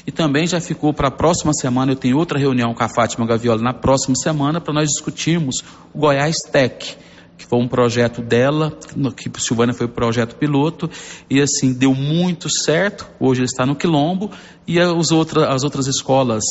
E 0.06 0.12
também 0.12 0.46
já 0.46 0.60
ficou 0.60 0.92
para 0.92 1.08
a 1.08 1.10
próxima 1.10 1.52
semana, 1.52 1.92
eu 1.92 1.96
tenho 1.96 2.16
outra 2.16 2.38
reunião 2.38 2.72
com 2.74 2.84
a 2.84 2.88
Fátima 2.88 3.26
Gaviola 3.26 3.60
na 3.60 3.72
próxima 3.72 4.14
semana 4.14 4.60
para 4.60 4.72
nós 4.72 4.88
discutirmos 4.88 5.64
o 5.92 5.98
Goiás 5.98 6.36
Tech, 6.52 6.96
que 7.36 7.44
foi 7.44 7.58
um 7.58 7.66
projeto 7.66 8.22
dela, 8.22 8.78
que 9.16 9.30
Silvânia 9.40 9.74
foi 9.74 9.86
o 9.86 9.88
projeto 9.88 10.36
piloto, 10.36 10.88
e 11.28 11.40
assim, 11.40 11.72
deu 11.72 11.94
muito 11.94 12.48
certo, 12.48 13.08
hoje 13.18 13.40
ele 13.40 13.46
está 13.46 13.66
no 13.66 13.74
Quilombo, 13.74 14.30
e 14.66 14.78
as, 14.78 15.10
outra, 15.10 15.52
as 15.52 15.64
outras 15.64 15.88
escolas 15.88 16.44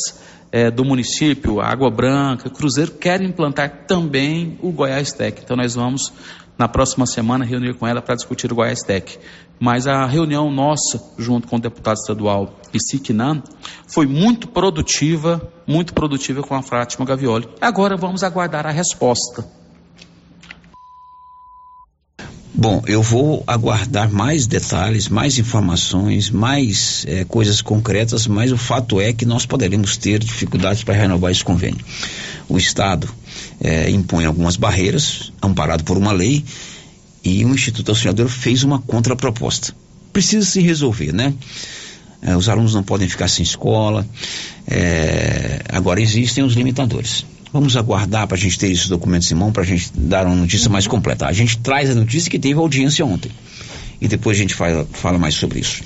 é, 0.54 0.70
do 0.70 0.84
município, 0.84 1.60
Água 1.60 1.90
Branca, 1.90 2.48
Cruzeiro, 2.48 2.92
querem 2.92 3.26
implantar 3.26 3.86
também 3.88 4.56
o 4.62 4.70
Goiás 4.70 5.12
Tech. 5.12 5.42
Então 5.42 5.56
nós 5.56 5.74
vamos 5.74 6.12
na 6.56 6.68
próxima 6.68 7.06
semana 7.06 7.44
reunir 7.44 7.74
com 7.74 7.84
ela 7.84 8.00
para 8.00 8.14
discutir 8.14 8.52
o 8.52 8.54
Goiás 8.54 8.78
Tech. 8.78 9.18
Mas 9.58 9.88
a 9.88 10.06
reunião 10.06 10.52
nossa, 10.52 11.02
junto 11.18 11.48
com 11.48 11.56
o 11.56 11.60
deputado 11.60 11.96
estadual 11.96 12.54
Isiquinan, 12.72 13.42
foi 13.88 14.06
muito 14.06 14.46
produtiva, 14.46 15.42
muito 15.66 15.92
produtiva 15.92 16.40
com 16.40 16.54
a 16.54 16.62
Fátima 16.62 17.04
Gavioli. 17.04 17.48
Agora 17.60 17.96
vamos 17.96 18.22
aguardar 18.22 18.64
a 18.64 18.70
resposta. 18.70 19.63
Bom, 22.56 22.84
eu 22.86 23.02
vou 23.02 23.42
aguardar 23.48 24.08
mais 24.08 24.46
detalhes, 24.46 25.08
mais 25.08 25.40
informações, 25.40 26.30
mais 26.30 27.04
é, 27.08 27.24
coisas 27.24 27.60
concretas, 27.60 28.28
mas 28.28 28.52
o 28.52 28.56
fato 28.56 29.00
é 29.00 29.12
que 29.12 29.26
nós 29.26 29.44
poderemos 29.44 29.96
ter 29.96 30.20
dificuldades 30.20 30.84
para 30.84 30.94
renovar 30.94 31.32
esse 31.32 31.42
convênio. 31.42 31.84
O 32.48 32.56
Estado 32.56 33.12
é, 33.60 33.90
impõe 33.90 34.24
algumas 34.24 34.56
barreiras, 34.56 35.32
amparado 35.42 35.82
por 35.82 35.98
uma 35.98 36.12
lei, 36.12 36.44
e 37.24 37.44
o 37.44 37.52
Instituto 37.52 37.88
Auxiliador 37.88 38.28
fez 38.28 38.62
uma 38.62 38.78
contraproposta. 38.78 39.74
Precisa 40.12 40.46
se 40.46 40.60
resolver, 40.60 41.12
né? 41.12 41.34
É, 42.22 42.36
os 42.36 42.48
alunos 42.48 42.72
não 42.72 42.84
podem 42.84 43.08
ficar 43.08 43.26
sem 43.26 43.42
escola, 43.42 44.06
agora 45.70 46.00
existem 46.00 46.44
os 46.44 46.54
limitadores. 46.54 47.26
Vamos 47.54 47.76
aguardar 47.76 48.26
para 48.26 48.36
a 48.36 48.40
gente 48.40 48.58
ter 48.58 48.68
esses 48.68 48.88
documentos 48.88 49.30
em 49.30 49.34
mão 49.36 49.52
para 49.52 49.62
a 49.62 49.64
gente 49.64 49.92
dar 49.94 50.26
uma 50.26 50.34
notícia 50.34 50.68
mais 50.68 50.88
completa. 50.88 51.26
A 51.26 51.32
gente 51.32 51.56
traz 51.58 51.88
a 51.88 51.94
notícia 51.94 52.28
que 52.28 52.36
teve 52.36 52.58
audiência 52.58 53.06
ontem. 53.06 53.30
E 54.00 54.08
depois 54.08 54.36
a 54.36 54.40
gente 54.40 54.56
fala, 54.56 54.84
fala 54.90 55.20
mais 55.20 55.36
sobre 55.36 55.60
isso. 55.60 55.84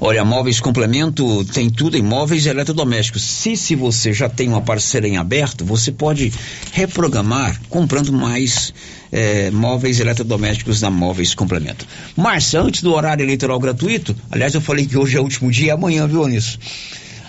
Olha, 0.00 0.24
móveis 0.24 0.60
complemento 0.60 1.44
tem 1.46 1.68
tudo 1.68 1.96
em 1.96 2.02
móveis 2.02 2.46
eletrodomésticos. 2.46 3.20
Se 3.20 3.56
se 3.56 3.74
você 3.74 4.12
já 4.12 4.28
tem 4.28 4.48
uma 4.48 4.60
parceira 4.60 5.08
em 5.08 5.16
aberto, 5.16 5.64
você 5.64 5.90
pode 5.90 6.32
reprogramar 6.70 7.60
comprando 7.68 8.12
mais 8.12 8.72
é, 9.10 9.50
móveis 9.50 9.98
eletrodomésticos 9.98 10.78
da 10.78 10.88
Móveis 10.88 11.34
Complemento. 11.34 11.84
Márcia, 12.16 12.60
antes 12.60 12.80
do 12.80 12.94
horário 12.94 13.24
eleitoral 13.24 13.58
gratuito, 13.58 14.14
aliás, 14.30 14.54
eu 14.54 14.60
falei 14.60 14.86
que 14.86 14.96
hoje 14.96 15.16
é 15.16 15.20
o 15.20 15.24
último 15.24 15.50
dia, 15.50 15.74
amanhã, 15.74 16.06
viu, 16.06 16.28
nisso? 16.28 16.60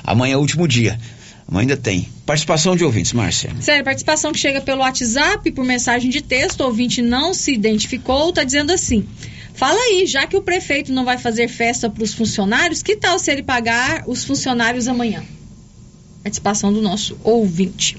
Amanhã 0.04 0.36
é 0.36 0.38
o 0.38 0.42
último 0.42 0.68
dia. 0.68 1.00
Ainda 1.52 1.78
tem. 1.78 2.08
Participação 2.26 2.76
de 2.76 2.84
ouvintes, 2.84 3.14
Márcia. 3.14 3.52
Sério, 3.60 3.84
participação 3.84 4.32
que 4.32 4.40
chega 4.40 4.62
pelo 4.62 4.82
WhatsApp, 4.82 5.52
por 5.52 5.66
mensagem 5.66 6.10
de 6.10 6.22
texto, 6.22 6.62
o 6.62 6.66
ouvinte 6.66 7.02
não 7.02 7.34
se 7.34 7.54
identificou, 7.54 8.30
está 8.30 8.44
dizendo 8.44 8.72
assim. 8.72 9.08
Fala 9.54 9.80
aí, 9.80 10.06
já 10.08 10.26
que 10.26 10.36
o 10.36 10.42
prefeito 10.42 10.92
não 10.92 11.06
vai 11.06 11.18
fazer 11.18 11.48
festa 11.48 11.90
para 11.90 12.04
os 12.04 12.14
funcionários, 12.14 12.82
que 12.82 12.96
tal 12.96 13.20
se 13.20 13.32
ele 13.32 13.44
pagar 13.44 14.04
os 14.08 14.24
funcionários 14.24 14.88
amanhã? 14.88 15.24
Participação 16.24 16.74
do 16.74 16.82
nosso 16.82 17.18
ouvinte. 17.24 17.98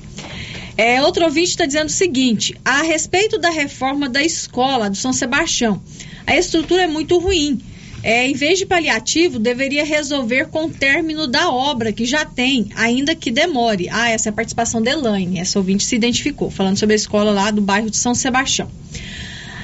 É, 0.77 1.01
outro 1.03 1.25
ouvinte 1.25 1.51
está 1.51 1.67
dizendo 1.67 1.89
o 1.89 1.93
seguinte: 1.93 2.57
a 2.65 2.83
respeito 2.83 3.39
da 3.39 3.51
reforma 3.51 4.09
da 4.09 4.23
escola 4.23 4.91
do 4.91 4.97
São 4.97 5.13
Sebastião, 5.13 5.81
a 6.27 6.37
estrutura 6.37 6.83
é 6.83 6.87
muito 6.89 7.19
ruim 7.19 7.61
é, 8.07 8.29
em 8.29 8.35
vez 8.35 8.59
de 8.59 8.67
paliativo, 8.67 9.39
deveria 9.39 9.83
resolver 9.83 10.49
com 10.49 10.67
o 10.67 10.71
término 10.71 11.27
da 11.27 11.51
obra 11.51 11.91
que 11.91 12.05
já 12.05 12.23
tem, 12.23 12.69
ainda 12.77 13.15
que 13.15 13.31
demore. 13.31 13.89
Ah, 13.91 14.11
essa 14.11 14.29
é 14.29 14.31
a 14.31 14.33
participação 14.35 14.83
da 14.83 14.91
Elaine, 14.91 15.41
essa 15.41 15.59
ouvinte 15.59 15.85
se 15.85 15.97
identificou, 15.97 16.51
falando 16.51 16.77
sobre 16.77 16.93
a 16.93 16.97
escola 16.97 17.31
lá 17.31 17.51
do 17.51 17.63
bairro 17.63 17.89
de 17.89 17.97
São 17.97 18.15
Sebastião. 18.15 18.71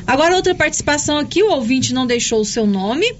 Agora, 0.06 0.34
outra 0.34 0.54
participação 0.54 1.18
aqui, 1.18 1.42
o 1.42 1.50
ouvinte 1.50 1.92
não 1.92 2.06
deixou 2.06 2.40
o 2.40 2.44
seu 2.46 2.66
nome. 2.66 3.14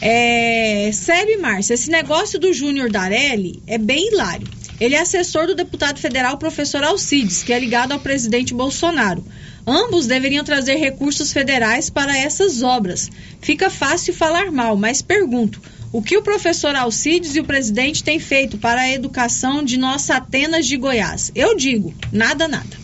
É, 0.00 0.90
sério, 0.92 1.42
Márcia, 1.42 1.74
esse 1.74 1.90
negócio 1.90 2.38
do 2.38 2.52
Júnior 2.52 2.88
Darelli 2.88 3.60
é 3.66 3.76
bem 3.76 4.12
hilário. 4.12 4.46
Ele 4.78 4.94
é 4.94 5.00
assessor 5.00 5.48
do 5.48 5.56
deputado 5.56 5.98
federal 5.98 6.38
professor 6.38 6.84
Alcides, 6.84 7.42
que 7.42 7.52
é 7.52 7.58
ligado 7.58 7.90
ao 7.90 7.98
presidente 7.98 8.54
Bolsonaro. 8.54 9.24
Ambos 9.66 10.06
deveriam 10.06 10.44
trazer 10.44 10.74
recursos 10.74 11.32
federais 11.32 11.88
para 11.88 12.16
essas 12.16 12.62
obras. 12.62 13.10
Fica 13.40 13.70
fácil 13.70 14.12
falar 14.12 14.50
mal, 14.50 14.76
mas 14.76 15.02
pergunto: 15.02 15.60
o 15.92 16.02
que 16.02 16.16
o 16.16 16.22
professor 16.22 16.74
Alcides 16.74 17.36
e 17.36 17.40
o 17.40 17.44
presidente 17.44 18.02
têm 18.02 18.18
feito 18.18 18.58
para 18.58 18.80
a 18.80 18.90
educação 18.90 19.62
de 19.62 19.76
nossa 19.76 20.16
Atenas 20.16 20.66
de 20.66 20.76
Goiás? 20.76 21.30
Eu 21.34 21.54
digo: 21.54 21.94
nada, 22.10 22.48
nada. 22.48 22.82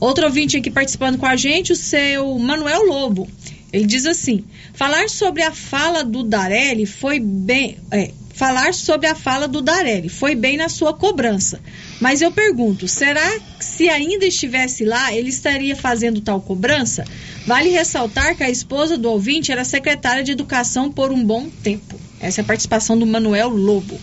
Outro 0.00 0.24
ouvinte 0.24 0.56
aqui 0.56 0.70
participando 0.70 1.16
com 1.16 1.26
a 1.26 1.36
gente, 1.36 1.72
o 1.72 1.76
seu 1.76 2.36
Manuel 2.38 2.84
Lobo. 2.86 3.28
Ele 3.72 3.86
diz 3.86 4.04
assim: 4.04 4.44
falar 4.74 5.08
sobre 5.08 5.42
a 5.42 5.52
fala 5.52 6.02
do 6.02 6.24
Darelli 6.24 6.86
foi 6.86 7.20
bem. 7.20 7.78
É, 7.90 8.10
falar 8.32 8.74
sobre 8.74 9.06
a 9.06 9.14
fala 9.14 9.46
do 9.46 9.60
Darelli 9.60 10.08
foi 10.08 10.34
bem 10.34 10.56
na 10.56 10.68
sua 10.68 10.92
cobrança. 10.92 11.60
Mas 12.00 12.22
eu 12.22 12.32
pergunto: 12.32 12.88
será 12.88 13.38
que 13.58 13.64
se 13.64 13.88
ainda 13.88 14.24
estivesse 14.24 14.84
lá, 14.84 15.12
ele 15.14 15.28
estaria 15.28 15.76
fazendo 15.76 16.20
tal 16.20 16.40
cobrança? 16.40 17.04
Vale 17.46 17.70
ressaltar 17.70 18.36
que 18.36 18.42
a 18.42 18.50
esposa 18.50 18.96
do 18.96 19.10
ouvinte 19.10 19.52
era 19.52 19.64
secretária 19.64 20.22
de 20.22 20.32
educação 20.32 20.90
por 20.90 21.12
um 21.12 21.22
bom 21.24 21.48
tempo. 21.62 22.00
Essa 22.20 22.40
é 22.40 22.42
a 22.42 22.46
participação 22.46 22.98
do 22.98 23.06
Manuel 23.06 23.48
Lobo. 23.48 23.98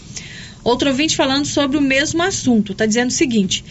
Outro 0.64 0.90
ouvinte 0.90 1.16
falando 1.16 1.46
sobre 1.46 1.78
o 1.78 1.82
mesmo 1.82 2.22
assunto, 2.22 2.74
está 2.74 2.86
dizendo 2.86 3.10
o 3.10 3.14
seguinte: 3.14 3.64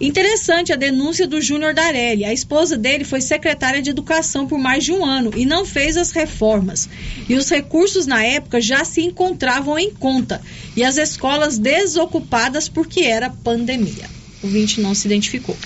Interessante 0.00 0.72
a 0.72 0.76
denúncia 0.76 1.26
do 1.26 1.40
Júnior 1.40 1.74
Darelli. 1.74 2.24
A 2.24 2.32
esposa 2.32 2.78
dele 2.78 3.02
foi 3.02 3.20
secretária 3.20 3.82
de 3.82 3.90
educação 3.90 4.46
por 4.46 4.58
mais 4.58 4.84
de 4.84 4.92
um 4.92 5.04
ano 5.04 5.32
e 5.34 5.44
não 5.44 5.64
fez 5.64 5.96
as 5.96 6.12
reformas. 6.12 6.88
E 7.28 7.34
os 7.34 7.50
recursos 7.50 8.06
na 8.06 8.22
época 8.22 8.60
já 8.60 8.84
se 8.84 9.00
encontravam 9.00 9.76
em 9.76 9.90
conta. 9.90 10.40
E 10.76 10.84
as 10.84 10.98
escolas 10.98 11.58
desocupadas 11.58 12.68
porque 12.68 13.00
era 13.00 13.28
pandemia. 13.28 14.08
O 14.40 14.46
ouvinte 14.46 14.80
não 14.80 14.94
se 14.94 15.08
identificou. 15.08 15.56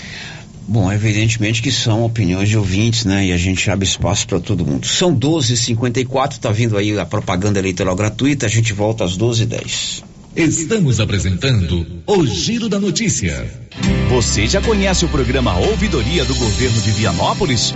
Bom, 0.67 0.91
evidentemente 0.91 1.61
que 1.61 1.71
são 1.71 2.03
opiniões 2.03 2.49
de 2.49 2.57
ouvintes, 2.57 3.05
né? 3.05 3.27
E 3.27 3.33
a 3.33 3.37
gente 3.37 3.69
abre 3.69 3.85
espaço 3.85 4.25
para 4.25 4.39
todo 4.39 4.65
mundo. 4.65 4.87
São 4.87 5.15
12h54, 5.15 6.37
tá 6.39 6.51
vindo 6.51 6.75
aí 6.75 6.97
a 6.97 7.05
propaganda 7.05 7.59
eleitoral 7.59 7.95
gratuita. 7.95 8.47
A 8.47 8.49
gente 8.49 8.73
volta 8.73 9.03
às 9.03 9.15
12h10. 9.15 10.03
Estamos 10.35 10.99
apresentando 10.99 11.85
o 12.07 12.25
Giro 12.25 12.67
da 12.67 12.79
Notícia. 12.79 13.45
Você 14.09 14.47
já 14.47 14.59
conhece 14.59 15.05
o 15.05 15.09
programa 15.09 15.55
Ouvidoria 15.59 16.25
do 16.25 16.33
Governo 16.33 16.81
de 16.81 16.91
Vianópolis? 16.91 17.75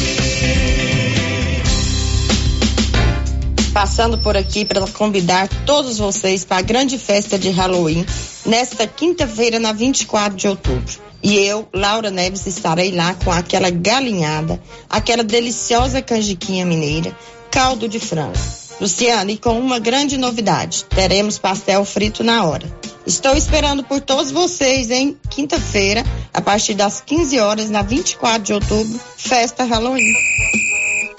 Passando 3.73 4.17
por 4.17 4.35
aqui 4.35 4.65
para 4.65 4.85
convidar 4.87 5.47
todos 5.65 5.97
vocês 5.97 6.43
para 6.43 6.57
a 6.57 6.61
grande 6.61 6.97
festa 6.97 7.39
de 7.39 7.49
Halloween 7.49 8.05
nesta 8.45 8.85
quinta-feira, 8.85 9.59
na 9.59 9.71
24 9.71 10.37
de 10.37 10.47
outubro. 10.47 10.99
E 11.23 11.37
eu, 11.37 11.67
Laura 11.73 12.11
Neves, 12.11 12.45
estarei 12.47 12.91
lá 12.91 13.13
com 13.13 13.31
aquela 13.31 13.69
galinhada, 13.69 14.61
aquela 14.89 15.23
deliciosa 15.23 16.01
canjiquinha 16.01 16.65
mineira, 16.65 17.15
caldo 17.49 17.87
de 17.87 17.99
frango. 17.99 18.37
Luciana, 18.79 19.31
e 19.31 19.37
com 19.37 19.59
uma 19.59 19.79
grande 19.79 20.17
novidade: 20.17 20.83
teremos 20.85 21.37
pastel 21.37 21.85
frito 21.85 22.23
na 22.23 22.43
hora. 22.43 22.65
Estou 23.05 23.35
esperando 23.35 23.83
por 23.83 24.01
todos 24.01 24.31
vocês 24.31 24.89
em 24.91 25.17
quinta-feira, 25.29 26.03
a 26.33 26.41
partir 26.41 26.73
das 26.73 26.99
15 27.01 27.39
horas, 27.39 27.69
na 27.69 27.83
24 27.83 28.43
de 28.43 28.53
outubro, 28.53 28.99
festa 29.17 29.63
Halloween. 29.63 30.13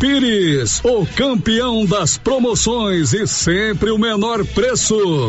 Pires, 0.00 0.80
o 0.84 1.06
campeão 1.06 1.84
das 1.86 2.16
promoções 2.16 3.12
e 3.12 3.26
sempre 3.26 3.90
o 3.90 3.98
menor 3.98 4.44
preço. 4.46 5.28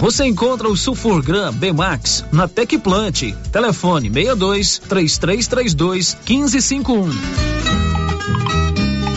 Você 0.00 0.24
encontra 0.24 0.68
o 0.68 0.76
Sulfurgram 0.76 1.52
Bemax 1.52 2.24
na 2.32 2.46
Tecplant. 2.46 3.32
Telefone 3.50 4.10
62 4.10 4.78
3332 4.78 6.16
1551. 6.26 7.46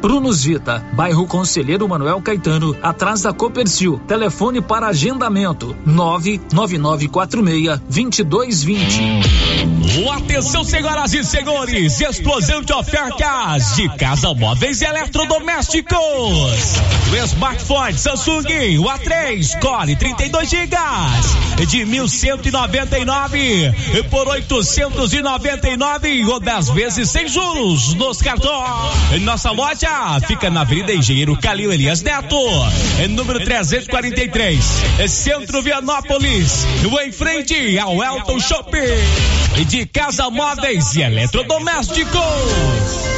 Brunos 0.00 0.44
Vita, 0.44 0.84
bairro 0.92 1.26
Conselheiro 1.26 1.88
Manuel 1.88 2.22
Caetano, 2.22 2.76
atrás 2.82 3.22
da 3.22 3.32
Copercil. 3.32 4.00
Telefone 4.06 4.60
para 4.60 4.86
agendamento: 4.88 5.76
99946 5.84 7.80
2220. 7.88 9.02
Atenção, 10.14 10.62
senhoras 10.62 11.12
e 11.14 11.24
senhores, 11.24 12.00
explosão 12.00 12.62
de 12.62 12.72
ofertas 12.72 13.74
de 13.74 13.88
casa 13.96 14.32
móveis 14.34 14.80
e 14.82 14.84
eletrodomésticos. 14.84 15.96
O 17.10 17.16
smartphone 17.24 17.98
Samsung, 17.98 18.78
o 18.78 18.84
A3 18.84 19.58
Core 19.60 19.96
32 19.96 20.48
GB 20.48 20.76
de 21.66 21.84
1199 21.84 23.74
por 24.10 24.28
899 24.28 26.24
ou 26.26 26.38
10 26.38 26.70
vezes 26.70 27.10
sem 27.10 27.26
juros 27.26 27.94
nos 27.94 28.22
cartões. 28.22 29.22
Nossa 29.22 29.50
loja 29.50 29.87
fica 30.26 30.50
na 30.50 30.62
Avenida 30.62 30.92
Engenheiro 30.92 31.36
Calil 31.36 31.72
Elias 31.72 32.02
Neto, 32.02 32.36
número 33.10 33.40
343, 33.40 34.64
Centro 35.08 35.62
Vianópolis, 35.62 36.66
em 37.00 37.12
frente 37.12 37.78
ao 37.78 38.02
Elton 38.02 38.40
Shopping. 38.40 38.78
De 39.66 39.86
casa 39.86 40.30
móveis 40.30 40.94
e 40.94 41.02
eletrodomésticos. 41.02 43.17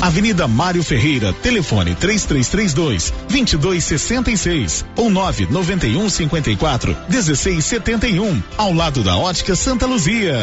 Avenida 0.00 0.48
Mário 0.48 0.82
Ferreira, 0.82 1.32
telefone 1.32 1.94
3332 1.94 3.12
2266 3.28 4.84
ou 4.96 5.10
991 5.10 6.08
54 6.08 6.96
1671, 7.08 8.42
ao 8.56 8.72
lado 8.72 9.02
da 9.02 9.16
Ótica 9.16 9.54
Santa 9.54 9.86
Luzia. 9.86 10.38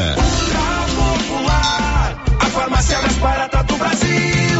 Popular, 0.95 2.23
a 2.39 2.45
farmácia 2.45 3.01
mais 3.01 3.15
barata 3.15 3.63
do 3.63 3.77
Brasil. 3.77 4.56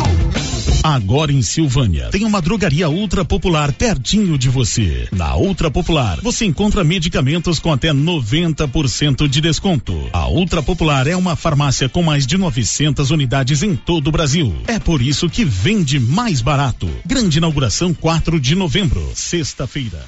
Agora 0.87 1.33
em 1.33 1.41
Silvânia, 1.41 2.07
tem 2.11 2.23
uma 2.23 2.41
drogaria 2.41 2.87
ultra 2.87 3.25
popular 3.25 3.73
pertinho 3.73 4.37
de 4.37 4.47
você. 4.47 5.09
Na 5.11 5.35
Ultra 5.35 5.69
Popular, 5.69 6.21
você 6.21 6.45
encontra 6.45 6.81
medicamentos 6.81 7.59
com 7.59 7.73
até 7.73 7.91
90% 7.91 9.27
de 9.27 9.41
desconto. 9.41 9.93
A 10.13 10.29
Ultra 10.29 10.63
Popular 10.63 11.05
é 11.05 11.13
uma 11.13 11.35
farmácia 11.35 11.89
com 11.89 12.01
mais 12.01 12.25
de 12.25 12.37
900 12.37 13.11
unidades 13.11 13.63
em 13.63 13.75
todo 13.75 14.07
o 14.07 14.11
Brasil. 14.13 14.55
É 14.65 14.79
por 14.79 15.01
isso 15.01 15.29
que 15.29 15.43
vende 15.43 15.99
mais 15.99 16.41
barato. 16.41 16.89
Grande 17.05 17.39
inauguração 17.39 17.93
4 17.93 18.39
de 18.39 18.55
novembro, 18.55 19.11
sexta-feira. 19.13 20.05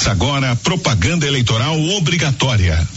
Começa 0.00 0.12
agora 0.12 0.52
a 0.52 0.56
propaganda 0.56 1.26
eleitoral 1.26 1.78
obrigatória. 1.90 2.88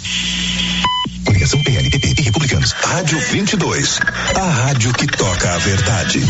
Coligação 1.26 1.62
PLPP 1.62 2.16
e 2.18 2.22
Republicanos. 2.22 2.72
Rádio 2.72 3.20
22. 3.20 4.00
A 4.36 4.50
rádio 4.50 4.94
que 4.94 5.06
toca 5.08 5.54
a 5.54 5.58
verdade. 5.58 6.22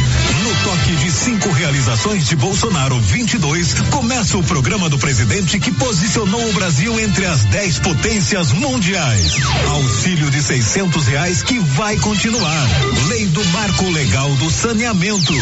No 0.64 0.70
toque 0.70 0.96
de 0.96 1.12
cinco 1.12 1.52
realizações 1.52 2.26
de 2.26 2.38
Bolsonaro 2.38 2.98
22, 2.98 3.74
começa 3.92 4.38
o 4.38 4.44
programa 4.44 4.88
do 4.88 4.98
presidente 4.98 5.60
que 5.60 5.70
posicionou 5.74 6.50
o 6.50 6.54
Brasil 6.54 6.98
entre 7.02 7.26
as 7.26 7.44
10 7.44 7.80
potências 7.80 8.54
mundiais. 8.54 9.34
Auxílio 9.68 10.32
de 10.32 10.42
600 10.42 11.06
reais 11.08 11.44
que 11.44 11.60
vai 11.60 11.98
continuar. 11.98 12.66
Lei 13.10 13.26
do 13.28 13.44
Marco 13.48 13.90
Legal 13.90 14.34
do 14.38 14.50
Saneamento. 14.50 15.34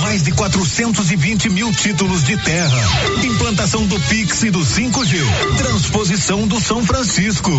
Mais 0.00 0.22
de 0.22 0.30
420 0.30 1.50
mil 1.50 1.72
títulos 1.72 2.22
de 2.22 2.36
terra. 2.36 2.80
Implantação 3.24 3.84
do 3.84 3.98
Pix 4.02 4.44
e 4.44 4.50
do 4.50 4.60
5G. 4.60 5.18
Transposição 5.56 6.46
do 6.46 6.60
São 6.60 6.86
Francisco. 6.86 7.50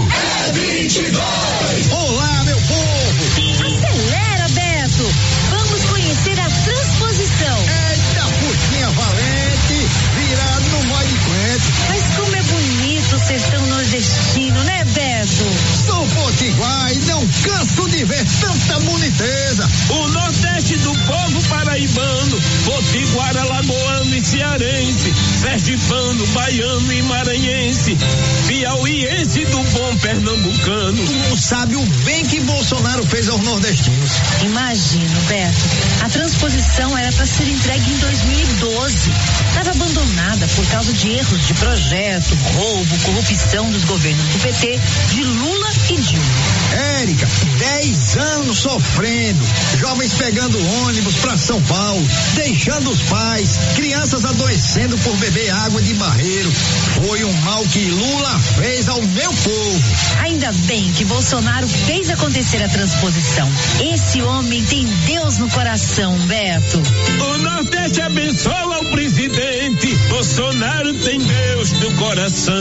É 0.47 0.51
22. 0.53 1.91
Olá, 1.91 2.43
meu 2.45 2.57
povo! 2.61 3.99
Nordestino, 13.90 14.64
né, 14.66 14.84
Beto? 14.86 15.68
Sou 15.90 16.06
potiguar 16.06 16.94
e 16.94 17.00
não 17.00 17.28
canso 17.28 17.90
de 17.90 18.06
ver 18.06 18.24
tanta 18.40 18.80
boniteza. 18.82 19.68
O 19.90 20.08
Nordeste 20.10 20.78
do 20.78 20.94
povo 20.94 21.42
paraibano, 21.50 22.40
potiguar, 22.64 23.36
alagoano 23.36 24.16
e 24.16 24.24
cearense, 24.24 25.12
sergipano, 25.42 26.28
baiano 26.28 26.94
e 26.94 27.02
maranhense, 27.02 27.98
piauiense 28.48 29.46
do 29.46 29.64
bom 29.64 29.98
pernambucano. 29.98 31.04
Tu 31.04 31.14
não 31.28 31.36
sabe 31.36 31.76
o 31.76 31.86
bem 32.06 32.24
que 32.24 32.40
Bolsonaro 32.42 33.04
fez 33.08 33.28
aos 33.28 33.42
nordestinos. 33.42 34.12
Imagino, 34.44 35.22
Beto. 35.22 35.58
A 36.02 36.10
transposição 36.10 36.96
era 36.96 37.12
para 37.14 37.26
ser 37.26 37.48
entregue 37.48 37.92
em 37.92 37.98
2012. 37.98 39.10
Estava 39.50 39.72
abandonada 39.72 40.48
por 40.50 40.68
causa 40.68 40.94
de 40.94 41.10
erros 41.14 41.48
de 41.48 41.54
projeto, 41.56 42.36
roubo, 42.54 43.00
corrupção 43.00 43.72
dos 43.72 43.84
governos 43.86 44.26
do 44.28 44.40
PT, 44.40 44.80
de 45.14 45.24
Lula 45.24 45.78
e 45.89 45.97
Dilma. 45.97 46.25
Érica, 47.01 47.27
10 47.57 48.17
anos 48.17 48.57
sofrendo, 48.59 49.43
jovens 49.77 50.13
pegando 50.13 50.57
ônibus 50.84 51.15
para 51.15 51.38
São 51.38 51.61
Paulo, 51.63 52.05
deixando 52.36 52.89
os 52.89 53.01
pais, 53.03 53.59
crianças 53.75 54.25
adoecendo 54.25 54.97
por 54.99 55.15
beber 55.17 55.49
água 55.51 55.82
de 55.82 55.93
barreiro. 55.95 56.51
Foi 56.95 57.23
um 57.23 57.34
mal 57.41 57.63
que 57.63 57.86
Lula 57.86 58.39
fez 58.57 58.88
ao 58.89 59.01
meu 59.01 59.32
povo. 59.34 59.84
Ainda 60.21 60.51
bem 60.65 60.91
que 60.93 61.05
Bolsonaro 61.05 61.67
fez 61.67 62.09
acontecer 62.09 62.61
a 62.63 62.69
transposição. 62.69 63.49
Esse 63.80 64.21
homem 64.21 64.63
tem 64.65 64.86
Deus 65.05 65.38
no 65.38 65.49
coração, 65.49 66.17
Beto. 66.27 66.82
O 67.21 67.38
Nordeste 67.38 68.01
abençoa. 68.01 68.78
Bolsonaro 70.20 70.93
tem 70.95 71.17
Deus 71.17 71.72
no 71.80 71.93
coração. 71.93 72.53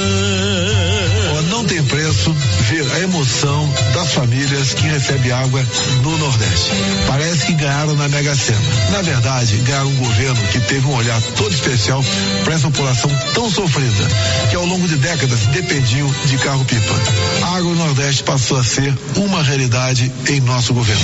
Oh, 1.36 1.42
não 1.50 1.64
tem 1.64 1.82
preço 1.82 2.32
ver 2.68 2.86
a 2.92 3.00
emoção 3.00 3.74
das 3.92 4.12
famílias 4.12 4.74
que 4.74 4.86
recebem 4.86 5.32
água 5.32 5.60
no 6.04 6.16
Nordeste. 6.18 6.70
Parece 7.08 7.46
que 7.46 7.54
ganharam 7.54 7.96
na 7.96 8.08
Mega 8.08 8.36
Sena. 8.36 8.60
Na 8.92 9.02
verdade, 9.02 9.56
ganharam 9.56 9.88
um 9.88 9.96
governo 9.96 10.40
que 10.52 10.60
teve 10.60 10.86
um 10.86 10.94
olhar 10.94 11.20
todo 11.36 11.52
especial 11.52 12.04
para 12.44 12.54
essa 12.54 12.70
população 12.70 13.10
tão 13.34 13.50
sofrida, 13.50 14.06
que 14.50 14.54
ao 14.54 14.64
longo 14.64 14.86
de 14.86 14.94
décadas 14.94 15.40
dependiam 15.46 16.08
de 16.26 16.38
carro-pipa. 16.38 16.94
A 17.42 17.56
Água 17.56 17.74
Nordeste 17.74 18.22
passou 18.22 18.56
a 18.56 18.62
ser 18.62 18.96
uma 19.16 19.42
realidade 19.42 20.12
em 20.28 20.38
nosso 20.42 20.72
governo. 20.72 21.02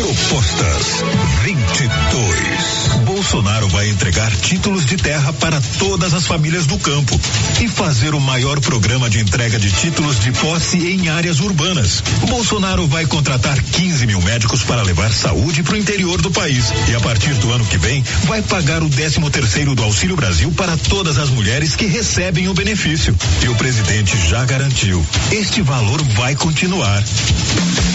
Propostas 0.00 1.04
22. 1.42 3.04
Bolsonaro 3.04 3.68
vai 3.68 3.90
entregar 3.90 4.34
títulos 4.34 4.86
de 4.86 4.96
terra 4.96 5.30
para 5.34 5.60
todas 5.78 6.14
as 6.14 6.26
famílias 6.26 6.64
do 6.64 6.78
campo 6.78 7.20
e 7.60 7.68
fazer 7.68 8.14
o 8.14 8.20
maior 8.20 8.58
programa 8.60 9.10
de 9.10 9.20
entrega 9.20 9.58
de 9.58 9.70
títulos 9.70 10.18
de 10.20 10.32
posse 10.32 10.78
em 10.78 11.10
áreas 11.10 11.40
urbanas. 11.40 12.02
Bolsonaro 12.26 12.86
vai 12.86 13.04
contratar 13.04 13.60
15 13.60 14.06
mil 14.06 14.22
médicos 14.22 14.62
para 14.62 14.82
levar 14.82 15.12
saúde 15.12 15.62
para 15.62 15.74
o 15.74 15.78
interior 15.78 16.22
do 16.22 16.30
país 16.30 16.72
e 16.88 16.94
a 16.94 17.00
partir 17.00 17.34
do 17.34 17.52
ano 17.52 17.66
que 17.66 17.76
vem 17.76 18.02
vai 18.24 18.40
pagar 18.40 18.82
o 18.82 18.88
13 18.88 19.20
terceiro 19.30 19.74
do 19.74 19.84
Auxílio 19.84 20.16
Brasil 20.16 20.50
para 20.52 20.78
todas 20.78 21.18
as 21.18 21.28
mulheres 21.28 21.76
que 21.76 21.84
recebem 21.84 22.48
o 22.48 22.54
benefício. 22.54 23.14
E 23.44 23.48
o 23.48 23.54
presidente 23.54 24.16
já 24.28 24.46
garantiu, 24.46 25.04
este 25.30 25.60
valor 25.60 26.02
vai 26.14 26.34
continuar. 26.34 27.04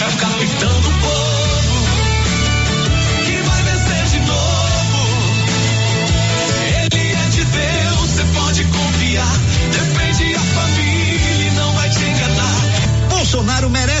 É 0.00 0.08
o 0.08 0.16
capitão 0.16 0.80
do 0.80 0.90
povo 1.00 1.35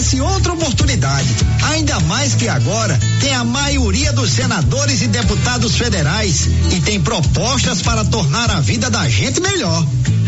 merece 0.06 0.20
outra 0.20 0.52
oportunidade. 0.52 1.28
Ainda 1.70 1.98
mais 2.00 2.34
que 2.34 2.48
agora 2.48 2.98
tem 3.20 3.34
a 3.34 3.44
maioria 3.44 4.12
dos 4.12 4.30
senadores 4.30 5.02
e 5.02 5.08
deputados 5.08 5.76
federais 5.76 6.48
e 6.72 6.80
tem 6.80 7.00
propostas 7.00 7.82
para 7.82 8.04
tornar 8.04 8.50
a 8.50 8.60
vida 8.60 8.88
da 8.88 9.08
gente 9.08 9.40
melhor. 9.40 9.84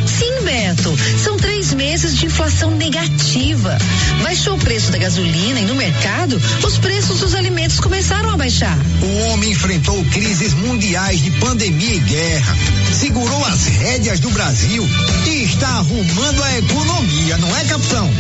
Sim, 0.09 0.43
Beto. 0.43 0.97
São 1.23 1.37
três 1.37 1.75
meses 1.75 2.17
de 2.17 2.27
inflação 2.27 2.71
negativa. 2.71 3.77
Baixou 4.23 4.55
o 4.55 4.59
preço 4.59 4.91
da 4.91 4.99
gasolina 4.99 5.61
e 5.61 5.65
no 5.65 5.75
mercado, 5.75 6.41
os 6.65 6.79
preços 6.79 7.21
dos 7.21 7.35
alimentos 7.35 7.79
começaram 7.79 8.31
a 8.31 8.37
baixar. 8.37 8.79
O 9.03 9.29
homem 9.29 9.51
enfrentou 9.51 10.03
crises 10.07 10.55
mundiais 10.55 11.23
de 11.23 11.31
pandemia 11.33 11.95
e 11.95 12.01
guerra, 12.01 12.57
segurou 12.93 13.45
as 13.45 13.67
rédeas 13.67 14.21
do 14.21 14.31
Brasil 14.31 14.89
e 15.27 15.45
está 15.45 15.69
arrumando 15.69 16.43
a 16.43 16.59
economia, 16.59 17.37
não 17.39 17.57
é, 17.57 17.65
capitão? 17.65 18.11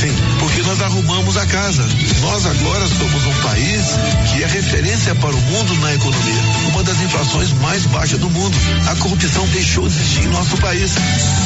Sim, 0.00 0.14
porque 0.38 0.62
nós 0.62 0.80
arrumamos 0.82 1.36
a 1.38 1.46
casa. 1.46 1.82
Nós 2.20 2.44
agora 2.44 2.86
somos 2.86 3.24
um 3.24 3.34
país 3.42 3.86
que 4.30 4.42
é 4.42 4.46
referência 4.46 5.14
para 5.14 5.34
o 5.34 5.40
mundo 5.40 5.74
na 5.80 5.94
economia. 5.94 6.42
Uma 6.68 6.82
das 6.82 7.00
inflações 7.00 7.52
mais 7.54 7.86
baixas 7.86 8.18
do 8.18 8.28
mundo. 8.28 8.56
A 8.88 8.96
corrupção 8.96 9.46
deixou 9.48 9.88
de 9.88 9.94
existir 9.94 10.24
em 10.24 10.28
nosso 10.28 10.56
país. 10.58 10.92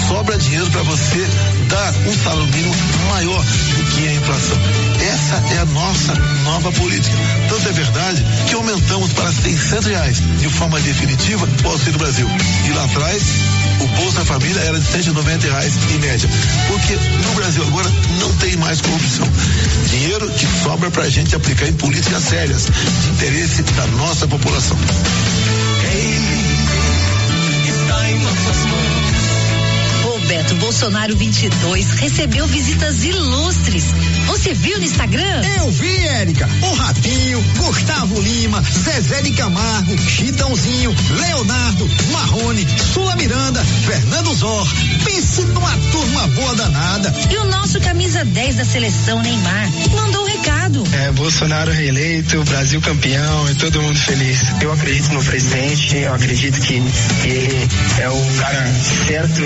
Sobra 0.09 0.36
dinheiro 0.38 0.68
para 0.70 0.82
você 0.82 1.26
dar 1.68 1.95
um 2.07 2.14
salário 2.24 2.47
mínimo 2.53 2.74
maior 3.09 3.43
do 3.43 3.84
que 3.84 4.09
a 4.09 4.12
inflação. 4.12 4.59
Essa 5.01 5.55
é 5.55 5.59
a 5.59 5.64
nossa 5.66 6.14
nova 6.45 6.72
política. 6.72 7.16
Tanto 7.49 7.68
é 7.68 7.72
verdade 7.72 8.24
que 8.49 8.55
aumentamos 8.55 9.12
para 9.12 9.30
600 9.32 9.86
reais 9.86 10.22
de 10.38 10.49
forma 10.49 10.80
definitiva 10.80 11.49
o 11.64 11.68
Auxílio 11.68 11.99
Brasil. 11.99 12.28
E 12.66 12.72
lá 12.72 12.84
atrás, 12.84 13.22
o 13.80 13.86
Bolsa 13.97 14.24
Família 14.24 14.61
era 14.61 14.78
de 14.78 14.86
190 14.86 15.47
reais 15.47 15.74
em 15.91 15.99
média. 15.99 16.28
Porque 16.68 16.95
no 17.24 17.34
Brasil 17.34 17.62
agora 17.62 17.91
não 18.18 18.34
tem 18.36 18.57
mais 18.57 18.80
corrupção. 18.80 19.26
Dinheiro 19.88 20.30
que 20.30 20.47
sobra 20.62 20.91
para 20.91 21.05
a 21.05 21.09
gente 21.09 21.34
aplicar 21.34 21.68
em 21.68 21.72
políticas 21.74 22.22
sérias, 22.24 22.66
de 22.66 23.09
interesse 23.11 23.62
da 23.62 23.86
nossa 23.88 24.28
população. 24.28 24.76
Está 27.66 28.11
em 28.11 28.18
nossas 28.20 28.66
mãos. 28.66 28.89
Beto 30.30 30.54
Bolsonaro 30.54 31.16
22 31.16 31.90
recebeu 31.94 32.46
visitas 32.46 33.02
ilustres. 33.02 33.82
Você 34.28 34.54
viu 34.54 34.78
no 34.78 34.84
Instagram? 34.84 35.42
Eu 35.58 35.68
vi, 35.72 36.06
Érica. 36.06 36.48
O 36.62 36.72
Ratinho, 36.72 37.42
Gustavo 37.56 38.20
Lima, 38.20 38.62
Zezé 38.62 39.22
de 39.22 39.32
Camargo, 39.32 39.98
Chitãozinho, 39.98 40.94
Leonardo, 41.10 41.90
Marrone, 42.12 42.64
Sula 42.94 43.16
Miranda, 43.16 43.60
Fernando 43.64 44.32
Zor. 44.32 44.68
Pense 45.04 45.42
numa 45.46 45.76
turma 45.90 46.28
boa 46.28 46.54
danada. 46.54 47.12
E 47.28 47.36
o 47.36 47.46
nosso 47.46 47.80
camisa 47.80 48.24
10 48.24 48.54
da 48.54 48.64
seleção, 48.64 49.20
Neymar, 49.22 49.68
mandou 49.96 50.22
um 50.22 50.26
recado. 50.26 50.84
É, 50.92 51.10
Bolsonaro 51.10 51.72
reeleito, 51.72 52.42
Brasil 52.44 52.80
campeão 52.80 53.50
e 53.50 53.54
todo 53.56 53.82
mundo 53.82 53.98
feliz. 53.98 54.38
Eu 54.60 54.72
acredito 54.72 55.12
no 55.12 55.24
presidente, 55.24 55.96
eu 55.96 56.14
acredito 56.14 56.60
que 56.60 56.74
ele 56.74 57.68
é 57.98 58.08
o 58.08 58.36
cara 58.38 58.72
certo, 59.06 59.40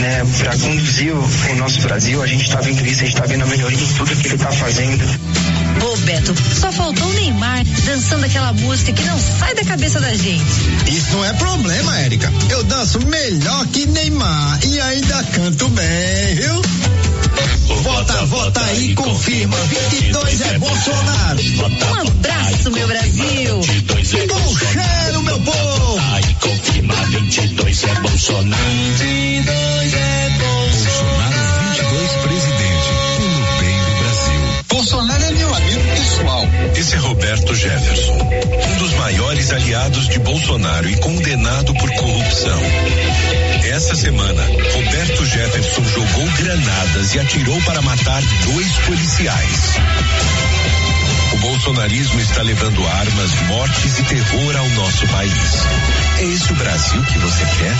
né, 0.00 0.19
para 0.24 0.56
conduzir 0.58 1.14
o, 1.14 1.22
o 1.50 1.56
nosso 1.56 1.80
Brasil. 1.82 2.22
A 2.22 2.26
gente 2.26 2.44
está 2.44 2.60
vendo 2.60 2.84
isso, 2.86 3.02
a 3.02 3.04
gente 3.04 3.14
está 3.14 3.26
vendo 3.26 3.42
a 3.42 3.46
melhoria 3.46 3.78
em 3.78 3.86
tudo 3.94 4.16
que 4.16 4.26
ele 4.26 4.34
está 4.34 4.52
fazendo. 4.52 5.04
Ô 5.82 5.96
Beto, 5.98 6.34
só 6.54 6.70
faltou 6.72 7.08
o 7.08 7.12
Neymar 7.14 7.64
dançando 7.84 8.24
aquela 8.24 8.52
música 8.52 8.92
que 8.92 9.04
não 9.04 9.18
sai 9.18 9.54
da 9.54 9.64
cabeça 9.64 10.00
da 10.00 10.14
gente. 10.14 10.44
Isso 10.88 11.12
não 11.12 11.24
é 11.24 11.32
problema, 11.34 11.98
Érica. 12.00 12.32
Eu 12.50 12.62
danço 12.64 13.00
melhor 13.06 13.66
que 13.68 13.86
Neymar 13.86 14.60
e 14.64 14.80
ainda 14.80 15.22
canto 15.24 15.68
bem, 15.68 16.34
viu? 16.34 17.09
Vota, 17.82 18.26
vota 18.26 18.60
aí, 18.64 18.94
confirma. 18.94 19.56
22 19.56 20.40
é 20.40 20.58
Bolsonaro. 20.58 21.40
Um 21.40 22.08
abraço, 22.08 22.70
meu 22.70 22.86
Brasil. 22.86 23.60
Bom 24.28 24.56
cheiro, 24.56 25.22
meu 25.22 25.40
povo. 25.40 26.00
Aí 26.12 26.34
confirma 26.34 26.94
22 27.06 27.84
é 27.84 27.94
Bolsonaro. 28.00 28.62
22 28.98 29.94
é 29.94 30.30
Bolsonaro 30.38 31.64
22 31.76 32.12
presidente. 32.22 32.69
Bolsonaro 34.90 35.22
é 35.22 35.30
meu 35.30 35.54
amigo 35.54 35.80
pessoal. 35.94 36.44
Esse 36.74 36.96
é 36.96 36.98
Roberto 36.98 37.54
Jefferson, 37.54 38.12
um 38.12 38.78
dos 38.78 38.92
maiores 38.94 39.52
aliados 39.52 40.08
de 40.08 40.18
Bolsonaro 40.18 40.90
e 40.90 40.96
condenado 40.96 41.72
por 41.74 41.88
corrupção. 41.94 42.60
Essa 43.70 43.94
semana, 43.94 44.42
Roberto 44.42 45.24
Jefferson 45.26 45.84
jogou 45.84 46.26
granadas 46.32 47.14
e 47.14 47.20
atirou 47.20 47.62
para 47.62 47.80
matar 47.82 48.20
dois 48.52 48.78
policiais. 48.78 49.74
O 51.34 51.36
bolsonarismo 51.38 52.20
está 52.20 52.42
levando 52.42 52.84
armas, 52.84 53.30
mortes 53.42 53.96
e 53.96 54.02
terror 54.02 54.56
ao 54.56 54.68
nosso 54.70 55.06
país. 55.06 55.66
É 56.18 56.24
esse 56.24 56.52
o 56.52 56.56
Brasil 56.56 57.00
que 57.04 57.18
você 57.20 57.44
quer? 57.44 57.76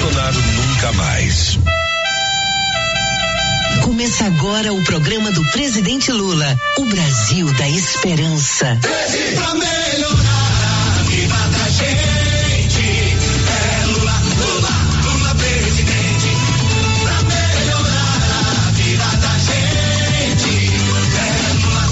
Bolsonaro 0.00 0.40
nunca 0.40 0.92
mais. 0.94 1.58
Começa 3.82 4.24
agora 4.26 4.72
o 4.72 4.82
programa 4.82 5.30
do 5.32 5.44
presidente 5.50 6.10
Lula, 6.12 6.58
o 6.78 6.84
Brasil 6.84 7.52
da 7.54 7.68
Esperança. 7.68 8.78
Pra 8.80 9.54
melhorar 9.54 10.98
a 10.98 11.02
vida 11.04 11.34
da 11.34 11.68
gente. 11.70 13.16
É 13.48 13.86
Lula, 13.86 14.22
Lula, 14.38 14.70
Lula 15.04 15.34
presidente. 15.34 16.28
Pra 17.02 17.22
melhorar 17.22 18.66
a 18.66 18.70
vida 18.72 19.04
da 19.04 19.38
gente. 19.38 20.54
É 21.16 21.52
Lula, 21.62 21.84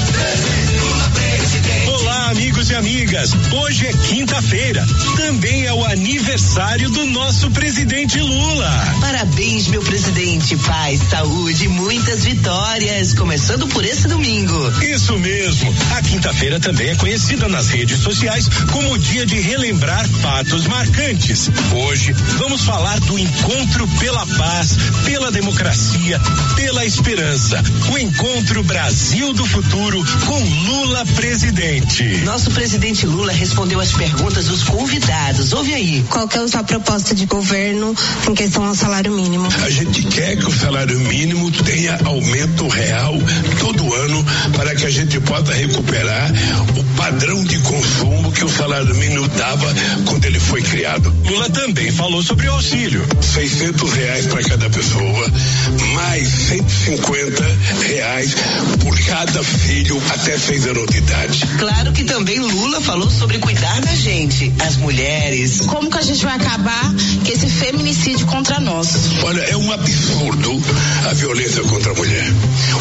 Lula 0.80 1.10
presidente. 1.10 1.88
Olá, 1.88 2.30
amigos 2.30 2.70
e 2.70 2.74
amigas. 2.74 3.30
Hoje 3.52 3.86
é 3.86 3.92
quinta-feira. 3.92 4.86
Também 5.16 5.64
é 5.64 5.72
o 5.72 5.84
aniversário 5.84 6.90
do 6.90 7.04
nosso 7.06 7.50
presidente 7.50 8.18
Lula. 8.20 8.96
Parabéns, 9.00 9.68
meu 9.68 9.80
presidente. 9.80 10.56
Paz, 10.56 11.00
saúde 11.08 11.64
e 11.64 11.68
muitas 11.68 12.24
vitórias. 12.24 13.14
Começando 13.14 13.68
por 13.68 13.84
esse 13.84 14.08
domingo. 14.08 14.54
Isso 14.82 15.16
mesmo. 15.18 15.74
A 15.96 16.02
quinta-feira 16.02 16.58
também 16.58 16.90
é 16.90 16.96
conhecida 16.96 17.48
nas 17.48 17.68
redes 17.68 18.00
sociais 18.00 18.48
como 18.72 18.92
o 18.92 18.98
dia 18.98 19.24
de 19.24 19.38
relembrar 19.38 20.06
fatos 20.20 20.66
marcantes. 20.66 21.48
Hoje 21.72 22.12
vamos 22.38 22.62
falar 22.62 22.98
do 23.00 23.18
encontro 23.18 23.86
pela 24.00 24.26
paz, 24.26 24.76
pela 25.04 25.30
democracia, 25.30 26.20
pela 26.56 26.84
esperança. 26.84 27.62
O 27.92 27.98
encontro 27.98 28.62
Brasil 28.64 29.32
do 29.32 29.46
futuro 29.46 30.04
com 30.26 30.38
Lula 30.42 31.04
presidente. 31.14 32.02
Nosso 32.24 32.50
presidente 32.50 33.06
Lula 33.06 33.32
respondeu 33.32 33.80
as 33.80 33.92
perguntas 33.92 34.46
dos 34.46 34.64
convidados. 34.64 35.03
Ouve 35.54 35.72
aí. 35.72 36.04
Qual 36.08 36.26
que 36.26 36.36
é 36.36 36.40
a 36.40 36.48
sua 36.48 36.64
proposta 36.64 37.14
de 37.14 37.26
governo 37.26 37.94
em 38.28 38.34
questão 38.34 38.64
ao 38.64 38.74
salário 38.74 39.12
mínimo? 39.12 39.46
A 39.64 39.70
gente 39.70 40.02
quer 40.02 40.36
que 40.36 40.46
o 40.46 40.52
salário 40.52 40.98
mínimo 40.98 41.50
tenha 41.50 41.98
aumento 42.04 42.66
real 42.66 43.14
todo 43.60 43.94
ano 43.94 44.24
para 44.56 44.74
que 44.74 44.86
a 44.86 44.90
gente 44.90 45.20
possa 45.20 45.52
recuperar 45.52 46.32
o 46.76 46.84
padrão 46.96 47.44
de 47.44 47.58
consumo 47.58 48.32
que 48.32 48.44
o 48.44 48.48
salário 48.48 48.94
mínimo 48.96 49.28
dava 49.28 49.72
quando 50.06 50.24
ele 50.24 50.40
foi 50.40 50.62
criado. 50.62 51.14
Lula 51.24 51.48
também 51.50 51.92
falou 51.92 52.22
sobre 52.22 52.48
o 52.48 52.52
auxílio. 52.52 53.06
600 53.20 53.92
reais 53.92 54.26
para 54.26 54.42
cada 54.42 54.70
pessoa, 54.70 55.32
mais 55.94 56.28
150 56.28 57.58
reais 57.86 58.34
por 58.80 58.98
cada 59.04 59.42
filho 59.42 60.02
até 60.10 60.38
seis 60.38 60.66
anos 60.66 60.86
de 60.86 60.98
idade. 60.98 61.46
Claro 61.58 61.92
que 61.92 62.04
também 62.04 62.40
Lula 62.40 62.80
falou 62.80 63.10
sobre 63.10 63.38
cuidar 63.38 63.80
da 63.80 63.94
gente, 63.94 64.52
as 64.66 64.76
mulheres. 64.76 64.93
Como 65.66 65.90
que 65.90 65.98
a 65.98 66.02
gente 66.02 66.24
vai 66.24 66.36
acabar 66.36 66.92
com 66.92 67.32
esse 67.32 67.46
feminicídio 67.48 68.26
contra 68.26 68.60
nós? 68.60 68.88
Olha, 69.22 69.40
é 69.42 69.56
um 69.56 69.72
absurdo 69.72 70.62
a 71.10 71.14
violência 71.14 71.62
contra 71.64 71.90
a 71.90 71.94
mulher. 71.94 72.32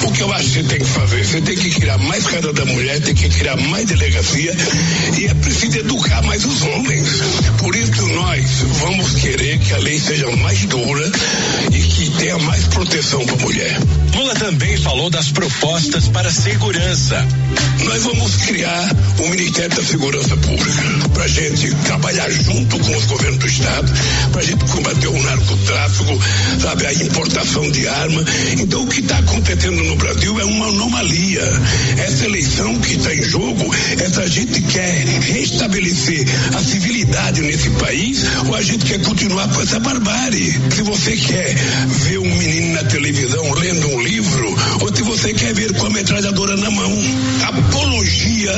O 0.04 0.12
que 0.12 0.22
eu 0.22 0.32
acho 0.32 0.46
que 0.46 0.52
você 0.52 0.64
tem 0.64 0.80
que 0.80 0.86
fazer? 0.86 1.26
Você 1.26 1.42
tem 1.42 1.56
que 1.56 1.70
criar 1.72 1.98
mais 1.98 2.26
casa 2.26 2.54
da 2.54 2.66
mulher, 2.66 3.02
tem 3.02 3.16
que 3.16 3.30
criar 3.30 3.58
mais 3.58 3.86
delegacia 3.86 4.56
e 5.18 5.26
é 5.26 5.34
preciso 5.34 5.80
educar 5.80 6.22
mais 6.24 6.46
os 6.46 6.62
homens. 6.62 7.08
Por 7.58 7.76
isso 7.76 8.06
nós 8.10 8.46
vamos 8.82 9.16
querer 9.16 9.58
que 9.60 9.74
a 9.74 9.78
lei 9.78 10.00
seja 10.00 10.30
mais 10.38 10.60
dura 10.66 11.12
e 11.72 11.80
que 11.80 12.10
tenha 12.12 12.38
mais 12.40 12.66
proteção 12.66 13.26
para 13.26 13.36
a 13.36 13.40
mulher. 13.40 13.80
Lula 14.16 14.36
também 14.36 14.78
falou 14.78 15.10
das 15.10 15.32
propostas 15.32 16.08
para 16.08 16.32
segurança. 16.32 17.26
Nós 17.86 18.04
vamos 18.04 18.36
criar 18.38 18.96
o 19.20 19.30
Ministério 19.30 19.76
da 19.76 19.84
Segurança 19.84 20.38
Pública 20.38 21.10
para 21.14 21.28
gente 21.28 21.74
trabalhar 22.04 22.30
junto 22.30 22.80
com 22.80 22.98
os 22.98 23.06
governos 23.06 23.40
do 23.40 23.48
Estado, 23.48 23.94
para 24.34 24.42
gente 24.42 24.66
combater 24.66 25.08
o 25.08 25.24
narcotráfico, 25.24 26.20
sabe, 26.60 26.86
a 26.86 26.94
importação 26.94 27.72
de 27.72 27.88
arma. 27.88 28.26
Então 28.60 28.84
o 28.84 28.88
que 28.88 29.00
está 29.00 29.20
acontecendo 29.20 29.82
no 29.82 29.96
Brasil 29.96 30.38
é 30.38 30.44
uma 30.44 30.68
anomalia. 30.68 31.62
Essa 32.00 32.26
eleição 32.26 32.78
que 32.82 32.96
está 32.96 33.16
em 33.16 33.24
jogo 33.24 33.74
é 33.98 34.10
se 34.10 34.20
a 34.20 34.28
gente 34.28 34.62
quer 34.64 35.06
restabelecer 35.06 36.26
a 36.54 36.60
civilidade 36.62 37.42
nesse 37.42 37.70
país 37.70 38.26
ou 38.48 38.56
a 38.56 38.62
gente 38.62 38.84
quer 38.84 39.02
continuar 39.02 39.48
com 39.54 39.62
essa 39.62 39.80
barbárie. 39.80 40.60
Se 40.76 40.82
você 40.82 41.16
quer 41.16 41.56
ver 41.56 42.18
um 42.18 42.36
menino 42.36 42.74
na 42.74 42.84
televisão 42.84 43.54
lendo 43.54 43.88
um 43.88 44.02
livro, 44.02 44.56
ou 44.82 44.94
se 44.94 45.04
você 45.04 45.34
quer 45.34 45.54
ver 45.54 45.72
com 45.74 45.86
a 45.86 45.90
metralhadora 45.90 46.58
na 46.58 46.70
mão. 46.70 46.92
Apologia 47.48 48.52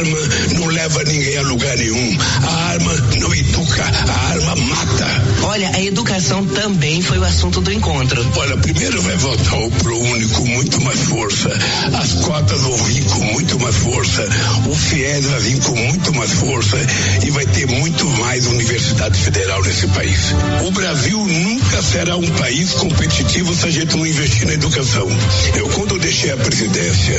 arma 0.00 0.18
não 0.54 0.66
leva 0.66 1.04
ninguém 1.04 1.36
a 1.36 1.42
lugar 1.42 1.76
nenhum. 1.76 2.18
A 2.42 2.70
arma 2.70 2.92
não 3.18 3.34
educa, 3.34 3.84
a 3.84 4.30
arma 4.30 4.56
mata. 4.56 5.24
Olha, 5.42 5.70
a 5.74 5.82
educação 5.82 6.46
também 6.46 7.02
foi 7.02 7.18
o 7.18 7.24
assunto 7.24 7.60
do 7.60 7.70
encontro. 7.72 8.26
Olha, 8.36 8.56
primeiro 8.56 9.00
vai 9.02 9.16
voltar 9.16 9.56
o 9.56 9.70
Pro 9.70 9.98
Único 9.98 10.46
muito 10.46 10.80
mais 10.82 11.00
força. 11.00 11.50
As 11.92 12.12
cotas 12.24 12.60
vão 12.62 12.76
vir 12.84 13.04
com 13.04 13.24
muito 13.32 13.60
mais 13.60 13.76
força. 13.76 14.26
O 14.66 14.74
FIES 14.74 15.26
vai 15.26 15.40
vir 15.40 15.60
com 15.60 15.76
muito 15.76 16.14
mais 16.14 16.32
força. 16.32 16.76
E 17.26 17.30
vai 17.30 17.44
ter 17.46 17.66
muito 17.66 18.06
mais 18.20 18.46
universidade 18.46 19.18
federal 19.18 19.62
nesse 19.62 19.86
país. 19.88 20.34
O 20.66 20.70
Brasil 20.70 21.18
nunca 21.18 21.82
será 21.82 22.16
um 22.16 22.30
país 22.30 22.70
competitivo 22.72 23.54
se 23.54 23.66
a 23.66 23.70
gente 23.70 23.96
não 23.96 24.06
investir 24.06 24.46
na 24.46 24.54
educação. 24.54 25.06
Eu, 25.56 25.68
quando 25.70 25.98
deixei 25.98 26.30
a 26.30 26.36
presidência, 26.36 27.16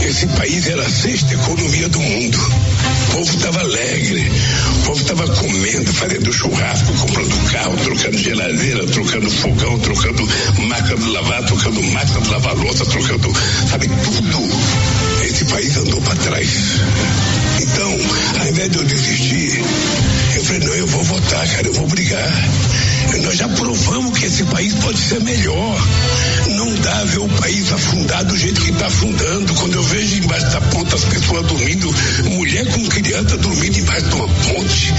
esse 0.00 0.26
país 0.28 0.66
era 0.66 0.82
a 0.82 0.90
sexta 0.90 1.34
economia 1.34 1.88
do 1.92 2.00
mundo. 2.00 2.38
O 2.38 3.12
povo 3.12 3.30
estava 3.30 3.60
alegre, 3.60 4.30
o 4.78 4.86
povo 4.86 5.00
estava 5.00 5.28
comendo, 5.28 5.92
fazendo 5.92 6.32
churrasco, 6.32 6.92
comprando 6.94 7.52
carro, 7.52 7.76
trocando 7.76 8.18
geladeira, 8.18 8.86
trocando 8.86 9.30
fogão, 9.30 9.78
trocando 9.78 10.28
máquina 10.66 10.96
de 10.96 11.08
lavar, 11.10 11.44
trocando 11.44 11.82
máquina 11.82 12.20
de 12.20 12.30
lavar 12.30 12.56
louça, 12.56 12.86
trocando, 12.86 13.32
sabe, 13.70 13.88
tudo. 13.88 14.38
Esse 15.24 15.44
país 15.44 15.76
andou 15.76 16.00
para 16.00 16.16
trás. 16.16 16.48
Então, 17.60 17.98
ao 18.40 18.48
invés 18.48 18.70
de 18.70 18.78
eu 18.78 18.84
desistir, 18.84 19.62
eu 20.34 20.44
falei, 20.44 20.60
não, 20.60 20.74
eu 20.74 20.86
vou 20.86 21.02
votar, 21.04 21.46
cara, 21.48 21.66
eu 21.66 21.74
vou 21.74 21.86
brigar. 21.86 22.32
Nós 23.22 23.36
já 23.36 23.48
provamos 23.48 24.18
que 24.18 24.26
esse 24.26 24.44
país 24.44 24.74
pode 24.74 24.98
ser 24.98 25.20
melhor. 25.20 25.88
Não 26.50 26.74
dá 26.76 27.04
ver 27.04 27.18
o 27.18 27.28
país 27.28 27.72
afundar 27.72 28.24
do 28.24 28.36
jeito 28.36 28.60
que 28.60 28.70
está 28.70 28.86
afundando. 28.86 29.54
Quando 29.54 29.74
eu 29.74 29.82
vejo 29.82 30.16
embaixo 30.16 30.50
da 30.50 30.60
ponte 30.60 30.94
as 30.94 31.04
pessoas 31.04 31.46
dormindo, 31.46 31.94
mulher 32.30 32.66
com 32.66 32.88
criança 32.88 33.36
dormindo 33.36 33.78
embaixo 33.78 34.08
de 34.08 34.14
uma 34.14 34.28
ponte. 34.28 34.94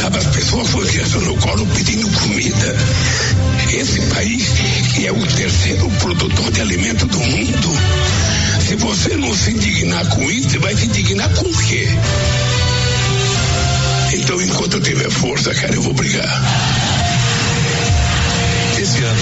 Sabe, 0.00 0.18
as 0.18 0.26
pessoas 0.26 0.70
com 0.70 0.80
criança 0.80 1.18
no 1.18 1.36
colo 1.36 1.66
pedindo 1.74 2.08
comida. 2.08 2.76
Esse 3.72 4.00
país, 4.02 4.44
que 4.94 5.06
é 5.06 5.12
o 5.12 5.26
terceiro 5.26 5.88
produtor 5.98 6.52
de 6.52 6.60
alimento 6.60 7.06
do 7.06 7.18
mundo, 7.18 7.70
se 8.66 8.76
você 8.76 9.16
não 9.16 9.34
se 9.34 9.50
indignar 9.50 10.06
com 10.08 10.30
isso, 10.30 10.50
você 10.50 10.58
vai 10.58 10.74
se 10.76 10.86
indignar 10.86 11.28
com 11.30 11.48
o 11.48 11.58
quê? 11.64 11.88
Então, 14.12 14.40
enquanto 14.40 14.74
eu 14.74 14.80
tiver 14.80 15.10
força, 15.10 15.54
cara, 15.54 15.74
eu 15.74 15.82
vou 15.82 15.94
brigar. 15.94 16.95
Esse 18.86 19.02
ano, 19.02 19.20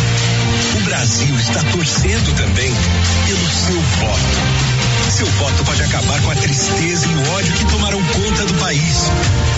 o 0.77 0.81
Brasil 0.83 1.35
está 1.37 1.63
torcendo 1.73 2.35
também 2.35 2.71
pelo 3.27 3.51
seu 3.51 3.81
voto. 3.81 5.11
Seu 5.11 5.27
voto 5.27 5.65
pode 5.65 5.83
acabar 5.83 6.21
com 6.21 6.31
a 6.33 6.35
tristeza 6.35 7.09
e 7.09 7.15
o 7.15 7.33
ódio 7.33 7.55
que 7.55 7.65
tomaram 7.65 8.05
conta 8.05 8.45
do 8.45 8.55
país. 8.61 9.11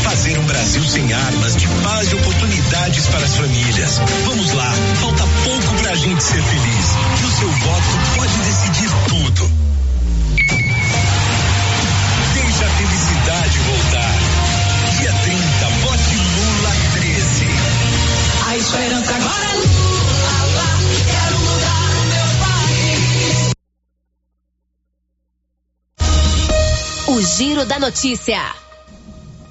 Fazer 0.04 0.38
um 0.38 0.44
Brasil 0.44 0.84
sem 0.84 1.12
armas, 1.12 1.56
de 1.56 1.66
paz 1.82 2.12
e 2.12 2.14
oportunidades 2.14 3.06
para 3.06 3.24
as 3.24 3.34
famílias. 3.34 4.00
Vamos 4.26 4.52
lá, 4.52 4.72
falta 5.00 5.24
pouco 5.42 5.74
para 5.82 5.90
a 5.90 5.96
gente 5.96 6.22
ser 6.22 6.40
feliz. 6.40 6.86
E 7.20 7.24
o 7.24 7.38
seu 7.40 7.50
voto 7.50 7.98
pode 8.14 8.32
decidir 8.44 8.90
tudo. 9.08 9.50
Deixa 12.32 12.64
a 12.64 12.70
felicidade 12.70 13.58
voltar. 13.58 14.14
Dia 15.00 15.12
30, 15.12 15.42
vote 15.82 16.14
Lula 16.14 16.72
13. 16.92 17.46
A 18.46 18.56
esperança 18.56 19.16
agora 19.16 19.45
O 27.16 27.22
Giro 27.22 27.64
da 27.64 27.78
Notícia. 27.78 28.38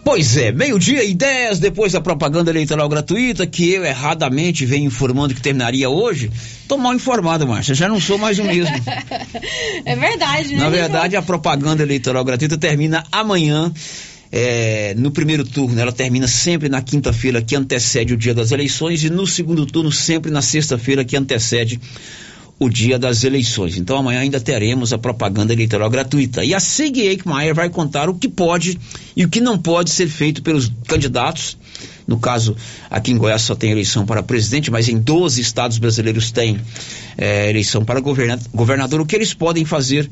Pois 0.04 0.38
é, 0.38 0.52
meio-dia 0.52 1.04
e 1.04 1.16
10, 1.16 1.58
depois 1.58 1.94
da 1.94 2.00
propaganda 2.00 2.52
eleitoral 2.52 2.88
gratuita, 2.88 3.48
que 3.48 3.72
eu 3.72 3.84
erradamente 3.84 4.64
venho 4.68 4.86
informando 4.86 5.34
que 5.34 5.42
terminaria 5.42 5.90
hoje, 5.90 6.32
tô 6.68 6.78
mal 6.78 6.94
informado, 6.94 7.48
Márcia, 7.48 7.74
já 7.74 7.90
não 7.90 8.00
sou 8.00 8.20
mais 8.20 8.38
o 8.38 8.44
mesmo. 8.44 8.70
É 9.84 9.96
verdade, 9.96 10.54
né? 10.54 10.60
Na 10.60 10.70
verdade, 10.70 11.16
a 11.16 11.24
propaganda 11.24 11.82
eleitoral 11.82 12.24
gratuita 12.24 12.56
termina 12.56 13.04
amanhã. 13.12 13.74
é, 14.32 14.94
no 14.96 15.10
primeiro 15.10 15.44
turno, 15.44 15.80
ela 15.82 15.92
termina 15.92 16.28
sempre 16.28 16.70
na 16.70 16.84
quinta-feira 16.84 17.42
que 17.42 17.56
antecede 17.56 18.14
o 18.14 18.18
dia 18.18 18.36
das 18.36 18.52
eleições, 18.52 19.04
e 19.04 19.10
no 19.10 19.26
segundo 19.26 19.66
turno, 19.66 19.92
sempre 19.92 20.30
na 20.30 20.44
sexta-feira 20.44 21.04
que 21.04 21.18
antecede 21.18 21.80
o 22.58 22.70
dia 22.70 22.98
das 22.98 23.24
eleições. 23.24 23.78
Então 23.78 23.98
amanhã 23.98 24.20
ainda 24.22 24.40
teremos 24.40 24.94
a 24.94 24.98
propaganda 24.98 25.52
eleitoral 25.54 25.90
gratuita. 25.90 26.44
E 26.44 26.54
a 26.54 26.60
Sig 26.60 27.00
Eichmeier 27.02 27.54
vai 27.54 27.70
contar 27.70 28.10
o 28.10 28.16
que 28.16 28.30
pode 28.30 28.80
e 29.16 29.26
o 29.26 29.30
que 29.30 29.42
não 29.42 29.58
pode 29.58 29.90
ser 29.90 30.08
feito 30.08 30.42
pelos 30.42 30.72
candidatos. 30.88 31.58
No 32.08 32.18
caso, 32.20 32.56
aqui 32.90 33.12
em 33.12 33.18
Goiás 33.18 33.42
só 33.42 33.56
tem 33.56 33.72
eleição 33.72 34.06
para 34.06 34.22
presidente, 34.24 34.70
mas 34.72 34.88
em 34.88 34.98
12 35.00 35.42
estados 35.42 35.78
brasileiros 35.80 36.32
tem 36.32 36.60
eh, 37.18 37.50
eleição 37.50 37.84
para 37.84 38.00
governa- 38.00 38.40
governador. 38.54 39.02
O 39.02 39.06
que 39.06 39.16
eles 39.16 39.34
podem 39.34 39.66
fazer 39.66 40.10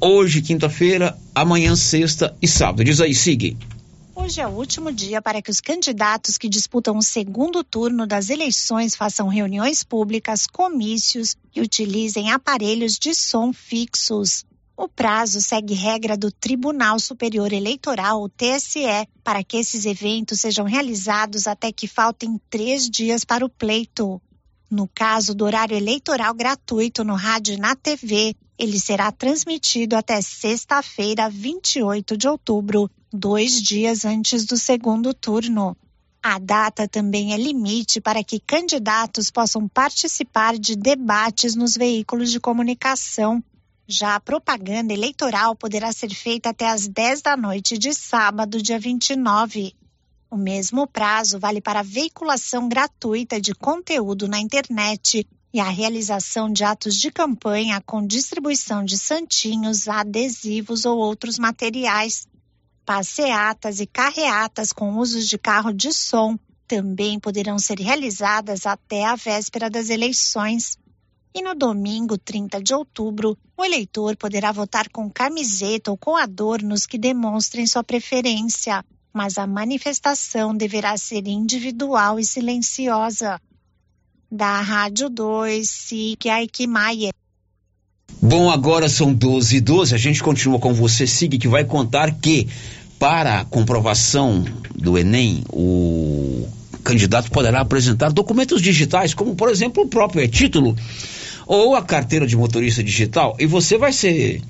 hoje, 0.00 0.40
quinta-feira, 0.40 1.16
amanhã, 1.34 1.74
sexta 1.76 2.34
e 2.40 2.48
sábado. 2.48 2.84
Diz 2.84 3.00
aí, 3.00 3.14
Sig. 3.14 3.56
Hoje 4.14 4.40
é 4.40 4.46
o 4.46 4.50
último 4.50 4.92
dia 4.92 5.22
para 5.22 5.40
que 5.40 5.50
os 5.50 5.60
candidatos 5.60 6.36
que 6.36 6.48
disputam 6.48 6.98
o 6.98 7.02
segundo 7.02 7.62
turno 7.62 8.06
das 8.06 8.28
eleições 8.28 8.96
façam 8.96 9.28
reuniões 9.28 9.84
públicas, 9.84 10.46
comícios 10.46 11.36
e 11.54 11.60
utilizem 11.60 12.30
aparelhos 12.30 12.98
de 12.98 13.14
som 13.14 13.52
fixos. 13.52 14.44
O 14.76 14.88
prazo 14.88 15.40
segue 15.40 15.74
regra 15.74 16.16
do 16.16 16.32
Tribunal 16.32 16.98
Superior 16.98 17.52
Eleitoral, 17.52 18.22
o 18.22 18.28
TSE, 18.28 19.06
para 19.22 19.44
que 19.44 19.58
esses 19.58 19.84
eventos 19.84 20.40
sejam 20.40 20.64
realizados 20.64 21.46
até 21.46 21.70
que 21.70 21.86
faltem 21.86 22.40
três 22.48 22.88
dias 22.88 23.24
para 23.24 23.44
o 23.44 23.48
pleito. 23.48 24.20
No 24.70 24.88
caso 24.88 25.34
do 25.34 25.44
horário 25.44 25.76
eleitoral 25.76 26.32
gratuito 26.34 27.04
no 27.04 27.14
rádio 27.14 27.54
e 27.54 27.58
na 27.58 27.76
TV, 27.76 28.34
ele 28.58 28.78
será 28.78 29.12
transmitido 29.12 29.96
até 29.96 30.20
sexta-feira, 30.20 31.28
28 31.28 32.16
de 32.16 32.28
outubro, 32.28 32.90
dois 33.12 33.60
dias 33.60 34.04
antes 34.04 34.44
do 34.44 34.56
segundo 34.56 35.12
turno. 35.12 35.76
A 36.22 36.38
data 36.38 36.86
também 36.86 37.32
é 37.32 37.36
limite 37.36 38.00
para 38.00 38.22
que 38.22 38.38
candidatos 38.38 39.30
possam 39.30 39.66
participar 39.66 40.58
de 40.58 40.76
debates 40.76 41.54
nos 41.54 41.74
veículos 41.74 42.30
de 42.30 42.38
comunicação. 42.38 43.42
Já 43.88 44.14
a 44.14 44.20
propaganda 44.20 44.92
eleitoral 44.92 45.56
poderá 45.56 45.92
ser 45.92 46.10
feita 46.10 46.50
até 46.50 46.68
às 46.68 46.86
10 46.86 47.22
da 47.22 47.36
noite 47.36 47.76
de 47.76 47.92
sábado, 47.92 48.62
dia 48.62 48.78
29. 48.78 49.74
O 50.30 50.36
mesmo 50.36 50.86
prazo 50.86 51.40
vale 51.40 51.60
para 51.60 51.80
a 51.80 51.84
veiculação 51.84 52.68
gratuita 52.68 53.40
de 53.40 53.52
conteúdo 53.52 54.28
na 54.28 54.38
internet 54.38 55.26
e 55.52 55.58
a 55.58 55.68
realização 55.68 56.52
de 56.52 56.62
atos 56.62 56.94
de 56.94 57.10
campanha 57.10 57.82
com 57.84 58.06
distribuição 58.06 58.84
de 58.84 58.96
santinhos, 58.96 59.88
adesivos 59.88 60.84
ou 60.84 60.98
outros 60.98 61.38
materiais. 61.38 62.28
Passeatas 62.90 63.78
e 63.78 63.86
carreatas 63.86 64.72
com 64.72 64.98
usos 64.98 65.28
de 65.28 65.38
carro 65.38 65.72
de 65.72 65.92
som 65.92 66.36
também 66.66 67.20
poderão 67.20 67.56
ser 67.56 67.78
realizadas 67.78 68.66
até 68.66 69.04
a 69.04 69.14
véspera 69.14 69.70
das 69.70 69.90
eleições. 69.90 70.76
E 71.32 71.40
no 71.40 71.54
domingo, 71.54 72.18
30 72.18 72.60
de 72.60 72.74
outubro, 72.74 73.38
o 73.56 73.64
eleitor 73.64 74.16
poderá 74.16 74.50
votar 74.50 74.88
com 74.88 75.08
camiseta 75.08 75.92
ou 75.92 75.96
com 75.96 76.16
adornos 76.16 76.84
que 76.84 76.98
demonstrem 76.98 77.64
sua 77.64 77.84
preferência, 77.84 78.84
mas 79.12 79.38
a 79.38 79.46
manifestação 79.46 80.52
deverá 80.52 80.96
ser 80.96 81.28
individual 81.28 82.18
e 82.18 82.24
silenciosa. 82.24 83.40
Da 84.28 84.60
Rádio 84.60 85.08
2, 85.08 85.70
SIC 85.70 86.28
Aikmaier. 86.28 87.12
Bom, 88.22 88.50
agora 88.50 88.88
são 88.88 89.14
12 89.14 89.56
e 89.56 89.60
12. 89.60 89.94
A 89.94 89.98
gente 89.98 90.22
continua 90.22 90.58
com 90.58 90.74
você, 90.74 91.06
Sig, 91.06 91.38
que 91.38 91.48
vai 91.48 91.64
contar 91.64 92.12
que 92.12 92.48
para 93.00 93.40
a 93.40 93.44
comprovação 93.46 94.44
do 94.74 94.98
Enem, 94.98 95.42
o 95.50 96.46
candidato 96.84 97.30
poderá 97.30 97.62
apresentar 97.62 98.12
documentos 98.12 98.60
digitais, 98.60 99.14
como 99.14 99.34
por 99.34 99.48
exemplo 99.48 99.84
o 99.84 99.88
próprio 99.88 100.28
título 100.28 100.76
ou 101.46 101.74
a 101.74 101.82
carteira 101.82 102.26
de 102.26 102.36
motorista 102.36 102.84
digital. 102.84 103.34
E 103.40 103.46
você 103.46 103.78
vai 103.78 103.90
ser. 103.90 104.42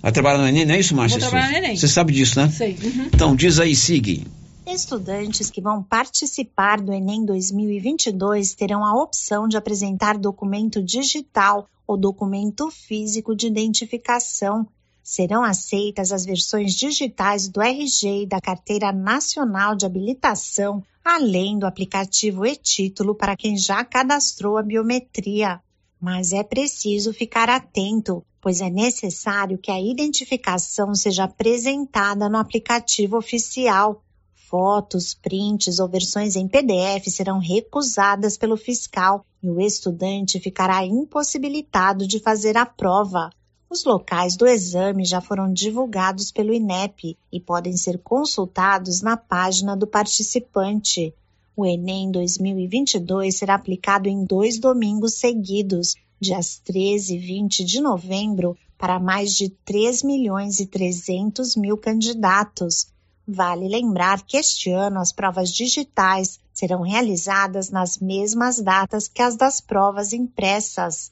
Vai 0.00 0.12
trabalhar 0.12 0.38
no 0.38 0.46
Enem, 0.46 0.64
não 0.64 0.74
é 0.76 0.78
isso, 0.78 0.94
Márcia? 0.94 1.18
Vou 1.18 1.28
trabalhar 1.28 1.50
no 1.50 1.58
Enem. 1.58 1.76
Você 1.76 1.88
sabe 1.88 2.12
disso, 2.12 2.38
né? 2.38 2.48
Sei. 2.48 2.78
Uhum. 2.80 3.10
Então, 3.12 3.34
diz 3.34 3.58
aí, 3.58 3.74
Sig. 3.74 4.24
Estudantes 4.64 5.50
que 5.50 5.60
vão 5.60 5.82
participar 5.82 6.80
do 6.80 6.92
Enem 6.92 7.24
2022 7.24 8.54
terão 8.54 8.84
a 8.84 8.94
opção 8.94 9.48
de 9.48 9.56
apresentar 9.56 10.16
documento 10.16 10.80
digital 10.80 11.68
ou 11.84 11.96
documento 11.96 12.70
físico 12.70 13.34
de 13.34 13.48
identificação. 13.48 14.66
Serão 15.08 15.44
aceitas 15.44 16.10
as 16.10 16.24
versões 16.24 16.74
digitais 16.74 17.46
do 17.46 17.62
RG 17.62 18.24
e 18.24 18.26
da 18.26 18.40
Carteira 18.40 18.90
Nacional 18.90 19.76
de 19.76 19.86
Habilitação, 19.86 20.82
além 21.04 21.60
do 21.60 21.64
aplicativo 21.64 22.44
e-título 22.44 23.14
para 23.14 23.36
quem 23.36 23.56
já 23.56 23.84
cadastrou 23.84 24.58
a 24.58 24.64
biometria. 24.64 25.60
mas 26.00 26.32
é 26.32 26.42
preciso 26.42 27.12
ficar 27.12 27.48
atento, 27.48 28.20
pois 28.40 28.60
é 28.60 28.68
necessário 28.68 29.58
que 29.58 29.70
a 29.70 29.80
identificação 29.80 30.92
seja 30.92 31.22
apresentada 31.22 32.28
no 32.28 32.36
aplicativo 32.36 33.16
oficial. 33.16 34.02
Fotos, 34.34 35.14
prints 35.14 35.78
ou 35.78 35.88
versões 35.88 36.34
em 36.34 36.48
PDF 36.48 37.06
serão 37.08 37.38
recusadas 37.38 38.36
pelo 38.36 38.56
fiscal 38.56 39.24
e 39.40 39.48
o 39.48 39.60
estudante 39.60 40.40
ficará 40.40 40.84
impossibilitado 40.84 42.08
de 42.08 42.18
fazer 42.18 42.56
a 42.56 42.66
prova. 42.66 43.30
Os 43.68 43.84
locais 43.84 44.36
do 44.36 44.46
exame 44.46 45.04
já 45.04 45.20
foram 45.20 45.52
divulgados 45.52 46.30
pelo 46.30 46.54
INEP 46.54 47.18
e 47.32 47.40
podem 47.40 47.76
ser 47.76 47.98
consultados 47.98 49.02
na 49.02 49.16
página 49.16 49.76
do 49.76 49.88
participante. 49.88 51.12
O 51.56 51.66
Enem 51.66 52.12
2022 52.12 53.36
será 53.36 53.56
aplicado 53.56 54.08
em 54.08 54.24
dois 54.24 54.60
domingos 54.60 55.14
seguidos, 55.14 55.96
dias 56.20 56.60
13 56.64 57.16
e 57.16 57.18
20 57.18 57.64
de 57.64 57.80
novembro, 57.80 58.56
para 58.78 59.00
mais 59.00 59.34
de 59.34 59.48
3 59.48 60.04
milhões 60.04 60.60
e 60.60 60.66
300 60.66 61.56
mil 61.56 61.76
candidatos. 61.76 62.86
Vale 63.26 63.66
lembrar 63.66 64.22
que 64.22 64.36
este 64.36 64.70
ano 64.70 65.00
as 65.00 65.10
provas 65.10 65.50
digitais 65.50 66.38
serão 66.52 66.82
realizadas 66.82 67.68
nas 67.68 67.98
mesmas 67.98 68.60
datas 68.60 69.08
que 69.08 69.20
as 69.20 69.34
das 69.34 69.60
provas 69.60 70.12
impressas 70.12 71.10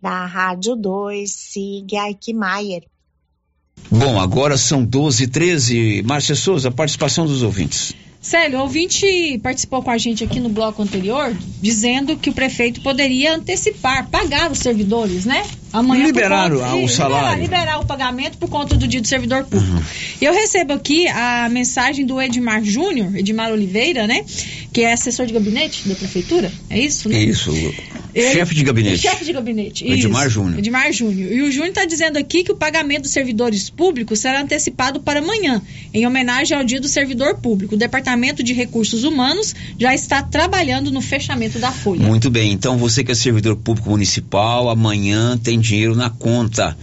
da 0.00 0.26
Rádio 0.26 0.76
2, 0.76 1.30
Sig 1.30 1.96
Aikmaier. 1.96 2.84
Bom, 3.90 4.20
agora 4.20 4.56
são 4.56 4.84
12 4.84 5.24
e 5.24 5.26
13. 5.26 6.02
Márcia 6.02 6.34
Souza, 6.34 6.70
participação 6.70 7.26
dos 7.26 7.42
ouvintes. 7.42 7.94
Célio, 8.20 8.58
o 8.58 8.62
ouvinte 8.62 9.38
participou 9.42 9.82
com 9.82 9.90
a 9.90 9.96
gente 9.96 10.22
aqui 10.22 10.38
no 10.38 10.50
bloco 10.50 10.82
anterior, 10.82 11.34
dizendo 11.60 12.16
que 12.16 12.28
o 12.28 12.34
prefeito 12.34 12.82
poderia 12.82 13.34
antecipar, 13.34 14.10
pagar 14.10 14.52
os 14.52 14.58
servidores, 14.58 15.24
né? 15.24 15.42
Amanhã 15.72 16.06
liberar 16.06 16.50
conta, 16.50 16.74
o 16.74 16.88
salário. 16.88 17.40
Liberar, 17.40 17.60
liberar, 17.60 17.80
o 17.80 17.86
pagamento 17.86 18.38
por 18.38 18.48
conta 18.48 18.76
do 18.76 18.88
dia 18.88 19.00
do 19.00 19.06
servidor 19.06 19.44
público. 19.44 19.72
Uhum. 19.72 19.82
Eu 20.20 20.32
recebo 20.32 20.72
aqui 20.72 21.06
a 21.08 21.48
mensagem 21.48 22.04
do 22.04 22.20
Edmar 22.20 22.62
Júnior, 22.64 23.16
Edmar 23.16 23.52
Oliveira, 23.52 24.06
né? 24.06 24.24
Que 24.72 24.82
é 24.82 24.92
assessor 24.92 25.26
de 25.26 25.32
gabinete 25.32 25.88
da 25.88 25.94
prefeitura. 25.94 26.50
É 26.68 26.78
isso, 26.78 27.08
né? 27.08 27.22
Isso. 27.22 27.50
Ele, 28.14 28.32
chefe 28.32 28.54
de 28.54 28.64
gabinete. 28.64 28.98
Chefe 28.98 29.24
de 29.24 29.32
gabinete. 29.32 29.84
Isso, 29.84 30.06
Edmar 30.06 30.28
Júnior. 30.28 30.58
Edmar 30.58 30.92
Júnior. 30.92 31.32
E 31.32 31.42
o 31.42 31.50
Júnior 31.50 31.68
está 31.68 31.84
dizendo 31.84 32.18
aqui 32.18 32.42
que 32.42 32.50
o 32.50 32.56
pagamento 32.56 33.02
dos 33.02 33.12
servidores 33.12 33.70
públicos 33.70 34.18
será 34.18 34.40
antecipado 34.40 35.00
para 35.00 35.20
amanhã, 35.20 35.62
em 35.94 36.06
homenagem 36.06 36.56
ao 36.56 36.64
dia 36.64 36.80
do 36.80 36.88
servidor 36.88 37.36
público. 37.36 37.74
O 37.76 37.78
Departamento 37.78 38.42
de 38.42 38.52
Recursos 38.52 39.04
Humanos 39.04 39.54
já 39.78 39.94
está 39.94 40.22
trabalhando 40.22 40.90
no 40.90 41.00
fechamento 41.00 41.58
da 41.58 41.70
folha. 41.70 42.04
Muito 42.04 42.30
bem. 42.30 42.52
Então, 42.52 42.76
você 42.76 43.04
que 43.04 43.12
é 43.12 43.14
servidor 43.14 43.56
público 43.56 43.90
municipal, 43.90 44.68
amanhã 44.68 45.38
tem 45.38 45.59
dinheiro 45.60 45.94
na 45.94 46.10
conta. 46.10 46.76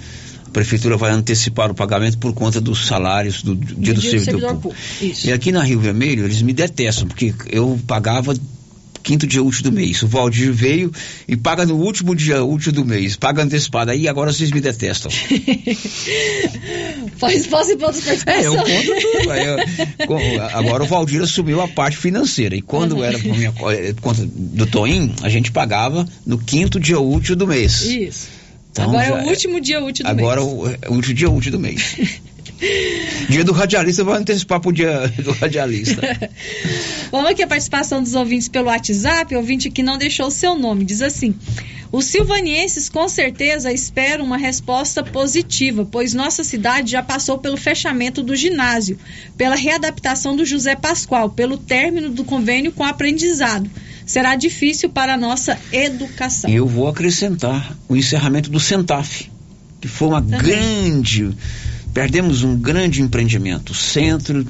A 0.46 0.50
prefeitura 0.50 0.98
vai 0.98 1.12
antecipar 1.12 1.70
o 1.70 1.76
pagamento 1.76 2.18
por 2.18 2.34
conta 2.34 2.62
dos 2.62 2.88
salários 2.88 3.44
do 3.44 3.56
dia 3.56 3.76
do, 3.76 3.82
do, 3.82 3.94
do 3.94 4.02
servidor, 4.02 4.40
servidor, 4.40 4.56
público. 4.56 4.76
E 5.26 5.32
aqui 5.32 5.52
na 5.52 5.62
Rio 5.62 5.80
Vermelho, 5.80 6.26
eles 6.26 6.42
me 6.42 6.54
detestam, 6.54 7.08
porque 7.08 7.34
eu 7.52 7.80
pagava 7.86 8.34
quinto 9.08 9.26
dia 9.26 9.42
útil 9.42 9.64
do 9.64 9.72
mês. 9.72 10.04
O 10.04 10.08
Valdir 10.08 10.52
veio 10.52 10.92
e 11.26 11.38
paga 11.38 11.66
no 11.66 11.76
último 11.76 12.14
dia 12.14 12.44
útil 12.44 12.74
do 12.74 12.84
mês, 12.84 13.16
paga 13.16 13.42
antecipado. 13.42 13.90
Aí 13.90 14.06
agora 14.06 14.34
vocês 14.34 14.52
me 14.52 14.60
detestam. 14.60 15.10
Faz 17.16 17.48
posse 17.48 17.78
para 17.78 17.88
outras 17.88 18.28
É, 18.28 18.46
eu 18.46 18.54
conto 18.54 18.92
tudo. 19.02 19.34
Eu, 19.34 19.58
agora 20.54 20.84
o 20.84 20.86
Valdir 20.86 21.22
assumiu 21.22 21.62
a 21.62 21.70
parte 21.70 21.96
financeira. 21.96 22.54
E 22.54 22.62
quando 22.62 22.98
uhum. 22.98 23.04
era 23.04 23.18
por 23.18 23.34
minha 23.34 23.54
eh, 23.72 23.96
conta 24.02 24.26
do 24.26 24.66
Toim, 24.66 25.16
a 25.22 25.30
gente 25.30 25.54
pagava 25.54 26.06
no 26.26 26.38
quinto 26.38 26.78
dia 26.78 27.00
útil 27.00 27.38
do 27.38 27.48
mês. 27.48 27.84
Isso. 27.84 28.28
Então, 28.72 28.86
agora 28.86 29.06
é 29.06 29.14
o 29.14 29.28
último 29.28 29.60
dia 29.60 29.84
útil 29.84 30.06
do 30.06 30.10
agora 30.10 30.42
mês. 30.42 30.54
Agora 30.54 30.80
é 30.82 30.90
o 30.90 30.94
último 30.94 31.14
dia 31.14 31.30
útil 31.30 31.52
do 31.52 31.60
mês. 31.60 31.98
Dia 33.30 33.44
do 33.44 33.52
radialista, 33.52 34.04
vai 34.04 34.18
antecipar 34.18 34.60
para 34.60 34.70
o 34.70 34.74
dia 34.74 35.08
do 35.24 35.32
radialista. 35.32 36.02
Vamos 37.12 37.30
aqui 37.30 37.44
a 37.44 37.48
participação 37.48 38.02
dos 38.02 38.16
ouvintes 38.16 38.48
pelo 38.48 38.68
WhatsApp. 38.68 39.36
Ouvinte 39.36 39.70
que 39.70 39.84
não 39.84 39.98
deixou 39.98 40.28
o 40.28 40.32
seu 40.32 40.58
nome. 40.58 40.84
Diz 40.84 41.04
assim: 41.04 41.36
os 41.92 42.06
silvanienses 42.06 42.90
com 42.90 43.08
certeza 43.08 43.72
esperam 43.72 44.26
uma 44.26 44.38
resposta 44.38 45.04
positiva, 45.04 45.88
pois 45.90 46.14
nossa 46.14 46.44
cidade 46.44 46.92
já 46.92 47.02
passou 47.02 47.38
pelo 47.38 47.56
fechamento 47.56 48.22
do 48.22 48.36
ginásio, 48.36 49.00
pela 49.38 49.56
readaptação 49.56 50.36
do 50.36 50.46
José 50.46 50.76
Pascoal, 50.76 51.30
pelo 51.30 51.58
término 51.58 52.10
do 52.10 52.26
convênio 52.26 52.72
com 52.72 52.84
aprendizado. 52.84 53.70
Será 54.08 54.36
difícil 54.36 54.90
para 54.90 55.14
a 55.14 55.18
nossa 55.18 55.60
educação. 55.72 56.50
Eu 56.50 56.66
vou 56.66 56.88
acrescentar 56.88 57.78
o 57.88 57.96
encerramento 57.96 58.50
do 58.50 58.60
Centaf, 58.60 59.30
que 59.80 59.88
foi 59.88 60.08
uma 60.08 60.22
Também. 60.22 60.40
grande 60.40 61.36
Perdemos 61.98 62.44
um 62.44 62.56
grande 62.56 63.02
empreendimento, 63.02 63.72
o 63.72 63.76
Centro 63.76 64.46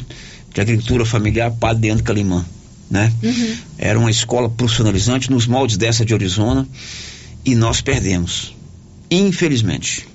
de 0.54 0.60
Agricultura 0.60 1.06
Familiar 1.06 1.50
Padre 1.50 1.88
Leandro 1.88 2.04
Calimã. 2.04 2.46
Né? 2.92 3.10
Uhum. 3.24 3.56
Era 3.78 3.98
uma 3.98 4.12
escola 4.12 4.50
profissionalizante 4.50 5.32
nos 5.32 5.48
moldes 5.48 5.78
dessa 5.78 6.04
de 6.04 6.14
Arizona 6.14 6.68
e 7.46 7.56
nós 7.56 7.80
perdemos, 7.80 8.54
infelizmente. 9.10 10.06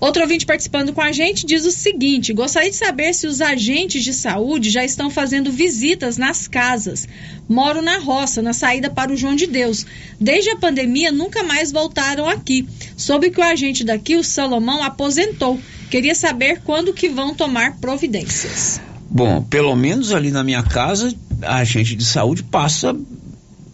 Outro 0.00 0.22
ouvinte 0.22 0.46
participando 0.46 0.92
com 0.92 1.00
a 1.00 1.12
gente 1.12 1.44
diz 1.44 1.64
o 1.66 1.70
seguinte: 1.70 2.32
gostaria 2.32 2.70
de 2.70 2.76
saber 2.76 3.12
se 3.14 3.26
os 3.26 3.40
agentes 3.40 4.02
de 4.02 4.14
saúde 4.14 4.70
já 4.70 4.84
estão 4.84 5.10
fazendo 5.10 5.52
visitas 5.52 6.16
nas 6.16 6.48
casas. 6.48 7.06
Moro 7.48 7.82
na 7.82 7.98
roça, 7.98 8.40
na 8.40 8.52
saída 8.52 8.88
para 8.88 9.12
o 9.12 9.16
João 9.16 9.36
de 9.36 9.46
Deus. 9.46 9.84
Desde 10.18 10.50
a 10.50 10.56
pandemia, 10.56 11.12
nunca 11.12 11.42
mais 11.42 11.70
voltaram 11.70 12.28
aqui. 12.28 12.66
Soube 12.96 13.30
que 13.30 13.40
o 13.40 13.44
agente 13.44 13.84
daqui, 13.84 14.16
o 14.16 14.24
Salomão, 14.24 14.82
aposentou 14.82 15.60
Queria 15.90 16.14
saber 16.14 16.60
quando 16.64 16.94
que 16.94 17.08
vão 17.08 17.34
tomar 17.34 17.76
providências. 17.78 18.80
Bom, 19.10 19.42
pelo 19.42 19.74
menos 19.74 20.12
ali 20.12 20.30
na 20.30 20.44
minha 20.44 20.62
casa, 20.62 21.12
a 21.42 21.56
agente 21.56 21.96
de 21.96 22.04
saúde 22.04 22.44
passa 22.44 22.96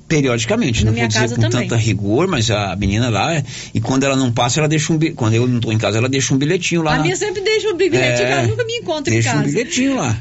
periodicamente, 0.08 0.84
na 0.84 0.90
não 0.90 0.98
vou 0.98 1.08
dizer 1.08 1.28
com 1.28 1.34
também. 1.40 1.68
tanta 1.68 1.76
rigor, 1.76 2.28
mas 2.28 2.50
a 2.50 2.76
menina 2.76 3.08
lá, 3.08 3.42
e 3.74 3.80
quando 3.80 4.04
ela 4.04 4.16
não 4.16 4.32
passa, 4.32 4.60
ela 4.60 4.68
deixa 4.68 4.92
um 4.92 4.98
quando 5.14 5.34
eu 5.34 5.46
não 5.46 5.56
estou 5.56 5.72
em 5.72 5.78
casa, 5.78 5.98
ela 5.98 6.08
deixa 6.08 6.32
um 6.34 6.38
bilhetinho 6.38 6.82
lá. 6.82 6.94
A 6.94 7.02
minha 7.02 7.16
sempre 7.16 7.40
deixa 7.40 7.68
um 7.68 7.76
bilhetinho, 7.76 8.28
é, 8.28 8.32
ela 8.32 8.46
nunca 8.46 8.64
me 8.64 8.74
encontra 8.74 9.12
em 9.12 9.22
casa. 9.22 9.42
Deixa 9.42 9.48
um 9.48 9.52
bilhetinho 9.52 9.96
lá. 9.96 10.16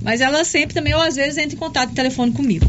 Mas 0.00 0.20
ela 0.20 0.44
sempre 0.44 0.74
também, 0.74 0.94
ou 0.94 1.00
às 1.00 1.16
vezes, 1.16 1.38
entra 1.38 1.54
em 1.54 1.58
contato 1.58 1.90
no 1.90 1.94
telefone 1.94 2.30
comigo. 2.32 2.66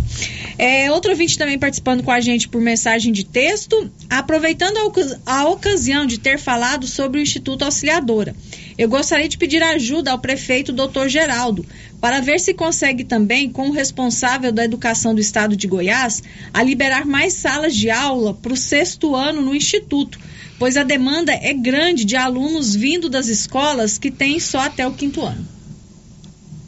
É, 0.57 0.91
outro 0.91 1.11
ouvinte 1.11 1.37
também 1.37 1.57
participando 1.57 2.03
com 2.03 2.11
a 2.11 2.19
gente 2.19 2.49
por 2.49 2.59
mensagem 2.59 3.13
de 3.13 3.23
texto, 3.23 3.89
aproveitando 4.09 4.77
a, 4.77 5.33
a 5.39 5.47
ocasião 5.47 6.05
de 6.05 6.17
ter 6.17 6.37
falado 6.37 6.87
sobre 6.87 7.19
o 7.19 7.23
Instituto 7.23 7.63
Auxiliadora. 7.63 8.35
Eu 8.77 8.89
gostaria 8.89 9.27
de 9.27 9.37
pedir 9.37 9.61
ajuda 9.61 10.11
ao 10.11 10.19
prefeito 10.19 10.73
Dr. 10.73 11.07
Geraldo 11.07 11.65
para 12.01 12.21
ver 12.21 12.39
se 12.39 12.53
consegue 12.53 13.03
também, 13.03 13.49
como 13.49 13.73
responsável 13.73 14.51
da 14.51 14.63
educação 14.63 15.13
do 15.13 15.19
estado 15.19 15.55
de 15.55 15.67
Goiás, 15.67 16.23
a 16.53 16.63
liberar 16.63 17.05
mais 17.05 17.33
salas 17.33 17.75
de 17.75 17.89
aula 17.89 18.33
para 18.33 18.53
o 18.53 18.57
sexto 18.57 19.15
ano 19.15 19.41
no 19.41 19.53
Instituto, 19.53 20.17
pois 20.57 20.77
a 20.77 20.83
demanda 20.83 21.33
é 21.33 21.53
grande 21.53 22.05
de 22.05 22.15
alunos 22.15 22.73
vindo 22.75 23.09
das 23.09 23.27
escolas 23.27 23.97
que 23.97 24.09
têm 24.09 24.39
só 24.39 24.61
até 24.61 24.87
o 24.87 24.93
quinto 24.93 25.23
ano. 25.23 25.45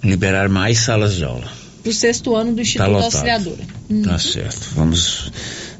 Liberar 0.03 0.49
mais 0.49 0.79
salas 0.79 1.15
de 1.15 1.23
aula. 1.23 1.51
Para 1.81 1.89
o 1.89 1.93
sexto 1.93 2.35
ano 2.35 2.51
do 2.51 2.57
tá 2.57 2.61
Instituto 2.61 2.91
tá 2.91 3.05
Auxiliadora. 3.05 3.63
Uhum. 3.89 4.01
Tá 4.01 4.19
certo. 4.19 4.69
Vamos 4.75 5.31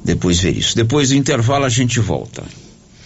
depois 0.04 0.40
ver 0.40 0.58
isso. 0.58 0.76
Depois 0.76 1.10
do 1.10 1.16
intervalo 1.16 1.66
a 1.66 1.70
gente 1.70 2.00
volta. 2.00 2.44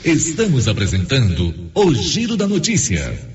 Estamos 0.04 0.68
apresentando 0.68 1.54
o 1.74 1.94
Giro 1.94 2.38
da 2.38 2.48
Notícia. 2.48 3.35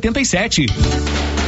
87. 0.00 1.47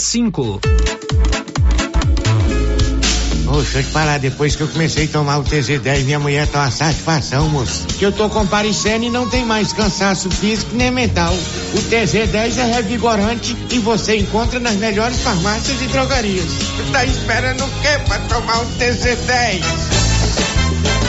Ô, 3.47 3.57
deixa 3.61 3.79
eu 3.79 3.83
te 3.83 3.89
falar, 3.89 4.17
depois 4.17 4.55
que 4.55 4.63
eu 4.63 4.67
comecei 4.67 5.05
a 5.05 5.07
tomar 5.09 5.37
o 5.37 5.43
TZ10, 5.43 6.05
minha 6.05 6.17
mulher 6.17 6.47
tá 6.47 6.61
uma 6.61 6.71
satisfação, 6.71 7.47
moço. 7.49 7.85
Que 7.99 8.05
eu 8.05 8.11
tô 8.11 8.27
comparecendo 8.29 9.05
e 9.05 9.09
não 9.09 9.29
tem 9.29 9.45
mais 9.45 9.73
cansaço 9.73 10.31
físico 10.31 10.73
nem 10.73 10.89
mental. 10.89 11.33
O 11.33 11.77
TZ10 11.77 12.57
é 12.57 12.73
revigorante 12.73 13.55
e 13.69 13.77
você 13.79 14.15
encontra 14.17 14.59
nas 14.59 14.75
melhores 14.75 15.21
farmácias 15.21 15.81
e 15.81 15.85
drogarias. 15.85 16.47
Tá 16.91 17.05
esperando 17.05 17.63
o 17.63 17.69
quê 17.81 17.99
pra 18.07 18.19
tomar 18.21 18.61
o 18.61 18.65
TZ10? 18.79 20.00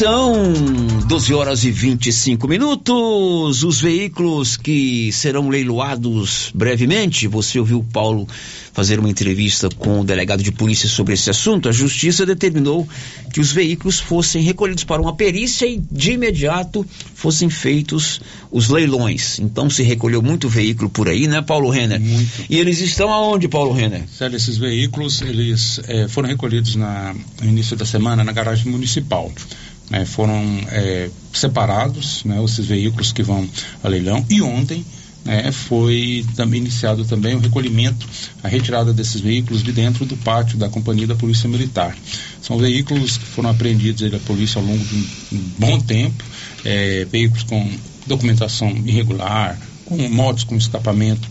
São 0.00 0.42
12 1.08 1.34
horas 1.34 1.62
e 1.64 1.70
25 1.70 2.48
minutos. 2.48 3.62
Os 3.62 3.82
veículos 3.82 4.56
que 4.56 5.12
serão 5.12 5.50
leiloados 5.50 6.50
brevemente. 6.54 7.28
Você 7.28 7.58
ouviu 7.60 7.80
o 7.80 7.84
Paulo 7.84 8.26
fazer 8.72 8.98
uma 8.98 9.10
entrevista 9.10 9.68
com 9.68 10.00
o 10.00 10.04
delegado 10.04 10.42
de 10.42 10.50
polícia 10.52 10.88
sobre 10.88 11.12
esse 11.12 11.28
assunto. 11.28 11.68
A 11.68 11.72
justiça 11.72 12.24
determinou 12.24 12.88
que 13.30 13.40
os 13.40 13.52
veículos 13.52 14.00
fossem 14.00 14.40
recolhidos 14.40 14.84
para 14.84 15.02
uma 15.02 15.14
perícia 15.14 15.66
e 15.66 15.78
de 15.92 16.12
imediato 16.12 16.86
fossem 17.14 17.50
feitos 17.50 18.22
os 18.50 18.70
leilões. 18.70 19.38
Então 19.38 19.68
se 19.68 19.82
recolheu 19.82 20.22
muito 20.22 20.48
veículo 20.48 20.88
por 20.88 21.10
aí, 21.10 21.28
né, 21.28 21.42
Paulo 21.42 21.68
Renner? 21.68 22.00
Muito. 22.00 22.46
E 22.48 22.56
eles 22.56 22.80
estão 22.80 23.12
aonde, 23.12 23.48
Paulo 23.48 23.74
Renner? 23.74 24.04
Sério, 24.08 24.34
esses 24.34 24.56
veículos 24.56 25.20
eles 25.20 25.78
eh, 25.86 26.08
foram 26.08 26.30
recolhidos 26.30 26.74
na, 26.74 27.14
no 27.42 27.48
início 27.50 27.76
da 27.76 27.84
semana 27.84 28.24
na 28.24 28.32
garagem 28.32 28.72
municipal 28.72 29.30
né, 29.90 30.04
foram 30.06 30.40
é, 30.68 31.10
separados, 31.32 32.24
né, 32.24 32.42
esses 32.44 32.64
veículos 32.64 33.12
que 33.12 33.22
vão 33.22 33.46
a 33.82 33.88
leilão, 33.88 34.24
e 34.30 34.40
ontem 34.40 34.84
né, 35.24 35.52
foi 35.52 36.24
também 36.36 36.60
iniciado 36.60 37.04
também 37.04 37.34
o 37.34 37.40
recolhimento, 37.40 38.08
a 38.42 38.48
retirada 38.48 38.92
desses 38.92 39.20
veículos 39.20 39.62
de 39.62 39.72
dentro 39.72 40.06
do 40.06 40.16
pátio 40.16 40.56
da 40.56 40.68
Companhia 40.68 41.06
da 41.06 41.14
Polícia 41.14 41.48
Militar. 41.48 41.94
São 42.40 42.56
veículos 42.56 43.18
que 43.18 43.24
foram 43.24 43.50
apreendidos 43.50 44.08
pela 44.08 44.20
polícia 44.20 44.60
ao 44.60 44.66
longo 44.66 44.82
de 44.82 44.94
um, 44.94 45.06
um 45.32 45.42
bom 45.58 45.80
tempo, 45.80 46.24
é, 46.64 47.04
veículos 47.10 47.42
com 47.42 47.70
documentação 48.06 48.70
irregular, 48.86 49.58
com 49.84 50.08
motos 50.08 50.44
com 50.44 50.56
escapamento 50.56 51.28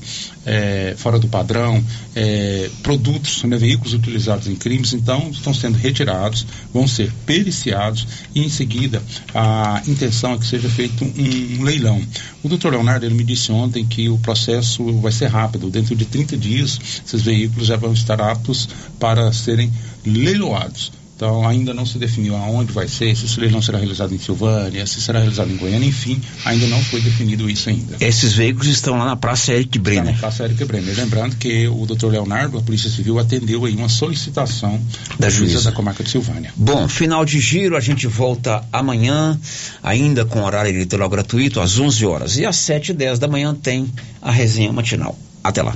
é, 0.50 0.96
fora 0.98 1.20
do 1.20 1.28
padrão, 1.28 1.84
é, 2.16 2.72
produtos, 2.82 3.44
né, 3.44 3.56
veículos 3.56 3.94
utilizados 3.94 4.48
em 4.48 4.56
crimes, 4.56 4.94
então 4.94 5.30
estão 5.30 5.54
sendo 5.54 5.78
retirados, 5.78 6.44
vão 6.74 6.88
ser 6.88 7.14
periciados 7.24 8.08
e 8.34 8.44
em 8.44 8.50
seguida 8.50 9.04
a 9.34 9.84
intenção 9.88 10.34
é 10.34 10.38
que 10.40 10.48
seja 10.48 10.68
feito 10.68 11.06
um, 11.06 11.60
um 11.60 11.64
leilão. 11.64 12.02
O 12.44 12.50
doutor 12.50 12.72
Leonardo 12.72 13.06
ele 13.06 13.14
me 13.14 13.24
disse 13.24 13.52
ontem 13.52 13.86
que 13.86 14.10
o 14.10 14.18
processo 14.18 14.92
vai 15.00 15.12
ser 15.12 15.28
rápido, 15.28 15.70
dentro 15.70 15.96
de 15.96 16.06
30 16.06 16.36
dias 16.36 16.80
esses 17.06 17.22
veículos 17.22 17.68
já 17.68 17.78
vão 17.78 17.94
estar 17.94 18.20
aptos 18.20 18.68
para 19.00 19.32
serem 19.32 19.72
leiloados. 20.04 20.99
Então 21.20 21.46
ainda 21.46 21.74
não 21.74 21.86
se 21.86 21.98
definiu 21.98 22.34
aonde 22.34 22.72
vai 22.72 22.88
ser, 22.88 23.14
se 23.14 23.26
esse 23.26 23.38
leilão 23.42 23.62
será 23.62 23.78
realizado 23.78 24.16
em 24.16 24.18
Silvânia, 24.18 24.86
se 24.88 25.02
será 25.02 25.20
realizado 25.20 25.52
em 25.52 25.58
Goiânia, 25.58 25.86
enfim, 25.86 26.22
ainda 26.46 26.66
não 26.68 26.82
foi 26.82 27.02
definido 27.02 27.50
isso 27.50 27.68
ainda. 27.68 27.98
Esses 28.00 28.32
veículos 28.32 28.70
estão 28.70 28.98
lá 28.98 29.04
na 29.04 29.18
Praça 29.18 29.52
Eric 29.52 29.78
Brenner. 29.80 30.14
Está 30.14 30.14
na 30.14 30.20
Praça 30.20 30.46
Eric 30.46 30.64
Brenner. 30.64 30.96
Lembrando 30.96 31.36
que 31.36 31.68
o 31.68 31.86
doutor 31.86 32.10
Leonardo, 32.10 32.58
a 32.58 32.62
Polícia 32.62 32.90
Civil, 32.90 33.20
atendeu 33.20 33.66
aí 33.66 33.76
uma 33.76 33.90
solicitação 33.90 34.82
da, 35.18 35.26
da 35.26 35.30
juíza 35.30 35.62
da 35.62 35.74
comarca 35.74 36.06
de 36.06 36.10
Silvânia. 36.10 36.54
Bom, 36.56 36.88
final 36.88 37.26
de 37.26 37.38
giro, 37.42 37.76
a 37.76 37.82
gente 37.82 38.08
volta 38.08 38.64
amanhã, 38.72 39.38
ainda 39.84 40.24
com 40.24 40.42
horário 40.42 40.72
eleitoral 40.72 41.10
gratuito, 41.10 41.60
às 41.60 41.78
11 41.78 42.06
horas. 42.06 42.38
E 42.38 42.46
às 42.46 42.56
7 42.56 42.92
e 42.92 42.94
10 42.94 43.20
da 43.20 43.28
manhã 43.28 43.54
tem 43.54 43.92
a 44.22 44.32
resenha 44.32 44.72
matinal. 44.72 45.20
Até 45.44 45.62
lá. 45.62 45.76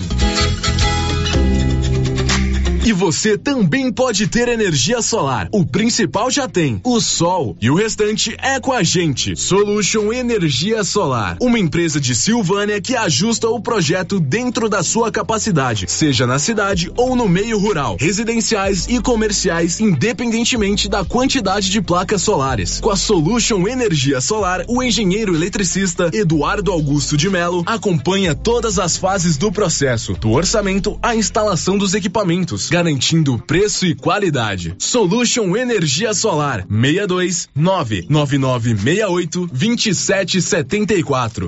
E 2.90 2.92
você 2.92 3.38
também 3.38 3.92
pode 3.92 4.26
ter 4.26 4.48
energia 4.48 5.00
solar. 5.00 5.48
O 5.52 5.64
principal 5.64 6.32
já 6.32 6.48
tem, 6.48 6.82
o 6.84 7.00
sol. 7.00 7.56
E 7.62 7.70
o 7.70 7.76
restante 7.76 8.36
é 8.42 8.60
com 8.60 8.74
a 8.74 8.82
gente. 8.82 9.36
Solution 9.36 10.12
Energia 10.12 10.84
Solar. 10.84 11.38
Uma 11.40 11.60
empresa 11.60 12.00
de 12.00 12.16
Silvânia 12.16 12.82
que 12.82 12.96
ajusta 12.96 13.48
o 13.48 13.62
projeto 13.62 14.20
dentro 14.20 14.68
da 14.68 14.82
sua 14.82 15.12
capacidade, 15.12 15.86
seja 15.88 16.26
na 16.26 16.40
cidade 16.40 16.92
ou 16.98 17.16
no 17.16 17.30
meio 17.30 17.60
rural, 17.60 17.96
residenciais 18.00 18.88
e 18.88 19.00
comerciais, 19.00 19.80
independentemente 19.80 20.90
da 20.90 21.06
quantidade 21.06 21.70
de 21.70 21.84
placas 21.84 22.24
solares. 22.24 22.80
Com 22.80 22.90
a 22.90 22.96
Solution 22.96 23.68
Energia 23.68 24.20
Solar, 24.20 24.66
o 24.68 24.82
engenheiro 24.82 25.36
eletricista 25.36 26.10
Eduardo 26.12 26.72
Augusto 26.72 27.16
de 27.16 27.30
Melo 27.30 27.62
acompanha 27.68 28.34
todas 28.34 28.80
as 28.80 28.98
fases 28.98 29.38
do 29.38 29.52
processo, 29.52 30.14
do 30.14 30.32
orçamento 30.32 30.98
à 31.04 31.16
instalação 31.16 31.78
dos 31.78 31.94
equipamentos 31.94 32.68
garantindo 32.80 33.38
preço 33.38 33.86
e 33.86 33.94
qualidade. 33.94 34.74
Solution 34.78 35.54
Energia 35.58 36.14
Solar 36.14 36.66
62 36.70 37.50
99968 37.54 39.48
2774. 39.52 41.48